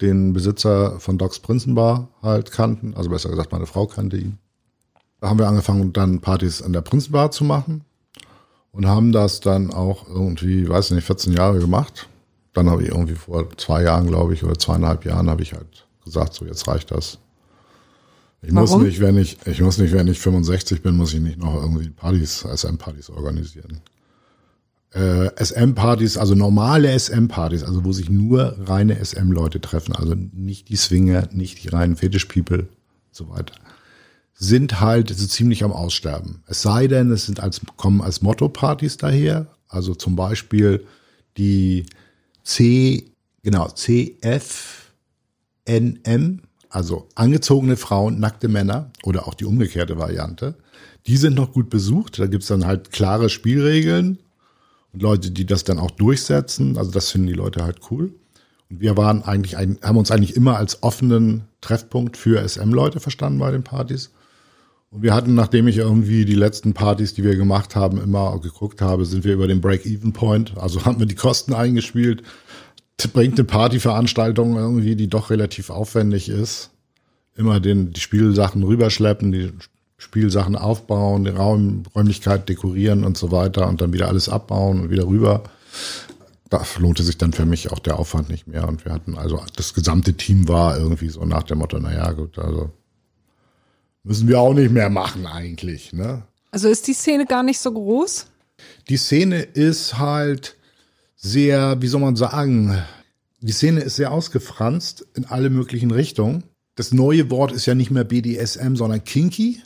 den 0.00 0.32
Besitzer 0.32 1.00
von 1.00 1.18
Docs 1.18 1.40
Prinzenbar 1.40 2.08
halt 2.22 2.52
kannten, 2.52 2.94
also 2.94 3.10
besser 3.10 3.30
gesagt, 3.30 3.52
meine 3.52 3.66
Frau 3.66 3.86
kannte 3.86 4.18
ihn. 4.18 4.38
Da 5.20 5.28
haben 5.28 5.38
wir 5.38 5.48
angefangen, 5.48 5.92
dann 5.92 6.20
Partys 6.20 6.62
an 6.62 6.72
der 6.72 6.82
Prinzenbar 6.82 7.30
zu 7.30 7.44
machen 7.44 7.84
und 8.72 8.86
haben 8.86 9.12
das 9.12 9.40
dann 9.40 9.72
auch 9.72 10.06
irgendwie, 10.08 10.68
weiß 10.68 10.90
nicht, 10.90 11.06
14 11.06 11.32
Jahre 11.32 11.58
gemacht. 11.58 12.08
Dann 12.52 12.68
habe 12.68 12.82
ich 12.82 12.88
irgendwie 12.90 13.14
vor 13.14 13.48
zwei 13.56 13.82
Jahren, 13.82 14.06
glaube 14.06 14.34
ich, 14.34 14.44
oder 14.44 14.58
zweieinhalb 14.58 15.04
Jahren 15.04 15.30
habe 15.30 15.42
ich 15.42 15.52
halt 15.52 15.86
gesagt, 16.04 16.34
so 16.34 16.44
jetzt 16.44 16.68
reicht 16.68 16.90
das. 16.90 17.18
Ich 18.42 18.54
Warum? 18.54 18.70
muss 18.70 18.82
nicht, 18.82 19.00
wenn 19.00 19.16
ich, 19.16 19.38
ich 19.46 19.60
muss 19.60 19.78
nicht, 19.78 19.92
wenn 19.92 20.08
ich 20.08 20.20
65 20.20 20.82
bin, 20.82 20.96
muss 20.96 21.14
ich 21.14 21.20
nicht 21.20 21.38
noch 21.38 21.54
irgendwie 21.54 21.88
Partys, 21.88 22.44
SM-Partys 22.44 23.10
organisieren 23.10 23.80
äh, 24.92 25.30
SM-Partys, 25.42 26.16
also 26.16 26.34
normale 26.34 26.98
SM-Partys, 26.98 27.62
also 27.62 27.84
wo 27.84 27.92
sich 27.92 28.08
nur 28.08 28.56
reine 28.66 29.04
SM-Leute 29.04 29.60
treffen, 29.60 29.94
also 29.94 30.14
nicht 30.14 30.68
die 30.68 30.76
Swinger, 30.76 31.28
nicht 31.32 31.62
die 31.62 31.68
reinen 31.68 31.96
Fetish-People 31.96 32.68
so 33.10 33.28
weiter, 33.28 33.54
sind 34.34 34.80
halt 34.80 35.10
so 35.10 35.26
ziemlich 35.26 35.64
am 35.64 35.72
Aussterben. 35.72 36.42
Es 36.46 36.62
sei 36.62 36.86
denn, 36.86 37.10
es 37.10 37.26
sind 37.26 37.40
als, 37.40 37.60
kommen 37.76 38.00
als 38.00 38.22
Motto-Partys 38.22 38.96
daher, 38.96 39.48
also 39.68 39.94
zum 39.94 40.16
Beispiel 40.16 40.86
die 41.36 41.86
C, 42.44 43.10
genau, 43.42 43.68
CFNM, 43.68 44.82
also 46.68 47.08
angezogene 47.14 47.76
Frauen, 47.76 48.20
nackte 48.20 48.48
Männer 48.48 48.90
oder 49.02 49.26
auch 49.26 49.34
die 49.34 49.44
umgekehrte 49.44 49.98
Variante. 49.98 50.54
Die 51.06 51.16
sind 51.16 51.34
noch 51.34 51.52
gut 51.52 51.70
besucht. 51.70 52.18
Da 52.18 52.26
gibt's 52.26 52.48
dann 52.48 52.66
halt 52.66 52.92
klare 52.92 53.30
Spielregeln 53.30 54.18
Leute, 54.98 55.30
die 55.30 55.46
das 55.46 55.64
dann 55.64 55.78
auch 55.78 55.90
durchsetzen. 55.90 56.76
Also 56.78 56.90
das 56.90 57.10
finden 57.10 57.28
die 57.28 57.32
Leute 57.34 57.64
halt 57.64 57.80
cool. 57.90 58.14
Und 58.70 58.80
wir 58.80 58.96
waren 58.96 59.22
eigentlich, 59.22 59.56
ein, 59.56 59.78
haben 59.82 59.96
uns 59.96 60.10
eigentlich 60.10 60.36
immer 60.36 60.56
als 60.56 60.82
offenen 60.82 61.44
Treffpunkt 61.60 62.16
für 62.16 62.46
SM-Leute 62.46 63.00
verstanden 63.00 63.38
bei 63.38 63.50
den 63.50 63.62
Partys. 63.62 64.10
Und 64.90 65.02
wir 65.02 65.14
hatten, 65.14 65.34
nachdem 65.34 65.68
ich 65.68 65.78
irgendwie 65.78 66.24
die 66.24 66.34
letzten 66.34 66.72
Partys, 66.72 67.14
die 67.14 67.24
wir 67.24 67.36
gemacht 67.36 67.76
haben, 67.76 68.00
immer 68.00 68.38
geguckt 68.40 68.80
habe, 68.80 69.04
sind 69.04 69.24
wir 69.24 69.34
über 69.34 69.46
den 69.46 69.60
Break-Even-Point. 69.60 70.56
Also 70.56 70.84
haben 70.84 70.98
wir 70.98 71.06
die 71.06 71.14
Kosten 71.14 71.54
eingespielt. 71.54 72.22
Bringt 73.12 73.38
eine 73.38 73.44
Partyveranstaltung 73.44 74.56
irgendwie, 74.56 74.96
die 74.96 75.08
doch 75.08 75.30
relativ 75.30 75.70
aufwendig 75.70 76.28
ist. 76.28 76.70
Immer 77.36 77.60
den, 77.60 77.92
die 77.92 78.00
Spielsachen 78.00 78.62
rüberschleppen, 78.62 79.30
die 79.32 79.52
Spielsachen 79.98 80.56
aufbauen, 80.56 81.26
Raum, 81.26 81.84
Räumlichkeit 81.94 82.48
dekorieren 82.48 83.04
und 83.04 83.16
so 83.16 83.30
weiter 83.32 83.66
und 83.68 83.80
dann 83.80 83.92
wieder 83.92 84.08
alles 84.08 84.28
abbauen 84.28 84.80
und 84.80 84.90
wieder 84.90 85.06
rüber. 85.06 85.44
Da 86.50 86.62
lohnte 86.78 87.02
sich 87.02 87.18
dann 87.18 87.32
für 87.32 87.46
mich 87.46 87.72
auch 87.72 87.78
der 87.78 87.98
Aufwand 87.98 88.28
nicht 88.28 88.46
mehr. 88.46 88.68
Und 88.68 88.84
wir 88.84 88.92
hatten 88.92 89.16
also, 89.16 89.42
das 89.56 89.74
gesamte 89.74 90.14
Team 90.14 90.48
war 90.48 90.78
irgendwie 90.78 91.08
so 91.08 91.24
nach 91.24 91.42
dem 91.42 91.58
Motto, 91.58 91.78
naja, 91.78 92.12
gut, 92.12 92.38
also 92.38 92.70
müssen 94.04 94.28
wir 94.28 94.38
auch 94.38 94.54
nicht 94.54 94.70
mehr 94.70 94.90
machen 94.90 95.26
eigentlich, 95.26 95.92
ne? 95.92 96.22
Also 96.52 96.68
ist 96.68 96.86
die 96.86 96.94
Szene 96.94 97.26
gar 97.26 97.42
nicht 97.42 97.58
so 97.58 97.72
groß? 97.72 98.26
Die 98.88 98.96
Szene 98.96 99.42
ist 99.42 99.98
halt 99.98 100.56
sehr, 101.16 101.82
wie 101.82 101.88
soll 101.88 102.00
man 102.00 102.16
sagen, 102.16 102.82
die 103.40 103.52
Szene 103.52 103.80
ist 103.80 103.96
sehr 103.96 104.12
ausgefranst 104.12 105.06
in 105.14 105.24
alle 105.24 105.50
möglichen 105.50 105.90
Richtungen. 105.90 106.44
Das 106.76 106.92
neue 106.92 107.30
Wort 107.30 107.52
ist 107.52 107.66
ja 107.66 107.74
nicht 107.74 107.90
mehr 107.90 108.04
BDSM, 108.04 108.76
sondern 108.76 109.04
Kinky. 109.04 109.62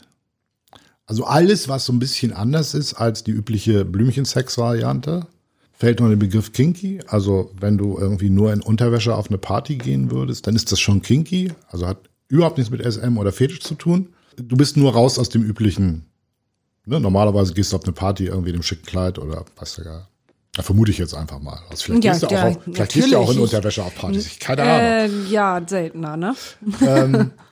Also 1.11 1.25
alles, 1.25 1.67
was 1.67 1.83
so 1.83 1.91
ein 1.91 1.99
bisschen 1.99 2.31
anders 2.31 2.73
ist 2.73 2.93
als 2.93 3.25
die 3.25 3.31
übliche 3.31 3.83
Blümchensex-Variante, 3.83 5.27
fällt 5.73 5.99
unter 5.99 6.15
den 6.15 6.19
Begriff 6.19 6.53
Kinky. 6.53 7.01
Also 7.05 7.51
wenn 7.59 7.77
du 7.77 7.97
irgendwie 7.97 8.29
nur 8.29 8.53
in 8.53 8.61
Unterwäsche 8.61 9.13
auf 9.13 9.27
eine 9.27 9.37
Party 9.37 9.75
gehen 9.75 10.09
würdest, 10.09 10.47
dann 10.47 10.55
ist 10.55 10.71
das 10.71 10.79
schon 10.79 11.01
Kinky. 11.01 11.51
Also 11.67 11.85
hat 11.85 11.97
überhaupt 12.29 12.57
nichts 12.57 12.71
mit 12.71 12.81
SM 12.81 13.17
oder 13.17 13.33
Fetisch 13.33 13.59
zu 13.59 13.75
tun. 13.75 14.13
Du 14.37 14.55
bist 14.55 14.77
nur 14.77 14.93
raus 14.93 15.19
aus 15.19 15.27
dem 15.27 15.43
üblichen. 15.43 16.05
Ne? 16.85 17.01
Normalerweise 17.01 17.53
gehst 17.53 17.73
du 17.73 17.75
auf 17.75 17.83
eine 17.83 17.91
Party 17.91 18.27
irgendwie 18.27 18.51
in 18.51 18.55
einem 18.55 18.63
schicken 18.63 18.85
Kleid 18.85 19.19
oder 19.19 19.43
was 19.57 19.75
du 19.75 19.83
gar. 19.83 20.07
Da 20.53 20.63
vermute 20.63 20.91
ich 20.91 20.97
jetzt 20.97 21.13
einfach 21.13 21.41
mal. 21.41 21.59
Also 21.69 21.83
vielleicht 21.83 22.05
ja, 22.05 22.13
gehst 22.13 22.23
du 22.23 22.27
ja, 22.33 22.43
auch, 22.43 22.55
auf, 22.55 22.63
vielleicht 22.63 22.93
gehst 22.93 23.11
du 23.11 23.17
auch 23.17 23.31
in 23.33 23.39
Unterwäsche 23.39 23.83
auf 23.83 23.95
Partys. 23.95 24.39
Keine 24.39 24.63
Ahnung. 24.63 25.25
Äh, 25.25 25.29
ja, 25.29 25.61
seltener, 25.67 26.15
ne? 26.15 26.35
Ähm, 26.79 27.31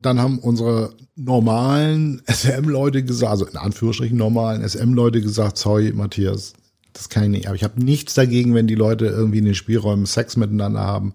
dann 0.00 0.20
haben 0.20 0.38
unsere 0.38 0.94
normalen 1.16 2.22
SM-Leute 2.26 3.02
gesagt, 3.02 3.30
also 3.30 3.46
in 3.46 3.56
Anführungsstrichen 3.56 4.16
normalen 4.16 4.66
SM-Leute 4.66 5.20
gesagt, 5.20 5.58
sorry, 5.58 5.92
Matthias, 5.92 6.52
das 6.92 7.08
kann 7.08 7.24
ich 7.24 7.30
nicht. 7.30 7.46
Aber 7.46 7.56
ich 7.56 7.64
habe 7.64 7.82
nichts 7.82 8.14
dagegen, 8.14 8.54
wenn 8.54 8.66
die 8.66 8.74
Leute 8.74 9.06
irgendwie 9.06 9.38
in 9.38 9.44
den 9.44 9.54
Spielräumen 9.54 10.06
Sex 10.06 10.36
miteinander 10.36 10.80
haben. 10.80 11.14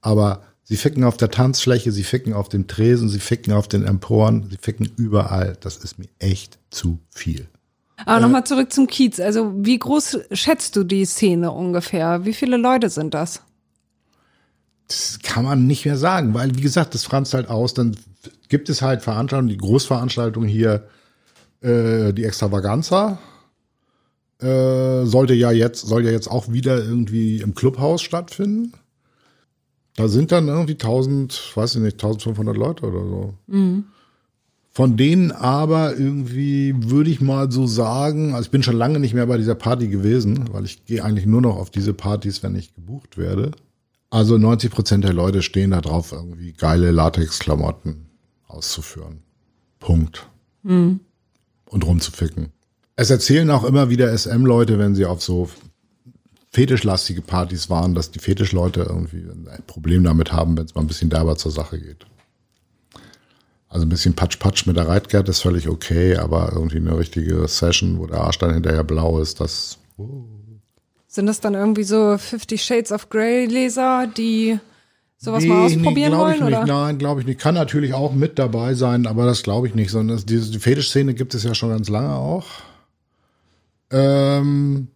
Aber 0.00 0.42
sie 0.62 0.76
ficken 0.76 1.04
auf 1.04 1.16
der 1.16 1.30
Tanzfläche, 1.30 1.90
sie 1.92 2.04
ficken 2.04 2.32
auf 2.32 2.48
dem 2.48 2.68
Tresen, 2.68 3.08
sie 3.08 3.20
ficken 3.20 3.52
auf 3.52 3.68
den 3.68 3.84
Emporen, 3.84 4.48
sie 4.48 4.58
ficken 4.58 4.90
überall. 4.96 5.56
Das 5.60 5.78
ist 5.78 5.98
mir 5.98 6.08
echt 6.20 6.58
zu 6.70 6.98
viel. 7.10 7.48
Aber 8.06 8.18
äh, 8.18 8.20
nochmal 8.20 8.44
zurück 8.44 8.72
zum 8.72 8.86
Kiez. 8.86 9.18
Also 9.20 9.52
wie 9.56 9.78
groß 9.78 10.20
schätzt 10.32 10.76
du 10.76 10.84
die 10.84 11.04
Szene 11.04 11.50
ungefähr? 11.50 12.24
Wie 12.24 12.32
viele 12.32 12.56
Leute 12.56 12.88
sind 12.90 13.14
das? 13.14 13.42
Das 14.86 15.18
kann 15.22 15.44
man 15.44 15.66
nicht 15.66 15.84
mehr 15.84 15.96
sagen, 15.96 16.34
weil 16.34 16.56
wie 16.56 16.62
gesagt, 16.62 16.94
das 16.94 17.04
franzt 17.04 17.34
halt 17.34 17.48
aus, 17.48 17.74
dann 17.74 17.96
gibt 18.48 18.68
es 18.68 18.82
halt 18.82 19.02
Veranstaltungen, 19.02 19.48
die 19.48 19.56
Großveranstaltung 19.56 20.44
hier, 20.44 20.86
äh, 21.60 22.12
die 22.12 22.24
Extravaganza, 22.24 23.18
äh, 24.40 25.04
sollte 25.04 25.34
ja 25.34 25.50
jetzt, 25.50 25.86
soll 25.86 26.04
ja 26.04 26.10
jetzt 26.10 26.28
auch 26.28 26.50
wieder 26.50 26.78
irgendwie 26.78 27.40
im 27.40 27.54
Clubhaus 27.54 28.02
stattfinden. 28.02 28.72
Da 29.96 30.08
sind 30.08 30.32
dann 30.32 30.48
irgendwie 30.48 30.74
1000, 30.74 31.52
weiß 31.54 31.76
ich 31.76 31.82
nicht, 31.82 31.94
1500 31.94 32.56
Leute 32.56 32.86
oder 32.86 33.04
so. 33.04 33.34
Mhm. 33.46 33.84
Von 34.72 34.96
denen 34.96 35.32
aber 35.32 35.96
irgendwie 35.96 36.74
würde 36.76 37.10
ich 37.10 37.20
mal 37.20 37.50
so 37.50 37.66
sagen, 37.66 38.34
also 38.34 38.46
ich 38.46 38.50
bin 38.50 38.62
schon 38.62 38.76
lange 38.76 39.00
nicht 39.00 39.14
mehr 39.14 39.26
bei 39.26 39.36
dieser 39.36 39.56
Party 39.56 39.88
gewesen, 39.88 40.44
weil 40.52 40.64
ich 40.64 40.86
gehe 40.86 41.04
eigentlich 41.04 41.26
nur 41.26 41.40
noch 41.40 41.56
auf 41.56 41.70
diese 41.70 41.92
Partys, 41.92 42.42
wenn 42.42 42.54
ich 42.54 42.74
gebucht 42.74 43.18
werde. 43.18 43.50
Also 44.10 44.38
90 44.38 44.70
Prozent 44.70 45.04
der 45.04 45.12
Leute 45.12 45.42
stehen 45.42 45.72
da 45.72 45.80
drauf, 45.80 46.12
irgendwie 46.12 46.52
geile 46.52 46.92
Latex-Klamotten 46.92 48.09
auszuführen. 48.50 49.22
Punkt. 49.78 50.28
Und 50.62 51.00
rumzuficken. 51.72 52.48
Es 52.96 53.10
erzählen 53.10 53.50
auch 53.50 53.64
immer 53.64 53.88
wieder 53.88 54.16
SM-Leute, 54.16 54.78
wenn 54.78 54.94
sie 54.94 55.06
auf 55.06 55.22
so 55.22 55.48
fetischlastige 56.52 57.22
Partys 57.22 57.70
waren, 57.70 57.94
dass 57.94 58.10
die 58.10 58.18
Fetischleute 58.18 58.82
irgendwie 58.82 59.18
ein 59.18 59.62
Problem 59.66 60.04
damit 60.04 60.32
haben, 60.32 60.56
wenn 60.56 60.66
es 60.66 60.74
mal 60.74 60.82
ein 60.82 60.86
bisschen 60.86 61.08
derber 61.08 61.36
zur 61.36 61.52
Sache 61.52 61.80
geht. 61.80 62.04
Also 63.68 63.86
ein 63.86 63.88
bisschen 63.88 64.14
Patsch-Patsch 64.14 64.66
mit 64.66 64.76
der 64.76 64.88
Reitgert 64.88 65.28
ist 65.28 65.40
völlig 65.40 65.68
okay, 65.68 66.16
aber 66.16 66.50
irgendwie 66.52 66.78
eine 66.78 66.98
richtige 66.98 67.46
Session, 67.46 68.00
wo 68.00 68.06
der 68.06 68.20
Arsch 68.20 68.38
dann 68.38 68.52
hinterher 68.52 68.82
blau 68.82 69.20
ist, 69.20 69.40
das 69.40 69.78
Sind 71.06 71.26
das 71.26 71.40
dann 71.40 71.54
irgendwie 71.54 71.84
so 71.84 72.18
Fifty 72.18 72.58
Shades 72.58 72.90
of 72.90 73.08
Grey 73.10 73.46
Leser, 73.46 74.08
die 74.08 74.58
sowas 75.22 75.44
mal 75.44 75.66
ausprobieren 75.66 76.10
glaub 76.12 76.22
wollen? 76.22 76.34
ich 76.34 76.40
nicht. 76.40 76.48
Oder? 76.48 76.66
Nein, 76.66 76.98
glaube 76.98 77.20
ich 77.20 77.26
nicht. 77.26 77.38
Kann 77.40 77.54
natürlich 77.54 77.94
auch 77.94 78.12
mit 78.12 78.38
dabei 78.38 78.74
sein, 78.74 79.06
aber 79.06 79.26
das 79.26 79.42
glaube 79.42 79.66
ich 79.68 79.74
nicht, 79.74 79.90
sondern 79.90 80.16
es- 80.16 80.26
diese 80.26 80.50
die 80.50 80.58
Fetischszene 80.58 81.14
gibt 81.14 81.34
es 81.34 81.44
ja 81.44 81.54
schon 81.54 81.68
ganz 81.70 81.88
lange 81.88 82.14
auch. 82.14 82.46
Ähm, 83.90 84.88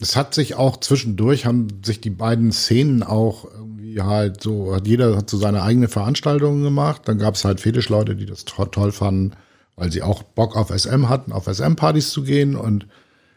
es 0.00 0.14
hat 0.16 0.34
sich 0.34 0.54
auch 0.56 0.78
zwischendurch, 0.78 1.46
haben 1.46 1.68
sich 1.84 2.00
die 2.00 2.10
beiden 2.10 2.52
Szenen 2.52 3.02
auch 3.02 3.44
irgendwie 3.50 4.00
halt 4.02 4.42
so, 4.42 4.74
hat 4.74 4.86
jeder 4.86 5.16
hat 5.16 5.30
so 5.30 5.38
seine 5.38 5.62
eigene 5.62 5.88
Veranstaltungen 5.88 6.62
gemacht. 6.62 7.02
Dann 7.06 7.18
gab 7.18 7.34
es 7.34 7.44
halt 7.44 7.60
Fetischleute, 7.60 8.14
die 8.14 8.26
das 8.26 8.44
to 8.44 8.66
toll 8.66 8.92
fanden, 8.92 9.32
weil 9.74 9.90
sie 9.90 10.02
auch 10.02 10.22
Bock 10.22 10.54
auf 10.56 10.70
SM 10.70 11.08
hatten, 11.08 11.32
auf 11.32 11.46
SM-Partys 11.46 12.10
zu 12.10 12.22
gehen 12.24 12.56
und 12.56 12.86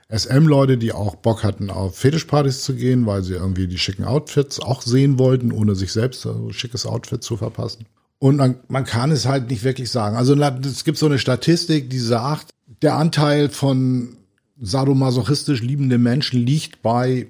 SM-Leute, 0.10 0.78
die 0.78 0.91
auch 0.91 1.16
Bock 1.16 1.43
hatten, 1.43 1.70
auf 1.70 1.97
Fetischpartys 1.97 2.64
zu 2.64 2.76
gehen, 2.76 3.05
weil 3.05 3.24
sie 3.24 3.34
irgendwie 3.34 3.68
die 3.68 3.78
schicken 3.78 4.03
Outfits 4.03 4.60
auch 4.60 4.82
sehen 4.82 5.20
wollten, 5.20 5.51
ohne 5.51 5.76
sich 5.76 5.91
selbst 5.91 6.26
ein 6.26 6.51
schickes 6.51 6.86
Outfit 6.86 7.24
zu 7.24 7.38
verpassen. 7.38 7.86
Und 8.18 8.38
man, 8.38 8.55
man 8.68 8.86
kann 8.86 9.12
es 9.12 9.28
halt 9.28 9.49
nicht 9.49 9.64
wirklich 9.64 9.91
sagen. 9.91 10.18
Also 10.18 10.34
es 10.36 10.84
gibt 10.84 10.97
so 10.97 11.05
eine 11.05 11.20
Statistik, 11.20 11.89
die 11.89 11.99
sagt, 11.99 12.49
der 12.82 12.95
Anteil 12.95 13.49
von 13.49 14.18
sadomasochistisch 14.60 15.62
liebenden 15.62 16.01
Menschen 16.03 16.45
liegt 16.45 16.82
bei 16.82 17.28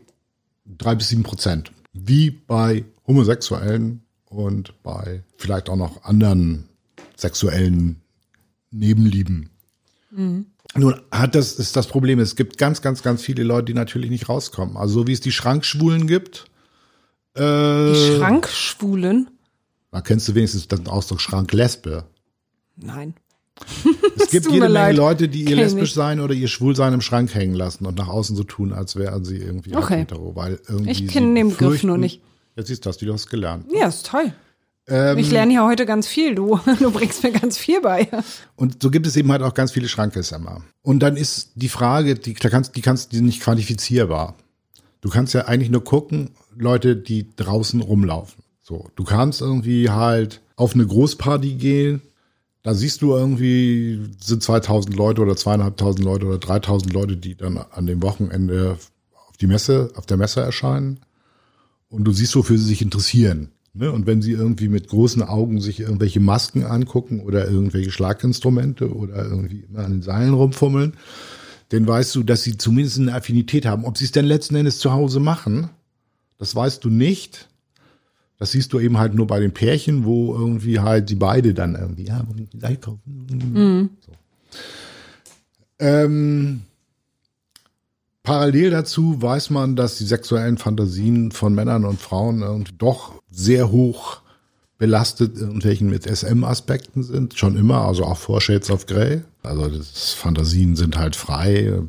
drei 0.65 0.95
bis 0.95 1.09
sieben 1.09 1.23
Prozent. 1.23 1.71
Wie 1.93 2.31
bei 2.31 2.85
Homosexuellen 3.05 4.01
und 4.25 4.73
bei 4.83 5.23
vielleicht 5.37 5.69
auch 5.69 5.75
noch 5.75 6.03
anderen 6.03 6.69
sexuellen 7.17 7.97
Nebenlieben. 8.71 9.49
Nun 10.75 10.95
hat 11.11 11.35
das 11.35 11.53
ist 11.53 11.75
das 11.75 11.87
Problem. 11.87 12.19
Es 12.19 12.35
gibt 12.35 12.57
ganz, 12.57 12.81
ganz, 12.81 13.01
ganz 13.01 13.21
viele 13.23 13.43
Leute, 13.43 13.65
die 13.65 13.73
natürlich 13.73 14.09
nicht 14.11 14.29
rauskommen. 14.29 14.77
Also 14.77 15.01
so 15.01 15.07
wie 15.07 15.13
es 15.13 15.19
die 15.19 15.31
Schrankschwulen 15.31 16.05
gibt. 16.07 16.45
Äh, 17.35 17.41
Die 17.93 18.17
Schrankschwulen? 18.17 19.29
da 19.91 20.01
kennst 20.01 20.27
du 20.27 20.35
wenigstens 20.35 20.67
den 20.67 20.87
Ausdruck 20.87 21.21
Schranklesbe. 21.21 22.05
Nein. 22.75 23.15
Es 24.21 24.31
gibt 24.31 24.45
jede 24.47 24.59
Menge 24.65 24.73
leid. 24.73 24.95
Leute, 24.95 25.27
die 25.27 25.39
ihr 25.41 25.45
Kenn 25.47 25.57
ich 25.57 25.63
lesbisch 25.63 25.81
nicht. 25.81 25.93
sein 25.95 26.19
oder 26.19 26.33
ihr 26.35 26.47
Schwulsein 26.47 26.93
im 26.93 27.01
Schrank 27.01 27.33
hängen 27.33 27.55
lassen 27.55 27.85
und 27.87 27.97
nach 27.97 28.07
außen 28.09 28.35
so 28.35 28.43
tun, 28.43 28.73
als 28.73 28.95
wären 28.95 29.23
sie 29.25 29.37
irgendwie 29.37 29.75
Okay. 29.75 29.99
hetero, 30.01 30.35
weil 30.35 30.59
irgendwie 30.67 30.91
Ich 30.91 31.07
kenne 31.07 31.33
den 31.33 31.49
Begriff 31.49 31.81
nur 31.83 31.97
nicht. 31.97 32.21
Jetzt 32.55 32.67
siehst 32.67 32.85
du 32.85 32.89
das, 32.89 32.97
du 32.97 33.11
hast 33.11 33.27
gelernt. 33.29 33.65
Ja, 33.73 33.87
ist 33.87 34.05
toll. 34.05 34.33
Ähm, 34.89 35.17
Ich 35.17 35.31
lerne 35.31 35.53
ja 35.53 35.65
heute 35.65 35.85
ganz 35.85 36.07
viel, 36.07 36.35
du. 36.35 36.59
Du 36.79 36.91
bringst 36.91 37.23
mir 37.23 37.31
ganz 37.31 37.57
viel 37.57 37.81
bei. 37.81 38.07
Und 38.55 38.81
so 38.81 38.89
gibt 38.89 39.07
es 39.07 39.15
eben 39.15 39.31
halt 39.31 39.41
auch 39.41 39.53
ganz 39.53 39.71
viele 39.71 39.87
Schrankesemmer. 39.87 40.61
Und 40.81 40.99
dann 40.99 41.17
ist 41.17 41.51
die 41.55 41.69
Frage, 41.69 42.15
die, 42.15 42.33
da 42.33 42.49
kannst, 42.49 42.75
die 42.75 42.81
kannst, 42.81 43.11
die 43.11 43.21
nicht 43.21 43.41
quantifizierbar. 43.41 44.35
Du 45.01 45.09
kannst 45.09 45.33
ja 45.33 45.45
eigentlich 45.45 45.69
nur 45.69 45.83
gucken, 45.83 46.31
Leute, 46.57 46.95
die 46.95 47.27
draußen 47.35 47.81
rumlaufen. 47.81 48.43
So, 48.61 48.89
du 48.95 49.03
kannst 49.03 49.41
irgendwie 49.41 49.89
halt 49.89 50.41
auf 50.55 50.73
eine 50.73 50.85
Großparty 50.85 51.53
gehen. 51.53 52.01
Da 52.61 52.73
siehst 52.73 53.01
du 53.01 53.15
irgendwie, 53.15 54.01
sind 54.19 54.43
2000 54.43 54.95
Leute 54.95 55.21
oder 55.21 55.35
zweieinhalbtausend 55.35 56.03
Leute 56.03 56.25
oder 56.25 56.37
3000 56.37 56.91
Leute, 56.91 57.15
die 57.17 57.35
dann 57.35 57.57
an 57.57 57.85
dem 57.85 58.01
Wochenende 58.03 58.77
auf 59.27 59.37
die 59.37 59.47
Messe, 59.47 59.91
auf 59.95 60.05
der 60.05 60.17
Messe 60.17 60.41
erscheinen. 60.41 60.99
Und 61.89 62.03
du 62.03 62.11
siehst, 62.11 62.35
wofür 62.35 62.57
sie 62.57 62.65
sich 62.65 62.81
interessieren. 62.81 63.51
Ne? 63.73 63.91
Und 63.91 64.07
wenn 64.07 64.21
sie 64.21 64.31
irgendwie 64.31 64.67
mit 64.67 64.87
großen 64.87 65.21
Augen 65.23 65.61
sich 65.61 65.79
irgendwelche 65.79 66.19
Masken 66.19 66.63
angucken 66.63 67.21
oder 67.21 67.47
irgendwelche 67.47 67.91
Schlaginstrumente 67.91 68.93
oder 68.93 69.25
irgendwie 69.25 69.65
immer 69.69 69.85
an 69.85 69.91
den 69.91 70.01
Seilen 70.01 70.33
rumfummeln, 70.33 70.93
dann 71.69 71.87
weißt 71.87 72.15
du, 72.15 72.23
dass 72.23 72.43
sie 72.43 72.57
zumindest 72.57 72.99
eine 72.99 73.13
Affinität 73.13 73.65
haben. 73.65 73.85
Ob 73.85 73.97
sie 73.97 74.05
es 74.05 74.11
denn 74.11 74.25
letzten 74.25 74.55
Endes 74.55 74.79
zu 74.79 74.91
Hause 74.91 75.19
machen, 75.19 75.69
das 76.37 76.55
weißt 76.55 76.83
du 76.83 76.89
nicht. 76.89 77.47
Das 78.39 78.51
siehst 78.51 78.73
du 78.73 78.79
eben 78.79 78.97
halt 78.97 79.13
nur 79.13 79.27
bei 79.27 79.39
den 79.39 79.53
Pärchen, 79.53 80.05
wo 80.05 80.33
irgendwie 80.33 80.79
halt 80.79 81.09
die 81.09 81.15
beide 81.15 81.53
dann 81.53 81.75
irgendwie, 81.75 82.05
ja, 82.05 82.25
wo 82.27 82.35
ich 82.41 82.49
die 82.49 82.59
Seite 82.59 82.77
kaufen. 82.77 83.89
So. 83.99 84.11
Ähm, 85.79 86.61
Parallel 88.29 88.69
dazu 88.69 89.19
weiß 89.19 89.49
man, 89.49 89.75
dass 89.75 89.97
die 89.97 90.05
sexuellen 90.05 90.59
Fantasien 90.59 91.31
von 91.31 91.55
Männern 91.55 91.83
und 91.83 91.99
Frauen 91.99 92.63
doch 92.77 93.13
sehr 93.31 93.71
hoch 93.71 94.21
belastet 94.77 95.35
irgendwelchen 95.35 95.89
mit 95.89 96.03
SM-Aspekten 96.05 97.01
sind, 97.01 97.39
schon 97.39 97.57
immer, 97.57 97.87
also 97.87 98.03
auch 98.03 98.19
vor 98.19 98.39
Shades 98.39 98.69
of 98.69 98.85
Grey. 98.85 99.21
Also 99.41 99.67
das 99.69 100.13
Fantasien 100.13 100.75
sind 100.75 100.95
halt 100.95 101.15
frei, 101.15 101.81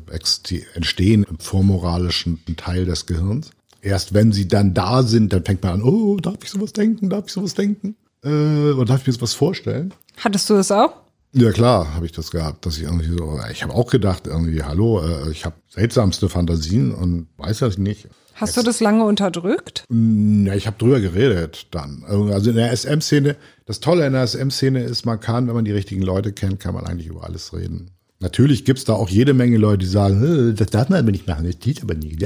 entstehen 0.73 1.27
im 1.29 1.37
vormoralischen 1.37 2.39
Teil 2.57 2.85
des 2.85 3.05
Gehirns. 3.05 3.51
Erst 3.83 4.15
wenn 4.15 4.31
sie 4.31 4.47
dann 4.47 4.73
da 4.73 5.03
sind, 5.03 5.33
dann 5.33 5.45
fängt 5.45 5.61
man 5.61 5.73
an, 5.73 5.83
oh, 5.83 6.17
darf 6.17 6.37
ich 6.41 6.49
sowas 6.49 6.73
denken, 6.73 7.11
darf 7.11 7.27
ich 7.27 7.33
sowas 7.33 7.53
denken? 7.53 7.95
Äh, 8.23 8.71
oder 8.71 8.85
darf 8.85 9.01
ich 9.01 9.07
mir 9.07 9.13
sowas 9.13 9.35
vorstellen? 9.35 9.93
Hattest 10.17 10.49
du 10.49 10.55
das 10.55 10.71
auch? 10.71 10.93
Ja 11.33 11.51
klar, 11.51 11.93
habe 11.93 12.05
ich 12.05 12.11
das 12.11 12.31
gehabt, 12.31 12.65
dass 12.65 12.77
ich 12.77 12.83
irgendwie 12.83 13.07
so, 13.07 13.39
ich 13.51 13.63
habe 13.63 13.73
auch 13.73 13.89
gedacht 13.89 14.27
irgendwie, 14.27 14.63
hallo, 14.63 15.01
äh, 15.01 15.31
ich 15.31 15.45
habe 15.45 15.55
seltsamste 15.69 16.27
Fantasien 16.27 16.93
und 16.93 17.27
weiß 17.37 17.59
das 17.59 17.77
nicht. 17.77 18.07
Hast 18.33 18.57
du 18.57 18.63
das 18.63 18.79
lange 18.79 19.05
unterdrückt? 19.05 19.85
Ja, 19.89 20.55
ich 20.55 20.65
habe 20.67 20.77
drüber 20.77 20.99
geredet 20.99 21.67
dann. 21.71 22.03
Also 22.07 22.49
in 22.49 22.55
der 22.55 22.75
SM-Szene, 22.75 23.35
das 23.65 23.79
Tolle 23.79 24.05
in 24.07 24.13
der 24.13 24.25
SM-Szene 24.25 24.83
ist, 24.83 25.05
man 25.05 25.19
kann, 25.19 25.47
wenn 25.47 25.53
man 25.55 25.63
die 25.65 25.71
richtigen 25.71 26.01
Leute 26.01 26.33
kennt, 26.33 26.59
kann 26.59 26.73
man 26.73 26.85
eigentlich 26.85 27.07
über 27.07 27.23
alles 27.23 27.53
reden. 27.53 27.91
Natürlich 28.19 28.65
gibt's 28.65 28.83
da 28.83 28.93
auch 28.93 29.09
jede 29.09 29.33
Menge 29.33 29.57
Leute, 29.57 29.79
die 29.79 29.85
sagen, 29.91 30.51
"Äh, 30.51 30.53
das 30.53 30.67
darf 30.67 30.89
man 30.89 30.99
aber 30.99 31.11
nicht 31.11 31.27
machen, 31.27 31.45
das 31.45 31.59
geht 31.59 31.81
aber 31.81 31.93
nicht. 31.95 32.21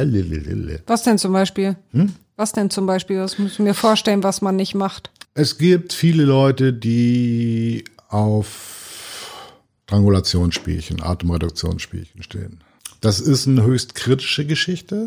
Was 0.88 1.04
denn 1.04 1.18
zum 1.18 1.34
Beispiel? 1.34 1.76
Hm? 1.92 2.14
Was 2.38 2.52
denn 2.54 2.70
zum 2.70 2.86
Beispiel? 2.86 3.20
Was 3.20 3.38
muss 3.40 3.54
ich 3.54 3.60
mir 3.60 3.74
vorstellen, 3.74 4.24
was 4.24 4.42
man 4.42 4.56
nicht 4.56 4.76
macht? 4.76 5.10
Es 5.36 5.58
gibt 5.58 5.94
viele 5.94 6.24
Leute, 6.24 6.74
die 6.74 7.86
auf 8.10 8.75
Strangulationsspielchen, 9.86 11.02
Atemreduktionsspielchen 11.02 12.24
stehen. 12.24 12.60
Das 13.02 13.20
ist 13.20 13.48
eine 13.48 13.64
höchst 13.64 13.94
kritische 13.94 14.46
Geschichte, 14.46 15.06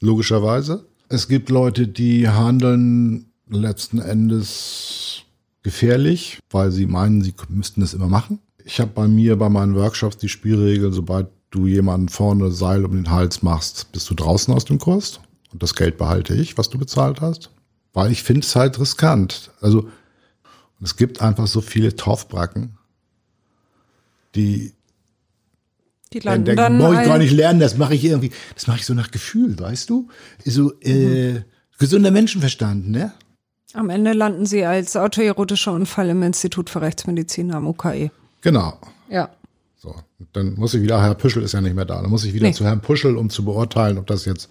logischerweise. 0.00 0.84
Es 1.08 1.28
gibt 1.28 1.48
Leute, 1.48 1.88
die 1.88 2.28
handeln 2.28 3.32
letzten 3.48 4.00
Endes 4.00 5.22
gefährlich, 5.62 6.40
weil 6.50 6.70
sie 6.72 6.86
meinen, 6.86 7.22
sie 7.22 7.34
müssten 7.48 7.80
es 7.80 7.94
immer 7.94 8.08
machen. 8.08 8.38
Ich 8.64 8.80
habe 8.80 8.90
bei 8.94 9.08
mir 9.08 9.36
bei 9.36 9.48
meinen 9.48 9.74
Workshops 9.74 10.18
die 10.18 10.28
Spielregel, 10.28 10.92
sobald 10.92 11.28
du 11.50 11.66
jemanden 11.66 12.08
vorne 12.08 12.50
Seil 12.50 12.84
um 12.84 12.92
den 12.92 13.10
Hals 13.10 13.42
machst, 13.42 13.92
bist 13.92 14.10
du 14.10 14.14
draußen 14.14 14.52
aus 14.52 14.66
dem 14.66 14.78
Kurs. 14.78 15.20
Und 15.52 15.62
das 15.62 15.74
Geld 15.74 15.96
behalte 15.98 16.34
ich, 16.34 16.58
was 16.58 16.70
du 16.70 16.78
bezahlt 16.78 17.20
hast. 17.20 17.50
Weil 17.92 18.10
ich 18.10 18.22
finde 18.22 18.42
es 18.42 18.56
halt 18.56 18.78
riskant. 18.78 19.50
Also 19.60 19.88
es 20.82 20.96
gibt 20.96 21.20
einfach 21.22 21.46
so 21.46 21.60
viele 21.60 21.94
Torfbracken, 21.94 22.78
die 24.34 24.72
Die 26.12 26.20
dann 26.20 26.44
landen 26.44 26.44
denken, 26.44 26.56
dann, 26.56 26.78
brauche 26.78 27.00
ich 27.02 27.06
gar 27.08 27.18
nicht 27.18 27.32
lernen, 27.32 27.60
das 27.60 27.76
mache 27.76 27.94
ich 27.94 28.04
irgendwie, 28.04 28.30
das 28.54 28.66
mache 28.66 28.78
ich 28.78 28.86
so 28.86 28.94
nach 28.94 29.10
Gefühl, 29.10 29.58
weißt 29.58 29.88
du? 29.90 30.08
So 30.44 30.72
äh, 30.80 31.42
gesunder 31.78 32.10
Menschenverstand, 32.10 32.88
ne? 32.90 33.12
am 33.74 33.88
Ende 33.90 34.12
landen 34.12 34.44
sie 34.46 34.64
als 34.64 34.96
autoerotischer 34.96 35.72
Unfall 35.72 36.10
im 36.10 36.22
Institut 36.22 36.68
für 36.68 36.82
Rechtsmedizin 36.82 37.52
am 37.52 37.66
UKE. 37.66 38.10
Genau. 38.42 38.78
Ja. 39.08 39.30
So, 39.78 39.94
dann 40.32 40.54
muss 40.54 40.74
ich 40.74 40.82
wieder, 40.82 41.02
Herr 41.02 41.14
Püschel 41.14 41.42
ist 41.42 41.52
ja 41.52 41.60
nicht 41.60 41.74
mehr 41.74 41.84
da, 41.84 42.02
dann 42.02 42.10
muss 42.10 42.24
ich 42.24 42.34
wieder 42.34 42.48
Nee. 42.48 42.52
zu 42.52 42.64
Herrn 42.64 42.80
Puschel, 42.80 43.16
um 43.16 43.30
zu 43.30 43.44
beurteilen, 43.44 43.98
ob 43.98 44.06
das 44.06 44.24
jetzt 44.26 44.48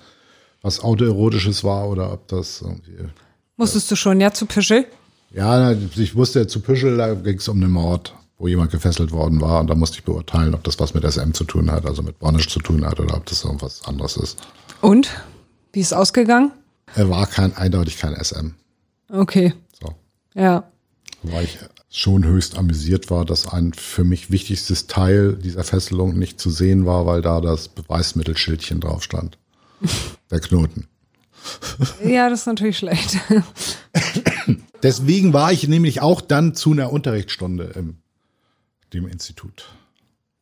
was 0.61 0.79
autoerotisches 0.81 1.63
war 1.63 1.87
oder 1.87 2.11
ob 2.11 2.27
das 2.27 2.61
irgendwie 2.61 2.97
Musstest 3.57 3.91
du 3.91 3.95
schon, 3.95 4.19
ja, 4.19 4.33
zu 4.33 4.45
Pischel? 4.45 4.85
Ja, 5.33 5.71
ich 5.71 6.15
wusste 6.15 6.47
zu 6.47 6.59
Püschel, 6.59 6.97
da 6.97 7.13
ging 7.13 7.37
es 7.37 7.47
um 7.47 7.57
einen 7.61 7.71
Mord, 7.71 8.13
wo 8.41 8.47
jemand 8.47 8.71
gefesselt 8.71 9.11
worden 9.11 9.39
war 9.39 9.59
und 9.59 9.67
da 9.67 9.75
musste 9.75 9.99
ich 9.99 10.03
beurteilen, 10.03 10.55
ob 10.55 10.63
das 10.63 10.79
was 10.79 10.95
mit 10.95 11.03
SM 11.03 11.31
zu 11.33 11.43
tun 11.43 11.69
hat, 11.69 11.85
also 11.85 12.01
mit 12.01 12.17
Bornisch 12.17 12.49
zu 12.49 12.59
tun 12.59 12.83
hat 12.83 12.99
oder 12.99 13.15
ob 13.15 13.25
das 13.27 13.43
irgendwas 13.43 13.85
anderes 13.85 14.17
ist. 14.17 14.39
Und? 14.81 15.11
Wie 15.73 15.79
ist 15.79 15.93
ausgegangen? 15.93 16.51
Er 16.95 17.09
war 17.11 17.27
kein 17.27 17.55
eindeutig 17.55 17.97
kein 17.99 18.15
SM. 18.15 18.55
Okay. 19.09 19.53
So. 19.79 19.93
Ja. 20.33 20.63
Wobei 21.21 21.43
ich 21.43 21.59
schon 21.89 22.25
höchst 22.25 22.57
amüsiert 22.57 23.11
war, 23.11 23.25
dass 23.25 23.47
ein 23.47 23.73
für 23.73 24.03
mich 24.03 24.31
wichtigstes 24.31 24.87
Teil 24.87 25.35
dieser 25.35 25.63
Fesselung 25.63 26.17
nicht 26.17 26.39
zu 26.39 26.49
sehen 26.49 26.87
war, 26.87 27.05
weil 27.05 27.21
da 27.21 27.41
das 27.41 27.67
Beweismittelschildchen 27.67 28.79
drauf 28.79 29.03
stand. 29.03 29.37
Der 30.31 30.39
Knoten. 30.39 30.87
Ja, 32.03 32.29
das 32.29 32.41
ist 32.41 32.45
natürlich 32.47 32.77
schlecht. 32.79 33.17
Deswegen 34.83 35.31
war 35.31 35.51
ich 35.51 35.67
nämlich 35.67 36.01
auch 36.01 36.21
dann 36.21 36.55
zu 36.55 36.71
einer 36.71 36.91
Unterrichtsstunde 36.91 37.73
im 37.75 37.97
dem 38.93 39.07
Institut. 39.07 39.65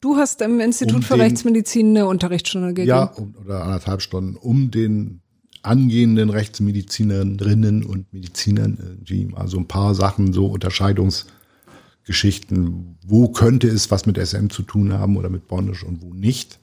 Du 0.01 0.15
hast 0.15 0.41
im 0.41 0.59
Institut 0.59 0.97
um 0.97 1.01
für 1.01 1.15
den, 1.15 1.21
Rechtsmedizin 1.21 1.89
eine 1.89 2.07
Unterrichtsstunde 2.07 2.67
gegeben. 2.69 2.87
Ja, 2.87 3.03
um, 3.03 3.35
oder 3.43 3.63
anderthalb 3.63 4.01
Stunden, 4.01 4.35
um 4.35 4.71
den 4.71 5.21
angehenden 5.61 6.29
Rechtsmedizinerinnen 6.29 7.83
und 7.83 8.13
Medizinern 8.13 8.77
irgendwie 8.79 9.25
mal 9.25 9.49
so 9.49 9.57
ein 9.57 9.67
paar 9.67 9.93
Sachen, 9.93 10.31
so 10.31 10.45
Unterscheidungsgeschichten, 10.47 12.97
wo 13.05 13.27
könnte 13.27 13.67
es 13.67 13.91
was 13.91 14.05
mit 14.05 14.17
SM 14.17 14.49
zu 14.49 14.63
tun 14.63 14.93
haben 14.93 15.17
oder 15.17 15.29
mit 15.29 15.49
Bondage 15.49 15.85
und 15.85 16.01
wo 16.01 16.13
nicht. 16.13 16.59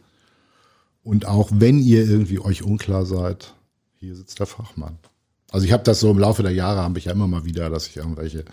Und 1.02 1.26
auch 1.26 1.50
wenn 1.52 1.78
ihr 1.78 2.08
irgendwie 2.08 2.40
euch 2.40 2.62
unklar 2.62 3.04
seid, 3.04 3.52
hier 3.96 4.16
sitzt 4.16 4.40
der 4.40 4.46
Fachmann. 4.46 4.96
Also 5.50 5.66
ich 5.66 5.72
habe 5.72 5.84
das 5.84 6.00
so 6.00 6.10
im 6.10 6.18
Laufe 6.18 6.42
der 6.42 6.52
Jahre, 6.52 6.80
habe 6.80 6.98
ich 6.98 7.04
ja 7.04 7.12
immer 7.12 7.28
mal 7.28 7.44
wieder, 7.44 7.68
dass 7.70 7.86
ich 7.86 7.98
irgendwelche 7.98 8.44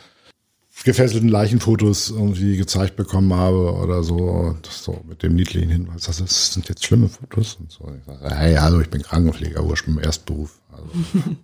gefesselten 0.84 1.30
Leichenfotos 1.30 2.09
irgendwie 2.09 2.57
gezeigt 2.57 2.95
bekommen 2.95 3.34
habe 3.34 3.74
oder 3.74 4.03
so, 4.03 4.55
das 4.63 4.84
so 4.84 5.01
mit 5.07 5.24
dem 5.24 5.36
niedlichen 5.36 5.69
Hinweis, 5.69 6.03
das, 6.03 6.17
das 6.17 6.53
sind 6.53 6.67
jetzt 6.67 6.84
schlimme 6.86 7.09
Fotos 7.09 7.55
und 7.59 7.71
so. 7.71 7.91
Ich 7.97 8.05
sage, 8.05 8.36
hey, 8.36 8.55
hallo, 8.55 8.82
ich 8.82 8.89
bin 8.89 9.01
Krankenpfleger, 9.01 9.63
ursprünglich 9.63 10.03
im 10.03 10.07
Erstberuf. 10.07 10.59
Also. 10.71 10.88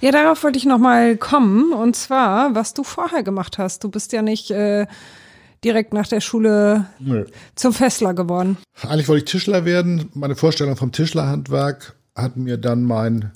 Ja, 0.00 0.10
darauf 0.10 0.42
wollte 0.42 0.58
ich 0.58 0.64
noch 0.64 0.78
mal 0.78 1.18
kommen 1.18 1.72
und 1.72 1.96
zwar, 1.96 2.54
was 2.54 2.72
du 2.72 2.82
vorher 2.82 3.22
gemacht 3.22 3.58
hast. 3.58 3.84
Du 3.84 3.90
bist 3.90 4.12
ja 4.12 4.22
nicht 4.22 4.50
äh, 4.50 4.86
direkt 5.64 5.92
nach 5.92 6.08
der 6.08 6.20
Schule 6.20 6.86
nee. 6.98 7.24
zum 7.54 7.72
Fessler 7.72 8.14
geworden. 8.14 8.56
Eigentlich 8.82 9.08
wollte 9.08 9.24
ich 9.24 9.30
Tischler 9.30 9.64
werden. 9.64 10.08
Meine 10.14 10.34
Vorstellung 10.34 10.76
vom 10.76 10.92
Tischlerhandwerk 10.92 11.94
hat 12.14 12.36
mir 12.36 12.56
dann 12.56 12.84
mein 12.84 13.32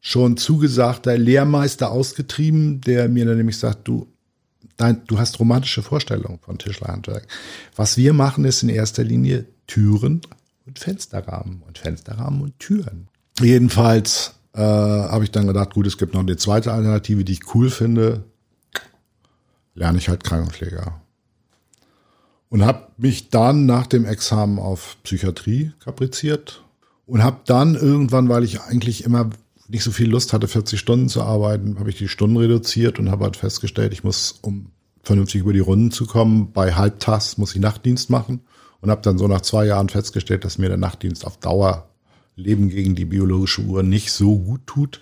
schon 0.00 0.36
zugesagter 0.36 1.18
Lehrmeister 1.18 1.90
ausgetrieben, 1.90 2.80
der 2.80 3.08
mir 3.08 3.26
dann 3.26 3.36
nämlich 3.36 3.58
sagt, 3.58 3.86
du, 3.86 4.06
Nein, 4.80 5.02
du 5.06 5.18
hast 5.18 5.38
romantische 5.38 5.82
Vorstellungen 5.82 6.38
von 6.38 6.56
Tischlerhandwerk. 6.56 7.28
Was 7.76 7.98
wir 7.98 8.14
machen, 8.14 8.46
ist 8.46 8.62
in 8.62 8.70
erster 8.70 9.04
Linie 9.04 9.44
Türen 9.66 10.22
und 10.64 10.78
Fensterrahmen 10.78 11.62
und 11.66 11.76
Fensterrahmen 11.76 12.40
und 12.40 12.58
Türen. 12.58 13.08
Jedenfalls 13.40 14.36
äh, 14.54 14.60
habe 14.62 15.24
ich 15.24 15.30
dann 15.30 15.46
gedacht, 15.46 15.74
gut, 15.74 15.86
es 15.86 15.98
gibt 15.98 16.14
noch 16.14 16.20
eine 16.20 16.38
zweite 16.38 16.72
Alternative, 16.72 17.24
die 17.24 17.34
ich 17.34 17.54
cool 17.54 17.68
finde. 17.68 18.24
Lerne 19.74 19.98
ich 19.98 20.08
halt 20.08 20.24
Krankenpfleger. 20.24 20.98
Und 22.48 22.64
habe 22.64 22.88
mich 22.96 23.28
dann 23.28 23.66
nach 23.66 23.86
dem 23.86 24.06
Examen 24.06 24.58
auf 24.58 24.96
Psychiatrie 25.02 25.72
kapriziert 25.80 26.64
und 27.04 27.22
habe 27.22 27.40
dann 27.44 27.74
irgendwann, 27.74 28.30
weil 28.30 28.44
ich 28.44 28.62
eigentlich 28.62 29.04
immer 29.04 29.28
nicht 29.70 29.84
so 29.84 29.92
viel 29.92 30.10
Lust 30.10 30.32
hatte, 30.32 30.48
40 30.48 30.78
Stunden 30.78 31.08
zu 31.08 31.22
arbeiten, 31.22 31.78
habe 31.78 31.90
ich 31.90 31.96
die 31.96 32.08
Stunden 32.08 32.36
reduziert 32.36 32.98
und 32.98 33.10
habe 33.10 33.24
halt 33.24 33.36
festgestellt, 33.36 33.92
ich 33.92 34.02
muss, 34.02 34.38
um 34.42 34.72
vernünftig 35.02 35.40
über 35.40 35.52
die 35.52 35.60
Runden 35.60 35.92
zu 35.92 36.06
kommen, 36.06 36.52
bei 36.52 36.74
Halbtags 36.74 37.38
muss 37.38 37.54
ich 37.54 37.60
Nachtdienst 37.60 38.10
machen 38.10 38.40
und 38.80 38.90
habe 38.90 39.00
dann 39.02 39.16
so 39.16 39.28
nach 39.28 39.42
zwei 39.42 39.66
Jahren 39.66 39.88
festgestellt, 39.88 40.44
dass 40.44 40.58
mir 40.58 40.68
der 40.68 40.76
Nachtdienst 40.76 41.24
auf 41.24 41.36
Dauer 41.38 41.88
Leben 42.36 42.68
gegen 42.68 42.94
die 42.94 43.04
biologische 43.04 43.62
Uhr 43.62 43.82
nicht 43.82 44.12
so 44.12 44.38
gut 44.38 44.66
tut. 44.66 45.00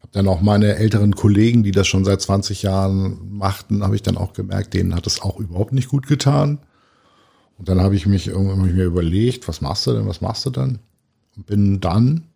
Habe 0.00 0.12
dann 0.12 0.28
auch 0.28 0.40
meine 0.40 0.76
älteren 0.76 1.14
Kollegen, 1.14 1.64
die 1.64 1.72
das 1.72 1.88
schon 1.88 2.04
seit 2.04 2.20
20 2.20 2.62
Jahren 2.62 3.18
machten, 3.30 3.82
habe 3.82 3.96
ich 3.96 4.02
dann 4.02 4.16
auch 4.16 4.32
gemerkt, 4.32 4.74
denen 4.74 4.94
hat 4.94 5.06
es 5.06 5.22
auch 5.22 5.40
überhaupt 5.40 5.72
nicht 5.72 5.88
gut 5.88 6.06
getan. 6.06 6.58
Und 7.56 7.68
dann 7.68 7.80
habe 7.80 7.96
ich 7.96 8.06
mich 8.06 8.28
irgendwie 8.28 8.72
mir 8.72 8.84
überlegt, 8.84 9.48
was 9.48 9.60
machst 9.60 9.86
du 9.86 9.92
denn, 9.92 10.06
was 10.06 10.20
machst 10.20 10.46
du 10.46 10.50
denn? 10.50 10.78
Und 11.36 11.46
bin 11.46 11.80
dann 11.80 12.28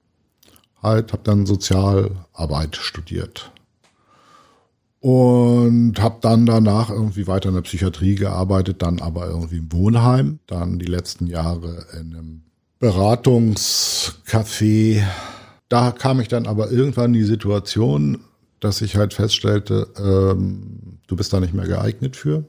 halt, 0.83 1.13
habe 1.13 1.23
dann 1.25 1.47
Sozialarbeit 1.47 2.77
studiert. 2.77 3.51
Und 5.01 6.01
habe 6.01 6.19
dann 6.21 6.47
danach 6.47 6.89
irgendwie 6.91 7.27
weiter 7.27 7.49
in 7.49 7.57
der 7.57 7.63
Psychiatrie 7.63 8.15
gearbeitet, 8.15 8.83
dann 8.83 9.01
aber 9.01 9.27
irgendwie 9.27 9.59
im 9.59 9.73
Wohnheim, 9.73 10.39
dann 10.47 10.79
die 10.79 10.87
letzten 10.87 11.27
Jahre 11.27 11.87
in 12.01 12.15
einem 12.15 12.43
Beratungscafé. 12.81 15.03
Da 15.69 15.91
kam 15.91 16.21
ich 16.21 16.29
dann 16.29 16.47
aber 16.47 16.71
irgendwann 16.71 17.15
in 17.15 17.21
die 17.21 17.25
Situation, 17.25 18.19
dass 18.61 18.81
ich 18.81 18.95
halt 18.97 19.13
feststellte, 19.15 19.89
ähm, 19.99 21.01
du 21.09 21.17
bist 21.17 21.33
da 21.33 21.41
nicht 21.41 21.55
mehr 21.55 21.67
geeignet 21.67 22.15
für. 22.17 22.45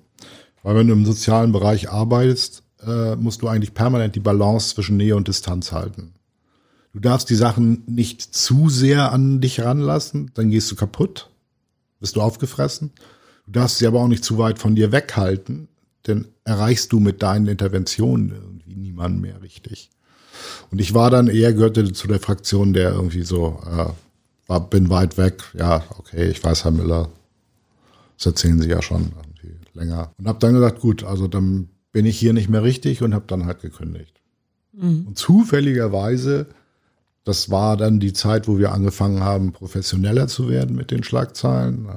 Weil 0.62 0.76
wenn 0.76 0.88
du 0.88 0.94
im 0.94 1.06
sozialen 1.06 1.52
Bereich 1.52 1.90
arbeitest, 1.90 2.62
äh, 2.86 3.16
musst 3.16 3.42
du 3.42 3.48
eigentlich 3.48 3.74
permanent 3.74 4.16
die 4.16 4.20
Balance 4.20 4.76
zwischen 4.76 4.98
Nähe 4.98 5.16
und 5.16 5.28
Distanz 5.28 5.72
halten. 5.72 6.14
Du 6.94 7.00
darfst 7.00 7.30
die 7.30 7.36
Sachen 7.36 7.84
nicht 7.88 8.22
zu 8.22 8.70
sehr 8.70 9.12
an 9.12 9.42
dich 9.42 9.62
ranlassen, 9.62 10.32
dann 10.36 10.52
gehst 10.52 10.72
du 10.72 10.76
kaputt, 10.76 11.30
bist 12.00 12.16
du 12.16 12.22
aufgefressen. 12.22 12.92
Du 13.48 13.52
darfst 13.52 13.80
sie 13.80 13.88
aber 13.88 14.00
auch 14.00 14.08
nicht 14.08 14.24
zu 14.24 14.38
weit 14.38 14.60
von 14.60 14.76
dir 14.76 14.92
weghalten, 14.92 15.68
denn 16.06 16.28
erreichst 16.44 16.94
du 16.94 17.00
mit 17.00 17.24
deinen 17.24 17.48
Interventionen 17.48 18.30
irgendwie 18.30 18.76
niemanden 18.76 19.22
mehr 19.22 19.42
richtig. 19.42 19.90
Und 20.72 20.82
ich 20.82 20.94
war 20.94 21.10
dann 21.10 21.28
eher, 21.28 21.54
gehörte 21.54 21.92
zu 21.94 22.08
der 22.08 22.20
Fraktion, 22.20 22.74
der 22.74 22.92
irgendwie 22.94 23.24
so, 23.24 23.60
äh, 23.66 23.88
war, 24.48 24.70
bin 24.70 24.90
weit 24.90 25.18
weg, 25.18 25.44
ja, 25.58 25.84
okay, 25.98 26.30
ich 26.30 26.44
weiß, 26.44 26.64
Herr 26.64 26.72
Müller, 26.72 27.10
das 28.18 28.28
erzählen 28.28 28.62
Sie 28.62 28.70
ja 28.70 28.82
schon 28.82 29.12
irgendwie 29.16 29.58
länger. 29.74 30.12
Und 30.18 30.28
habe 30.28 30.40
dann 30.40 30.54
gesagt, 30.54 30.80
gut, 30.80 31.04
also 31.04 31.28
dann 31.28 31.70
bin 31.92 32.06
ich 32.06 32.20
hier 32.20 32.34
nicht 32.34 32.50
mehr 32.50 32.64
richtig 32.64 33.02
und 33.02 33.14
habe 33.14 33.26
dann 33.28 33.46
halt 33.46 33.62
gekündigt. 33.62 34.22
Mhm. 34.74 35.08
Und 35.08 35.18
zufälligerweise 35.18 36.48
das 37.24 37.50
war 37.50 37.78
dann 37.78 38.00
die 38.00 38.14
Zeit, 38.14 38.48
wo 38.48 38.58
wir 38.58 38.74
angefangen 38.74 39.22
haben, 39.22 39.54
professioneller 39.54 40.28
zu 40.28 40.50
werden 40.50 40.76
mit 40.76 40.92
den 40.92 41.04
Schlagzeilen. 41.04 41.88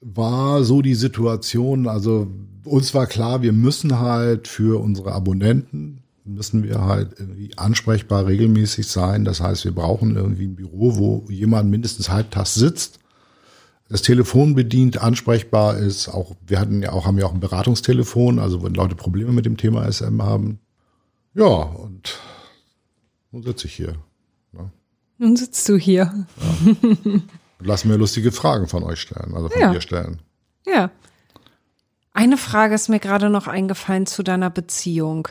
War 0.00 0.64
so 0.64 0.82
die 0.82 0.94
Situation, 0.94 1.86
also 1.86 2.28
uns 2.64 2.94
war 2.94 3.06
klar, 3.06 3.42
wir 3.42 3.52
müssen 3.52 4.00
halt 4.00 4.48
für 4.48 4.80
unsere 4.80 5.12
Abonnenten, 5.12 6.00
müssen 6.24 6.64
wir 6.64 6.80
halt 6.80 7.18
irgendwie 7.18 7.56
ansprechbar 7.56 8.26
regelmäßig 8.26 8.86
sein. 8.86 9.24
Das 9.24 9.40
heißt, 9.40 9.64
wir 9.64 9.74
brauchen 9.74 10.16
irgendwie 10.16 10.46
ein 10.46 10.56
Büro, 10.56 10.96
wo 10.96 11.24
jemand 11.30 11.70
mindestens 11.70 12.08
halbtags 12.08 12.54
sitzt, 12.54 12.98
das 13.88 14.02
Telefon 14.02 14.54
bedient, 14.54 15.02
ansprechbar 15.02 15.76
ist. 15.76 16.08
Auch 16.08 16.34
wir 16.46 16.58
hatten 16.58 16.82
ja 16.82 16.92
auch 16.92 17.06
haben 17.06 17.18
ja 17.18 17.26
auch 17.26 17.34
ein 17.34 17.40
Beratungstelefon, 17.40 18.38
also 18.38 18.62
wenn 18.62 18.74
Leute 18.74 18.94
Probleme 18.94 19.32
mit 19.32 19.44
dem 19.44 19.58
Thema 19.58 19.90
SM 19.90 20.22
haben. 20.22 20.58
Ja, 21.34 21.44
und 21.44 22.18
nun 23.30 23.42
sitze 23.42 23.66
ich 23.66 23.74
hier. 23.74 23.96
Nun 25.18 25.36
sitzt 25.36 25.68
du 25.68 25.76
hier. 25.76 26.12
Ja. 26.36 27.20
Lass 27.60 27.84
mir 27.84 27.96
lustige 27.96 28.32
Fragen 28.32 28.68
von 28.68 28.82
euch 28.82 29.00
stellen, 29.00 29.34
also 29.34 29.48
von 29.48 29.60
ja. 29.60 29.72
dir 29.72 29.80
stellen. 29.80 30.20
Ja. 30.66 30.90
Eine 32.12 32.36
Frage 32.36 32.74
ist 32.74 32.88
mir 32.88 33.00
gerade 33.00 33.30
noch 33.30 33.46
eingefallen 33.46 34.06
zu 34.06 34.22
deiner 34.22 34.50
Beziehung. 34.50 35.28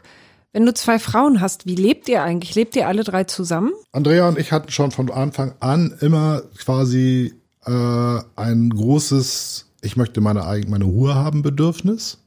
Wenn 0.51 0.65
du 0.65 0.73
zwei 0.73 0.99
Frauen 0.99 1.41
hast, 1.41 1.65
wie 1.65 1.75
lebt 1.75 2.07
ihr 2.09 2.23
eigentlich? 2.23 2.55
Lebt 2.55 2.75
ihr 2.75 2.87
alle 2.87 3.03
drei 3.03 3.23
zusammen? 3.23 3.71
Andrea 3.91 4.27
und 4.27 4.37
ich 4.37 4.51
hatten 4.51 4.71
schon 4.71 4.91
von 4.91 5.09
Anfang 5.11 5.53
an 5.59 5.95
immer 6.01 6.43
quasi 6.57 7.33
äh, 7.65 8.19
ein 8.35 8.69
großes, 8.69 9.67
ich 9.81 9.95
möchte 9.97 10.21
meine 10.21 10.45
eigene 10.45 10.71
meine 10.71 10.85
Ruhe 10.85 11.15
haben 11.15 11.41
Bedürfnis, 11.41 12.22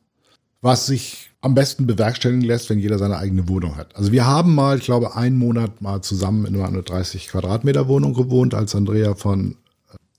was 0.61 0.87
sich 0.87 1.31
am 1.41 1.55
besten 1.55 1.87
bewerkstelligen 1.87 2.43
lässt, 2.43 2.71
wenn 2.71 2.79
jeder 2.79 2.99
seine 2.99 3.19
eigene 3.19 3.49
Wohnung 3.49 3.77
hat. 3.77 3.95
Also 3.95 4.11
wir 4.11 4.27
haben 4.27 4.55
mal, 4.55 4.79
ich 4.79 4.85
glaube, 4.85 5.15
einen 5.15 5.37
Monat 5.37 5.81
mal 5.81 6.03
zusammen 6.03 6.45
in 6.47 6.61
einer 6.61 6.83
30 6.83 7.29
Quadratmeter 7.29 7.87
Wohnung 7.89 8.15
gewohnt, 8.15 8.55
als 8.55 8.75
Andrea 8.75 9.15
von 9.15 9.57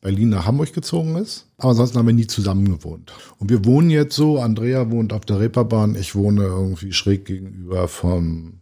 Berlin 0.02 0.30
nach 0.30 0.46
Hamburg 0.46 0.72
gezogen 0.74 1.16
ist. 1.18 1.48
Aber 1.58 1.72
ansonsten 1.72 1.98
haben 1.98 2.08
wir 2.08 2.14
nie 2.14 2.28
zusammen 2.28 2.66
gewohnt. 2.66 3.12
Und 3.40 3.50
wir 3.50 3.66
wohnen 3.66 3.90
jetzt 3.90 4.16
so, 4.16 4.40
Andrea 4.40 4.90
wohnt 4.90 5.12
auf 5.12 5.26
der 5.26 5.40
Reeperbahn, 5.40 5.96
ich 5.96 6.16
wohne 6.16 6.44
irgendwie 6.44 6.94
schräg 6.94 7.26
gegenüber 7.26 7.88
vom 7.88 8.60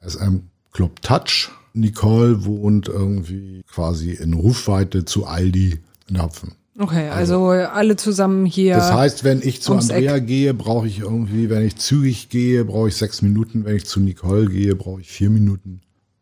SM 0.00 0.38
Club 0.72 1.02
Touch. 1.02 1.50
Nicole 1.74 2.46
wohnt 2.46 2.88
irgendwie 2.88 3.62
quasi 3.70 4.12
in 4.12 4.32
Rufweite 4.32 5.04
zu 5.04 5.26
Aldi 5.26 5.80
in 6.08 6.22
Hapfen. 6.22 6.54
Okay, 6.78 7.08
also, 7.08 7.48
also, 7.48 7.70
alle 7.70 7.96
zusammen 7.96 8.44
hier. 8.44 8.74
Das 8.74 8.92
heißt, 8.92 9.24
wenn 9.24 9.40
ich 9.40 9.62
zu 9.62 9.74
Andrea 9.74 10.16
Eck. 10.16 10.26
gehe, 10.26 10.52
brauche 10.52 10.86
ich 10.86 10.98
irgendwie, 10.98 11.48
wenn 11.48 11.62
ich 11.66 11.76
zügig 11.76 12.28
gehe, 12.28 12.64
brauche 12.64 12.88
ich 12.88 12.96
sechs 12.96 13.22
Minuten. 13.22 13.64
Wenn 13.64 13.76
ich 13.76 13.86
zu 13.86 14.00
Nicole 14.00 14.46
gehe, 14.46 14.74
brauche 14.74 15.00
ich 15.00 15.08
vier 15.08 15.30
Minuten. 15.30 15.80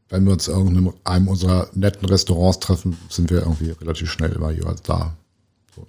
Wenn 0.09 0.25
wir 0.25 0.33
uns 0.33 0.47
in 0.47 0.55
irgendeinem 0.55 1.29
unserer 1.29 1.69
netten 1.75 2.09
Restaurants 2.09 2.61
treffen, 2.61 2.97
sind 3.09 3.31
wir 3.31 3.41
irgendwie 3.41 3.71
relativ 3.71 4.11
schnell 4.11 4.33
immer 4.33 4.53
jeweils 4.53 4.83
da. 4.83 5.17
So. 5.75 5.87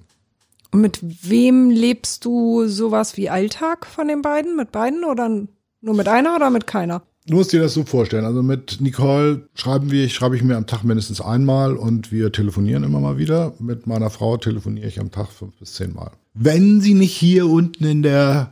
Und 0.71 0.81
mit 0.81 0.99
wem 1.01 1.69
lebst 1.69 2.25
du 2.25 2.67
sowas 2.67 3.17
wie 3.17 3.29
Alltag 3.29 3.85
von 3.85 4.07
den 4.07 4.23
beiden? 4.23 4.55
Mit 4.55 4.71
beiden 4.71 5.03
oder 5.03 5.29
nur 5.29 5.93
mit 5.93 6.07
einer 6.07 6.35
oder 6.35 6.49
mit 6.49 6.65
keiner? 6.65 7.03
Du 7.27 7.37
musst 7.37 7.51
dir 7.51 7.61
das 7.61 7.73
so 7.73 7.83
vorstellen. 7.83 8.23
Also 8.23 8.43
mit 8.43 8.81
Nicole 8.81 9.47
schreiben 9.55 9.89
wir, 9.89 10.07
schreibe 10.09 10.35
ich 10.35 10.43
mir 10.43 10.57
am 10.57 10.67
Tag 10.67 10.83
mindestens 10.83 11.21
einmal 11.21 11.75
und 11.75 12.11
wir 12.11 12.31
telefonieren 12.31 12.83
immer 12.83 12.99
mal 12.99 13.17
wieder. 13.17 13.53
Mit 13.57 13.87
meiner 13.87 14.11
Frau 14.11 14.37
telefoniere 14.37 14.87
ich 14.87 14.99
am 14.99 15.09
Tag 15.09 15.29
fünf 15.29 15.55
bis 15.55 15.73
zehn 15.73 15.93
Mal. 15.93 16.11
Wenn 16.35 16.81
sie 16.81 16.93
nicht 16.93 17.15
hier 17.15 17.47
unten 17.47 17.83
in 17.83 18.03
der 18.03 18.51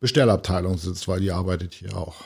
Bestellabteilung 0.00 0.78
sitzt, 0.78 1.06
weil 1.06 1.20
die 1.20 1.32
arbeitet 1.32 1.74
hier 1.74 1.96
auch. 1.96 2.16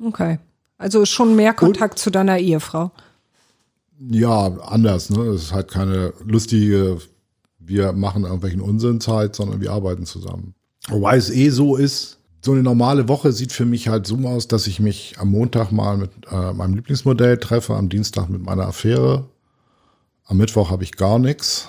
Okay. 0.00 0.38
Also 0.78 1.04
schon 1.04 1.34
mehr 1.34 1.52
Kontakt 1.52 1.94
und, 1.94 1.98
zu 1.98 2.10
deiner 2.10 2.38
Ehefrau. 2.38 2.92
Ja, 3.98 4.46
anders, 4.60 5.10
ne? 5.10 5.20
Es 5.24 5.42
ist 5.42 5.52
halt 5.52 5.68
keine 5.68 6.14
lustige, 6.24 6.98
wir 7.58 7.92
machen 7.92 8.22
irgendwelchen 8.22 8.60
Unsinnzeit, 8.60 9.34
sondern 9.34 9.60
wir 9.60 9.72
arbeiten 9.72 10.06
zusammen. 10.06 10.54
Wobei 10.88 11.16
es 11.16 11.28
eh 11.28 11.50
so 11.50 11.76
ist, 11.76 12.19
so 12.42 12.52
eine 12.52 12.62
normale 12.62 13.08
Woche 13.08 13.32
sieht 13.32 13.52
für 13.52 13.66
mich 13.66 13.88
halt 13.88 14.06
so 14.06 14.16
aus, 14.26 14.48
dass 14.48 14.66
ich 14.66 14.80
mich 14.80 15.16
am 15.18 15.30
Montag 15.30 15.72
mal 15.72 15.96
mit 15.98 16.10
äh, 16.30 16.52
meinem 16.52 16.74
Lieblingsmodell 16.74 17.38
treffe, 17.38 17.74
am 17.74 17.88
Dienstag 17.88 18.28
mit 18.28 18.42
meiner 18.42 18.66
Affäre. 18.66 19.28
Am 20.24 20.38
Mittwoch 20.38 20.70
habe 20.70 20.84
ich 20.84 20.92
gar 20.92 21.18
nichts. 21.18 21.68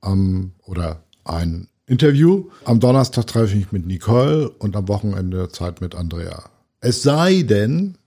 Am, 0.00 0.52
oder 0.64 1.02
ein 1.24 1.68
Interview. 1.86 2.48
Am 2.64 2.80
Donnerstag 2.80 3.26
treffe 3.26 3.48
ich 3.48 3.54
mich 3.54 3.72
mit 3.72 3.86
Nicole 3.86 4.48
und 4.48 4.74
am 4.74 4.88
Wochenende 4.88 5.48
Zeit 5.50 5.80
mit 5.80 5.94
Andrea. 5.94 6.44
Es 6.80 7.02
sei 7.02 7.42
denn, 7.42 7.98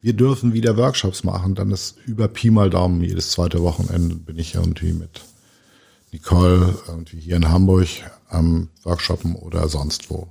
wir 0.00 0.12
dürfen 0.12 0.52
wieder 0.52 0.76
Workshops 0.76 1.24
machen, 1.24 1.54
dann 1.54 1.70
ist 1.70 1.96
über 2.06 2.28
Pi 2.28 2.50
mal 2.50 2.70
Daumen 2.70 3.02
jedes 3.02 3.32
zweite 3.32 3.62
Wochenende 3.62 4.14
bin 4.14 4.38
ich 4.38 4.54
irgendwie 4.54 4.92
mit 4.92 5.22
Nicole 6.12 6.74
irgendwie 6.86 7.20
hier 7.20 7.36
in 7.36 7.48
Hamburg 7.48 7.88
am 8.28 8.68
Workshoppen 8.82 9.36
oder 9.36 9.68
sonst 9.68 10.10
wo. 10.10 10.28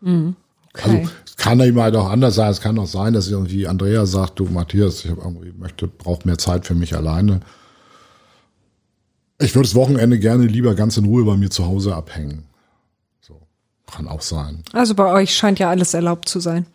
Mhm. 0.00 0.36
Okay. 0.74 0.98
Also 0.98 1.10
es 1.26 1.36
kann 1.36 1.60
eben 1.60 1.80
halt 1.80 1.96
auch 1.96 2.08
anders 2.08 2.34
sein. 2.34 2.50
Es 2.50 2.60
kann 2.60 2.78
auch 2.78 2.86
sein, 2.86 3.12
dass 3.12 3.28
irgendwie 3.28 3.66
Andrea 3.66 4.06
sagt, 4.06 4.38
du 4.38 4.44
Matthias, 4.44 5.04
ich 5.04 5.10
irgendwie 5.10 5.52
möchte, 5.52 5.88
brauche 5.88 6.26
mehr 6.26 6.38
Zeit 6.38 6.66
für 6.66 6.74
mich 6.74 6.94
alleine. 6.94 7.40
Ich 9.40 9.54
würde 9.54 9.68
das 9.68 9.74
Wochenende 9.74 10.18
gerne 10.18 10.46
lieber 10.46 10.74
ganz 10.74 10.96
in 10.96 11.04
Ruhe 11.04 11.24
bei 11.24 11.36
mir 11.36 11.50
zu 11.50 11.66
Hause 11.66 11.94
abhängen. 11.94 12.44
So 13.20 13.40
kann 13.86 14.08
auch 14.08 14.22
sein. 14.22 14.62
Also 14.72 14.94
bei 14.94 15.12
euch 15.12 15.34
scheint 15.34 15.58
ja 15.58 15.70
alles 15.70 15.94
erlaubt 15.94 16.28
zu 16.28 16.40
sein. 16.40 16.66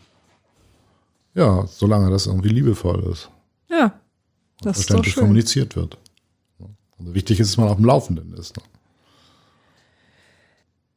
Ja, 1.36 1.66
solange 1.68 2.10
das 2.10 2.28
irgendwie 2.28 2.50
liebevoll 2.50 3.04
ist. 3.12 3.30
Ja, 3.70 3.94
das 4.62 4.78
ist 4.78 4.90
doch 4.90 4.96
verständlich 4.96 5.14
schön. 5.14 5.24
kommuniziert 5.24 5.76
wird. 5.76 5.98
Also 7.04 7.16
wichtig 7.16 7.40
ist, 7.40 7.52
dass 7.52 7.58
man 7.58 7.70
auf 7.70 7.76
dem 7.76 7.86
Laufenden 7.86 8.34
ist. 8.34 8.56
Ne? 8.58 8.64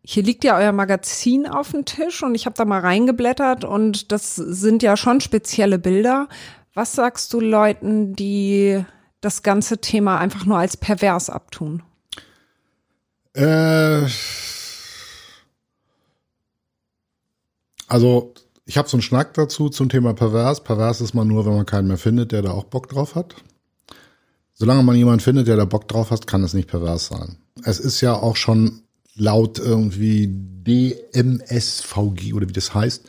Hier 0.02 0.22
liegt 0.22 0.44
ja 0.44 0.56
euer 0.56 0.70
Magazin 0.70 1.48
auf 1.48 1.72
dem 1.72 1.84
Tisch 1.84 2.22
und 2.22 2.36
ich 2.36 2.46
habe 2.46 2.54
da 2.56 2.64
mal 2.64 2.80
reingeblättert 2.80 3.64
und 3.64 4.12
das 4.12 4.36
sind 4.36 4.84
ja 4.84 4.96
schon 4.96 5.20
spezielle 5.20 5.80
Bilder. 5.80 6.28
Was 6.74 6.92
sagst 6.92 7.32
du 7.32 7.40
Leuten, 7.40 8.14
die 8.14 8.84
das 9.20 9.42
ganze 9.42 9.78
Thema 9.78 10.18
einfach 10.18 10.46
nur 10.46 10.58
als 10.58 10.76
pervers 10.76 11.28
abtun? 11.28 11.82
Äh, 13.32 14.06
also 17.88 18.32
ich 18.64 18.78
habe 18.78 18.88
so 18.88 18.96
einen 18.96 19.02
Schnack 19.02 19.34
dazu 19.34 19.70
zum 19.70 19.88
Thema 19.88 20.14
pervers. 20.14 20.62
Pervers 20.62 21.00
ist 21.00 21.14
man 21.14 21.26
nur, 21.26 21.46
wenn 21.46 21.54
man 21.54 21.66
keinen 21.66 21.88
mehr 21.88 21.98
findet, 21.98 22.30
der 22.30 22.42
da 22.42 22.52
auch 22.52 22.64
Bock 22.64 22.88
drauf 22.88 23.16
hat. 23.16 23.34
Solange 24.58 24.82
man 24.82 24.96
jemanden 24.96 25.20
findet, 25.20 25.48
der 25.48 25.56
da 25.56 25.66
Bock 25.66 25.86
drauf 25.86 26.10
hat, 26.10 26.26
kann 26.26 26.42
es 26.42 26.54
nicht 26.54 26.68
pervers 26.68 27.08
sein. 27.08 27.36
Es 27.62 27.78
ist 27.78 28.00
ja 28.00 28.14
auch 28.14 28.36
schon 28.36 28.80
laut 29.14 29.58
irgendwie 29.58 30.28
DMSVG 30.30 32.32
oder 32.32 32.48
wie 32.48 32.54
das 32.54 32.74
heißt, 32.74 33.02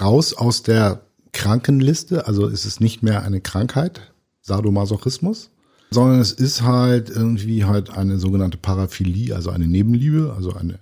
raus 0.00 0.34
aus 0.34 0.62
der 0.62 1.00
Krankenliste. 1.32 2.28
Also 2.28 2.46
ist 2.46 2.64
es 2.64 2.78
nicht 2.78 3.02
mehr 3.02 3.24
eine 3.24 3.40
Krankheit, 3.40 4.12
Sadomasochismus, 4.42 5.50
sondern 5.90 6.20
es 6.20 6.30
ist 6.30 6.62
halt 6.62 7.10
irgendwie 7.10 7.64
halt 7.64 7.90
eine 7.90 8.20
sogenannte 8.20 8.58
Paraphilie, 8.58 9.34
also 9.34 9.50
eine 9.50 9.66
Nebenliebe, 9.66 10.32
also 10.36 10.54
eine 10.54 10.78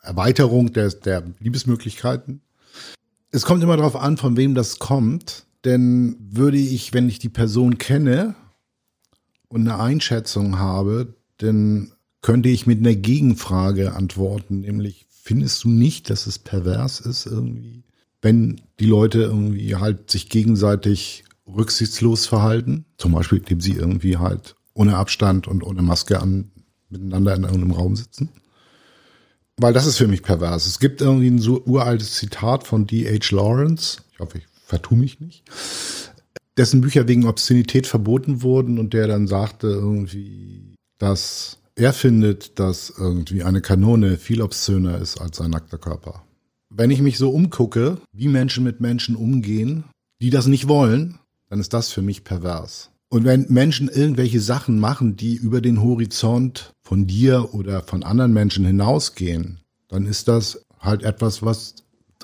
Erweiterung 0.00 0.72
der, 0.72 0.88
der 0.88 1.24
Liebesmöglichkeiten. 1.40 2.40
Es 3.32 3.44
kommt 3.44 3.62
immer 3.62 3.76
darauf 3.76 3.96
an, 3.96 4.16
von 4.16 4.38
wem 4.38 4.54
das 4.54 4.78
kommt. 4.78 5.44
Denn 5.66 6.16
würde 6.30 6.56
ich, 6.56 6.94
wenn 6.94 7.10
ich 7.10 7.18
die 7.18 7.28
Person 7.28 7.76
kenne 7.76 8.34
und 9.50 9.68
eine 9.68 9.78
Einschätzung 9.78 10.58
habe, 10.58 11.14
dann 11.38 11.92
könnte 12.22 12.48
ich 12.48 12.66
mit 12.66 12.78
einer 12.78 12.94
Gegenfrage 12.94 13.94
antworten, 13.94 14.60
nämlich 14.60 15.06
findest 15.10 15.64
du 15.64 15.68
nicht, 15.68 16.08
dass 16.08 16.26
es 16.26 16.38
pervers 16.38 17.00
ist 17.00 17.26
irgendwie, 17.26 17.84
wenn 18.22 18.60
die 18.78 18.86
Leute 18.86 19.20
irgendwie 19.20 19.76
halt 19.76 20.10
sich 20.10 20.28
gegenseitig 20.28 21.24
rücksichtslos 21.46 22.26
verhalten, 22.26 22.84
zum 22.96 23.12
Beispiel 23.12 23.38
indem 23.38 23.60
sie 23.60 23.72
irgendwie 23.72 24.16
halt 24.16 24.54
ohne 24.74 24.96
Abstand 24.96 25.48
und 25.48 25.62
ohne 25.62 25.82
Maske 25.82 26.20
an 26.20 26.50
miteinander 26.88 27.34
in 27.34 27.44
irgendeinem 27.44 27.72
Raum 27.72 27.96
sitzen? 27.96 28.30
Weil 29.56 29.72
das 29.72 29.86
ist 29.86 29.98
für 29.98 30.08
mich 30.08 30.22
pervers. 30.22 30.66
Es 30.66 30.78
gibt 30.78 31.00
irgendwie 31.00 31.28
ein 31.28 31.38
so 31.38 31.62
uraltes 31.64 32.14
Zitat 32.14 32.66
von 32.66 32.86
D.H. 32.86 33.34
Lawrence, 33.34 33.98
ich 34.12 34.20
hoffe, 34.20 34.38
ich 34.38 34.46
vertue 34.64 34.96
mich 34.96 35.20
nicht, 35.20 35.44
dessen 36.60 36.82
Bücher 36.82 37.08
wegen 37.08 37.26
Obszönität 37.26 37.86
verboten 37.86 38.42
wurden 38.42 38.78
und 38.78 38.92
der 38.92 39.06
dann 39.06 39.26
sagte 39.26 39.66
irgendwie, 39.68 40.74
dass 40.98 41.56
er 41.74 41.94
findet, 41.94 42.58
dass 42.58 42.92
irgendwie 42.98 43.42
eine 43.44 43.62
Kanone 43.62 44.18
viel 44.18 44.42
obszöner 44.42 44.98
ist 44.98 45.18
als 45.18 45.40
ein 45.40 45.52
nackter 45.52 45.78
Körper. 45.78 46.22
Wenn 46.68 46.90
ich 46.90 47.00
mich 47.00 47.16
so 47.16 47.30
umgucke, 47.30 47.96
wie 48.12 48.28
Menschen 48.28 48.62
mit 48.62 48.78
Menschen 48.78 49.16
umgehen, 49.16 49.84
die 50.20 50.28
das 50.28 50.48
nicht 50.48 50.68
wollen, 50.68 51.18
dann 51.48 51.60
ist 51.60 51.72
das 51.72 51.90
für 51.92 52.02
mich 52.02 52.24
pervers. 52.24 52.90
Und 53.08 53.24
wenn 53.24 53.46
Menschen 53.48 53.88
irgendwelche 53.88 54.40
Sachen 54.40 54.78
machen, 54.78 55.16
die 55.16 55.36
über 55.36 55.62
den 55.62 55.82
Horizont 55.82 56.74
von 56.82 57.06
dir 57.06 57.54
oder 57.54 57.84
von 57.84 58.02
anderen 58.02 58.34
Menschen 58.34 58.66
hinausgehen, 58.66 59.60
dann 59.88 60.04
ist 60.04 60.28
das 60.28 60.60
halt 60.78 61.04
etwas, 61.04 61.42
was 61.42 61.76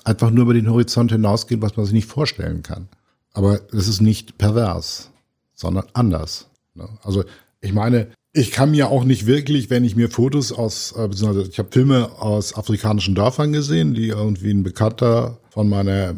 einfach 0.05 0.31
nur 0.31 0.43
über 0.43 0.55
den 0.55 0.69
Horizont 0.69 1.11
hinausgeht, 1.11 1.63
was 1.63 1.79
man 1.79 1.87
sich 1.87 1.95
nicht 1.95 2.09
vorstellen 2.09 2.63
kann. 2.63 2.89
Aber 3.37 3.61
es 3.71 3.87
ist 3.87 4.01
nicht 4.01 4.39
pervers, 4.39 5.11
sondern 5.55 5.85
anders. 5.93 6.47
ne? 6.75 6.89
Also 7.03 7.23
ich 7.61 7.75
meine, 7.75 8.07
ich 8.33 8.51
kann 8.51 8.71
mir 8.71 8.89
auch 8.89 9.05
nicht 9.05 9.27
wirklich, 9.27 9.69
wenn 9.69 9.85
ich 9.85 9.95
mir 9.95 10.09
Fotos 10.09 10.53
aus, 10.53 10.93
äh, 10.97 11.07
beziehungsweise 11.07 11.47
ich 11.51 11.59
habe 11.59 11.69
Filme 11.71 12.13
aus 12.19 12.57
afrikanischen 12.57 13.15
Dörfern 13.15 13.53
gesehen, 13.53 13.93
die 13.93 14.09
irgendwie 14.09 14.53
ein 14.53 14.63
Bekannter 14.63 15.39
von 15.51 15.69
meiner 15.69 16.17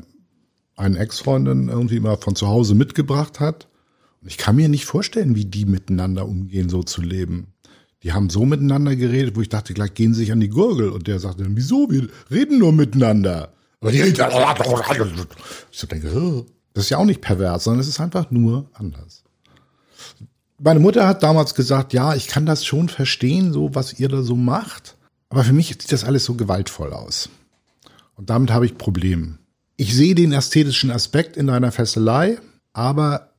einen 0.76 0.94
Ex-Freundin 0.94 1.68
irgendwie 1.68 1.98
mal 1.98 2.18
von 2.18 2.36
zu 2.36 2.46
Hause 2.46 2.76
mitgebracht 2.76 3.40
hat. 3.40 3.66
Und 4.22 4.28
ich 4.28 4.38
kann 4.38 4.54
mir 4.54 4.68
nicht 4.68 4.84
vorstellen, 4.84 5.34
wie 5.34 5.44
die 5.44 5.64
miteinander 5.64 6.24
umgehen, 6.24 6.68
so 6.68 6.84
zu 6.84 7.02
leben. 7.02 7.48
Die 8.04 8.12
haben 8.12 8.30
so 8.30 8.44
miteinander 8.44 8.94
geredet, 8.94 9.34
wo 9.34 9.40
ich 9.40 9.48
dachte, 9.48 9.74
gleich 9.74 9.94
gehen 9.94 10.14
sie 10.14 10.20
sich 10.20 10.30
an 10.30 10.38
die 10.38 10.50
Gurgel. 10.50 10.90
Und 10.90 11.08
der 11.08 11.18
sagte 11.18 11.42
dann, 11.42 11.56
wieso? 11.56 11.90
Wir 11.90 12.08
reden 12.30 12.60
nur 12.60 12.72
miteinander. 12.72 13.52
Aber 13.80 13.90
die 13.90 14.02
reden. 14.02 14.14
Ich 15.72 15.78
so 15.80 15.88
denke, 15.88 16.14
"Hä? 16.14 16.44
Das 16.79 16.87
ist 16.87 16.91
ja 16.91 16.99
auch 16.99 17.05
nicht 17.05 17.22
pervers, 17.22 17.64
sondern 17.64 17.81
es 17.81 17.89
ist 17.89 17.99
einfach 17.99 18.31
nur 18.31 18.70
anders. 18.72 19.24
Meine 20.61 20.79
Mutter 20.79 21.09
hat 21.09 21.24
damals 21.24 21.57
gesagt, 21.57 21.93
ja, 21.93 22.14
ich 22.14 22.29
kann 22.29 22.47
das 22.47 22.64
schon 22.64 22.89
verstehen, 22.89 23.53
so 23.53 23.74
was 23.74 23.99
ihr 23.99 24.09
da 24.09 24.22
so 24.22 24.37
macht. 24.37 24.97
Aber 25.29 25.43
für 25.43 25.53
mich 25.53 25.70
sieht 25.70 25.91
das 25.91 26.05
alles 26.05 26.24
so 26.24 26.35
gewaltvoll 26.35 26.93
aus. 26.93 27.31
Und 28.14 28.31
damit 28.31 28.53
habe 28.53 28.64
ich 28.64 28.79
Probleme. 28.79 29.39
Ich 29.76 29.93
sehe 29.93 30.14
den 30.14 30.31
ästhetischen 30.31 30.93
Aspekt 30.93 31.37
in 31.37 31.49
deiner 31.49 31.72
Fesselei, 31.72 32.39
aber 32.72 33.33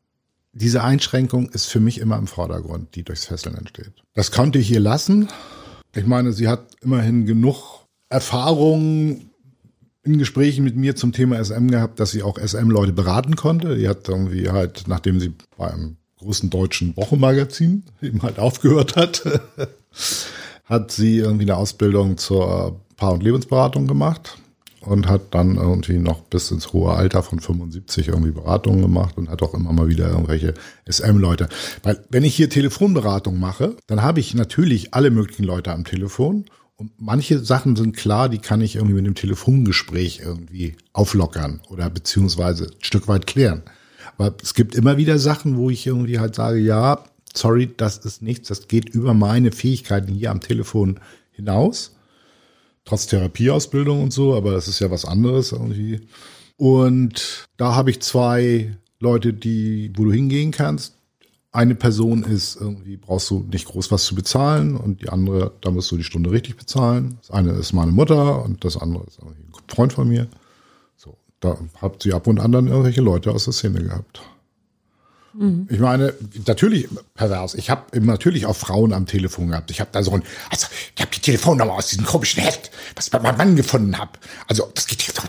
diese 0.52 0.84
Einschränkung 0.84 1.48
ist 1.48 1.68
für 1.68 1.80
mich 1.80 2.00
immer 2.00 2.18
im 2.18 2.28
Vordergrund, 2.28 2.94
die 2.96 3.04
durchs 3.04 3.28
Fesseln 3.28 3.56
entsteht. 3.56 3.94
Das 4.16 4.32
konnte 4.32 4.60
ich 4.60 4.70
ihr 4.70 4.82
lassen. 4.82 5.30
Ich 5.96 6.06
meine, 6.06 6.34
sie 6.34 6.50
hat 6.50 6.76
immerhin 6.82 7.26
genug 7.26 7.86
Erfahrung 8.10 9.28
in 10.04 10.18
Gesprächen 10.18 10.64
mit 10.64 10.76
mir 10.76 10.95
zum 10.95 11.12
Thema 11.12 11.43
SM 11.43 11.68
gehabt, 11.68 12.00
dass 12.00 12.12
sie 12.12 12.24
auch 12.24 12.38
SM-Leute 12.38 12.93
beraten 12.93 13.36
konnte. 13.36 13.78
Die 13.78 13.88
hat 13.88 14.08
irgendwie 14.08 14.50
halt, 14.50 14.86
nachdem 14.88 15.20
sie 15.20 15.34
beim 15.58 15.97
großen 16.18 16.50
deutschen 16.50 16.95
Wochenmagazin 16.97 17.84
eben 18.02 18.22
halt 18.22 18.39
aufgehört 18.39 18.95
hat, 18.95 19.24
hat 20.66 20.91
sie 20.91 21.18
irgendwie 21.18 21.43
eine 21.43 21.58
Ausbildung 21.58 22.18
zur 22.18 22.80
Paar- 22.95 23.14
und 23.14 23.24
Lebensberatung 23.24 23.88
gemacht 23.88 24.38
und 24.82 25.08
hat 25.08 25.34
dann 25.34 25.56
irgendwie 25.56 25.97
noch 25.97 26.22
bis 26.22 26.52
ins 26.52 26.72
hohe 26.74 26.93
Alter 26.93 27.24
von 27.24 27.39
75 27.39 28.08
irgendwie 28.10 28.32
Beratungen 28.32 28.82
gemacht 28.82 29.18
und 29.18 29.30
hat 29.30 29.41
auch 29.41 29.54
immer 29.54 29.74
mal 29.74 29.89
wieder 29.89 30.10
irgendwelche 30.10 30.54
SM-Leute. 30.89 31.50
Weil 31.84 32.04
wenn 32.10 32.24
ich 32.24 32.36
hier 32.36 32.50
Telefonberatung 32.50 33.39
mache, 33.39 33.76
dann 33.88 34.02
habe 34.02 34.20
ich 34.20 34.34
natürlich 34.34 34.93
alle 34.93 35.12
möglichen 35.12 35.43
Leute 35.43 35.72
am 35.72 35.84
Telefon 35.84 36.45
und 36.80 36.91
manche 36.97 37.39
Sachen 37.39 37.75
sind 37.75 37.95
klar, 37.95 38.30
die 38.30 38.39
kann 38.39 38.61
ich 38.61 38.75
irgendwie 38.75 38.95
mit 38.95 39.05
dem 39.05 39.15
Telefongespräch 39.15 40.21
irgendwie 40.23 40.75
auflockern 40.93 41.61
oder 41.69 41.89
beziehungsweise 41.89 42.65
ein 42.65 42.84
Stück 42.84 43.07
weit 43.07 43.27
klären. 43.27 43.61
Aber 44.17 44.36
es 44.41 44.53
gibt 44.53 44.75
immer 44.75 44.97
wieder 44.97 45.19
Sachen, 45.19 45.57
wo 45.57 45.69
ich 45.69 45.86
irgendwie 45.86 46.19
halt 46.19 46.36
sage, 46.36 46.59
ja, 46.59 47.03
sorry, 47.34 47.69
das 47.77 47.97
ist 47.99 48.21
nichts, 48.21 48.47
das 48.47 48.67
geht 48.67 48.89
über 48.89 49.13
meine 49.13 49.51
Fähigkeiten 49.51 50.13
hier 50.13 50.32
am 50.32 50.41
Telefon 50.41 50.99
hinaus 51.32 51.91
trotz 52.89 53.05
Therapieausbildung 53.05 54.01
und 54.01 54.11
so, 54.11 54.36
aber 54.36 54.51
das 54.51 54.67
ist 54.67 54.80
ja 54.80 54.89
was 54.89 55.05
anderes 55.05 55.51
irgendwie. 55.51 56.01
Und 56.57 57.47
da 57.55 57.75
habe 57.75 57.91
ich 57.91 58.01
zwei 58.01 58.75
Leute, 58.99 59.32
die, 59.32 59.93
wo 59.95 60.05
du 60.05 60.11
hingehen 60.11 60.51
kannst. 60.51 60.95
Eine 61.52 61.74
Person 61.74 62.24
ist 62.24 62.58
irgendwie, 62.58 62.97
brauchst 62.97 63.30
du 63.32 63.39
nicht 63.52 63.66
groß 63.66 63.91
was 63.91 64.04
zu 64.06 64.14
bezahlen 64.14 64.78
und 64.78 65.02
die 65.02 65.10
andere, 65.10 65.52
da 65.62 65.72
musst 65.72 65.89
du 65.91 65.97
die 65.97 66.04
Stunde 66.04 66.32
richtig 66.32 66.58
bezahlen. 66.58 67.18
Das 67.22 67.32
eine 67.32 67.54
ist 67.54 67.74
meine 67.74 67.91
Mutter 67.91 68.43
und 68.43 68.64
das 68.64 68.78
andere 68.78 69.06
ist 69.08 69.18
irgendwie 69.18 69.41
ein 69.41 69.54
Freund 69.68 69.93
von 69.93 70.08
mir. 70.08 70.28
So, 70.95 71.18
da 71.39 71.58
habt 71.82 72.06
ihr 72.06 72.16
ab 72.16 72.28
und 72.28 72.39
an 72.39 72.52
dann 72.52 72.68
irgendwelche 72.68 73.02
Leute 73.02 73.32
aus 73.32 73.45
der 73.45 73.54
Szene 73.54 73.82
gehabt. 73.82 74.22
Ich 75.70 75.80
meine, 75.80 76.14
natürlich 76.47 76.88
pervers. 77.14 77.54
Ich 77.54 77.70
habe 77.70 78.00
natürlich 78.02 78.45
auch 78.45 78.56
Frauen 78.56 78.93
am 78.93 79.06
Telefon 79.06 79.50
gehabt. 79.50 79.72
Ich 79.72 79.80
habe 79.80 79.89
da 79.91 80.04
so 80.04 80.12
ein, 80.12 80.24
also 80.50 80.68
ich 80.95 81.02
habe 81.02 81.12
die 81.16 81.22
Telefonnummer 81.22 81.74
aus 81.74 81.88
diesem 81.88 82.06
komischen 82.06 82.43
Heft, 82.43 82.72
was 82.95 83.06
ich 83.08 83.12
bei 83.12 83.20
meinem 83.20 83.38
Mann 83.38 83.56
gefunden 83.56 83.97
habe. 83.97 84.12
Also 84.47 84.70
das 84.74 84.88
geht 84.88 85.02
jetzt. 85.04 85.22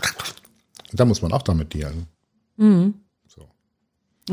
Da 0.93 1.05
muss 1.05 1.21
man 1.21 1.31
auch 1.31 1.43
damit 1.43 1.73
dealen. 1.73 2.07
So. 2.57 2.93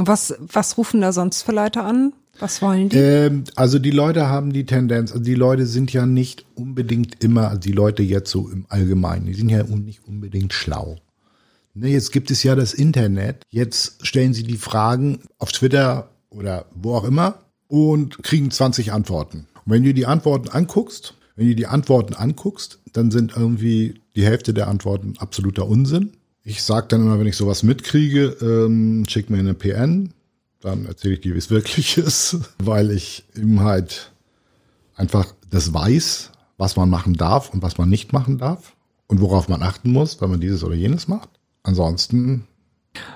Was, 0.07 0.34
was 0.38 0.78
rufen 0.78 1.01
da 1.01 1.12
sonst 1.12 1.42
für 1.42 1.53
Leute 1.53 1.82
an? 1.82 2.12
Was 2.38 2.62
wollen 2.62 2.88
die? 2.88 2.96
Ähm, 2.96 3.44
also 3.57 3.78
die 3.78 3.90
Leute 3.90 4.28
haben 4.28 4.53
die 4.53 4.64
Tendenz, 4.64 5.11
also 5.12 5.24
die 5.24 5.34
Leute 5.34 5.66
sind 5.66 5.92
ja 5.92 6.07
nicht 6.07 6.44
unbedingt 6.55 7.22
immer, 7.22 7.49
also 7.49 7.61
die 7.61 7.72
Leute 7.72 8.03
jetzt 8.03 8.30
so 8.30 8.49
im 8.49 8.66
Allgemeinen, 8.68 9.26
die 9.26 9.34
sind 9.34 9.49
ja 9.49 9.64
nicht 9.64 10.07
unbedingt 10.07 10.53
schlau. 10.53 10.99
Ne, 11.74 11.88
jetzt 11.88 12.12
gibt 12.12 12.30
es 12.30 12.42
ja 12.42 12.55
das 12.55 12.74
Internet. 12.74 13.44
Jetzt 13.51 14.07
stellen 14.07 14.34
sie 14.34 14.42
die 14.42 14.57
Fragen 14.57 15.20
auf 15.38 15.53
Twitter 15.53 16.11
oder 16.30 16.66
wo 16.74 16.94
auch 16.94 17.05
immer 17.05 17.40
und 17.68 18.22
kriegen 18.22 18.51
20 18.51 18.92
Antworten. 18.92 19.46
Und 19.64 19.72
wenn 19.72 19.84
du 19.84 19.94
die 19.94 20.07
Antworten 20.07 20.49
anguckst, 20.49 21.14
wenn 21.36 21.49
du 21.49 21.55
die 21.55 21.66
Antworten 21.66 22.14
anguckst, 22.14 22.80
dann 22.92 23.11
sind 23.11 23.36
irgendwie 23.36 24.01
die 24.16 24.24
Hälfte 24.24 24.53
der 24.53 24.66
Antworten 24.66 25.14
absoluter 25.18 25.68
Unsinn. 25.68 26.12
Ich 26.49 26.62
sage 26.62 26.86
dann 26.88 27.03
immer, 27.03 27.20
wenn 27.20 27.26
ich 27.26 27.36
sowas 27.36 27.62
mitkriege, 27.62 28.34
ähm, 28.40 29.05
schick 29.07 29.28
mir 29.28 29.36
eine 29.38 29.53
PN, 29.53 30.14
dann 30.61 30.86
erzähle 30.86 31.12
ich 31.14 31.20
dir, 31.20 31.34
wie 31.34 31.38
es 31.38 31.51
wirklich 31.51 31.99
ist, 31.99 32.38
weil 32.59 32.90
ich 32.90 33.24
eben 33.36 33.61
halt 33.61 34.12
einfach 34.96 35.26
das 35.51 35.74
weiß, 35.74 36.32
was 36.57 36.74
man 36.76 36.88
machen 36.88 37.12
darf 37.12 37.53
und 37.53 37.61
was 37.62 37.76
man 37.76 37.90
nicht 37.90 38.14
machen 38.14 38.38
darf 38.38 38.72
und 39.09 39.20
worauf 39.20 39.49
man 39.49 39.62
achten 39.62 39.92
muss, 39.92 40.22
wenn 40.22 40.30
man 40.30 40.40
dieses 40.40 40.64
oder 40.64 40.74
jenes 40.74 41.07
macht. 41.07 41.28
Ansonsten, 41.64 42.46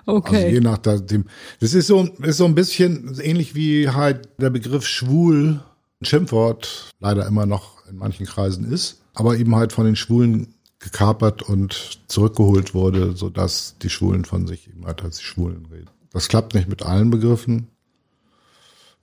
Okay. 0.05 0.37
also 0.37 0.49
je 0.49 0.61
nach 0.61 0.77
dem, 0.77 1.25
das 1.59 1.73
ist 1.73 1.87
so, 1.87 2.05
ist 2.23 2.37
so 2.37 2.45
ein 2.45 2.55
bisschen 2.55 3.19
ähnlich 3.19 3.55
wie 3.55 3.89
halt 3.89 4.29
der 4.43 4.51
Begriff 4.51 4.87
schwul, 4.87 5.63
ein 6.03 6.05
Schimpfwort, 6.05 6.91
leider 7.01 7.27
immer 7.27 7.47
noch 7.47 7.87
in 7.89 7.97
manchen 7.97 8.27
Kreisen 8.27 8.71
ist, 8.71 9.01
aber 9.15 9.39
eben 9.39 9.57
halt 9.57 9.73
von 9.73 9.87
den 9.87 9.97
Schwulen 9.97 10.53
gekapert 10.83 11.43
und 11.43 12.01
zurückgeholt 12.09 12.75
wurde, 12.75 13.17
sodass 13.17 13.77
die 13.81 13.89
Schwulen 13.89 14.25
von 14.25 14.47
sich 14.47 14.69
eben 14.69 14.85
halt 14.85 15.03
als 15.03 15.19
die 15.19 15.25
Schwulen 15.25 15.67
reden. 15.73 15.91
Das 16.13 16.29
klappt 16.29 16.55
nicht 16.55 16.69
mit 16.69 16.83
allen 16.83 17.11
Begriffen. 17.11 17.69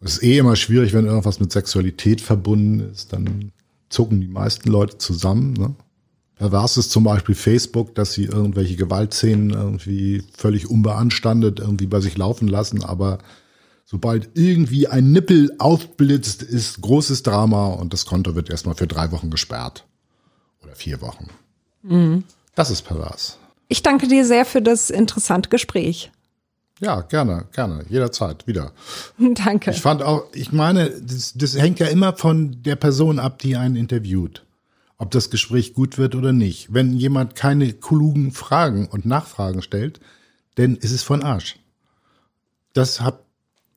Es 0.01 0.13
ist 0.13 0.23
eh 0.23 0.37
immer 0.37 0.55
schwierig, 0.55 0.93
wenn 0.93 1.05
irgendwas 1.05 1.39
mit 1.39 1.51
Sexualität 1.51 2.21
verbunden 2.21 2.91
ist, 2.91 3.11
dann 3.11 3.51
zucken 3.89 4.21
die 4.21 4.27
meisten 4.27 4.69
Leute 4.69 4.97
zusammen. 4.97 5.53
Ne? 5.53 5.75
Pervers 6.35 6.77
ist 6.77 6.91
zum 6.91 7.03
Beispiel 7.03 7.35
Facebook, 7.35 7.95
dass 7.95 8.13
sie 8.13 8.25
irgendwelche 8.25 8.75
Gewaltszenen 8.75 9.49
irgendwie 9.49 10.23
völlig 10.37 10.69
unbeanstandet 10.69 11.59
irgendwie 11.59 11.87
bei 11.87 11.99
sich 12.01 12.17
laufen 12.17 12.47
lassen, 12.47 12.83
aber 12.83 13.19
sobald 13.85 14.29
irgendwie 14.35 14.87
ein 14.87 15.11
Nippel 15.11 15.53
aufblitzt, 15.57 16.43
ist 16.43 16.81
großes 16.81 17.23
Drama 17.23 17.67
und 17.67 17.91
das 17.91 18.05
Konto 18.05 18.35
wird 18.35 18.49
erstmal 18.49 18.75
für 18.75 18.87
drei 18.87 19.11
Wochen 19.11 19.29
gesperrt. 19.29 19.85
Oder 20.63 20.75
vier 20.75 21.01
Wochen. 21.01 21.27
Das 22.55 22.69
ist 22.71 22.81
pervers. 22.83 23.37
Ich 23.67 23.83
danke 23.83 24.07
dir 24.07 24.25
sehr 24.25 24.45
für 24.45 24.61
das 24.61 24.89
interessante 24.89 25.49
Gespräch. 25.49 26.11
Ja, 26.81 27.01
gerne, 27.01 27.45
gerne, 27.51 27.83
jederzeit 27.89 28.47
wieder. 28.47 28.71
Danke. 29.17 29.71
Ich 29.71 29.81
fand 29.81 30.01
auch, 30.01 30.23
ich 30.33 30.53
meine, 30.53 30.89
das, 30.89 31.33
das 31.35 31.57
hängt 31.57 31.79
ja 31.79 31.87
immer 31.87 32.15
von 32.15 32.63
der 32.63 32.77
Person 32.77 33.19
ab, 33.19 33.39
die 33.39 33.57
einen 33.57 33.75
interviewt. 33.75 34.45
Ob 34.97 35.11
das 35.11 35.29
Gespräch 35.29 35.73
gut 35.73 35.97
wird 35.97 36.15
oder 36.15 36.31
nicht. 36.31 36.73
Wenn 36.73 36.93
jemand 36.93 37.35
keine 37.35 37.73
klugen 37.73 38.31
Fragen 38.31 38.87
und 38.87 39.05
Nachfragen 39.05 39.61
stellt, 39.61 39.99
dann 40.55 40.77
ist 40.77 40.91
es 40.91 41.03
von 41.03 41.21
Arsch. 41.21 41.57
Das 42.73 43.01
hat, 43.01 43.19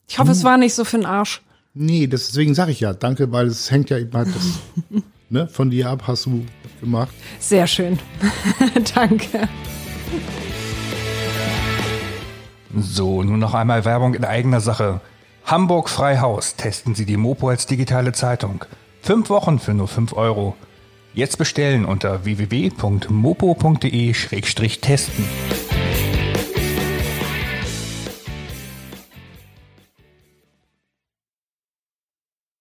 Ich 0.08 0.18
hoffe, 0.20 0.30
es 0.30 0.44
war 0.44 0.56
nicht 0.56 0.74
so 0.74 0.84
für 0.84 0.96
den 0.98 1.06
Arsch. 1.06 1.42
nee, 1.74 2.06
deswegen 2.06 2.54
sage 2.54 2.70
ich 2.72 2.80
ja, 2.80 2.92
danke, 2.92 3.32
weil 3.32 3.46
es 3.48 3.70
hängt 3.70 3.90
ja 3.90 3.98
eben 3.98 4.12
halt 4.12 4.28
das, 4.34 4.44
ne, 5.32 5.48
von 5.48 5.70
dir 5.70 5.88
ab, 5.88 6.04
hast 6.06 6.26
du 6.26 6.44
gemacht. 6.80 7.12
Sehr 7.40 7.66
schön. 7.66 7.98
Danke. 8.94 9.48
So, 12.74 13.22
nun 13.22 13.38
noch 13.38 13.54
einmal 13.54 13.84
Werbung 13.84 14.14
in 14.14 14.24
eigener 14.24 14.60
Sache. 14.60 15.00
Hamburg 15.44 15.88
Freihaus. 15.88 16.56
Testen 16.56 16.94
Sie 16.94 17.04
die 17.04 17.16
Mopo 17.16 17.48
als 17.48 17.66
digitale 17.66 18.12
Zeitung. 18.12 18.64
Fünf 19.02 19.30
Wochen 19.30 19.58
für 19.58 19.74
nur 19.74 19.88
fünf 19.88 20.12
Euro. 20.12 20.54
Jetzt 21.14 21.36
bestellen 21.36 21.84
unter 21.84 22.24
www.mopo.de-testen. 22.24 25.24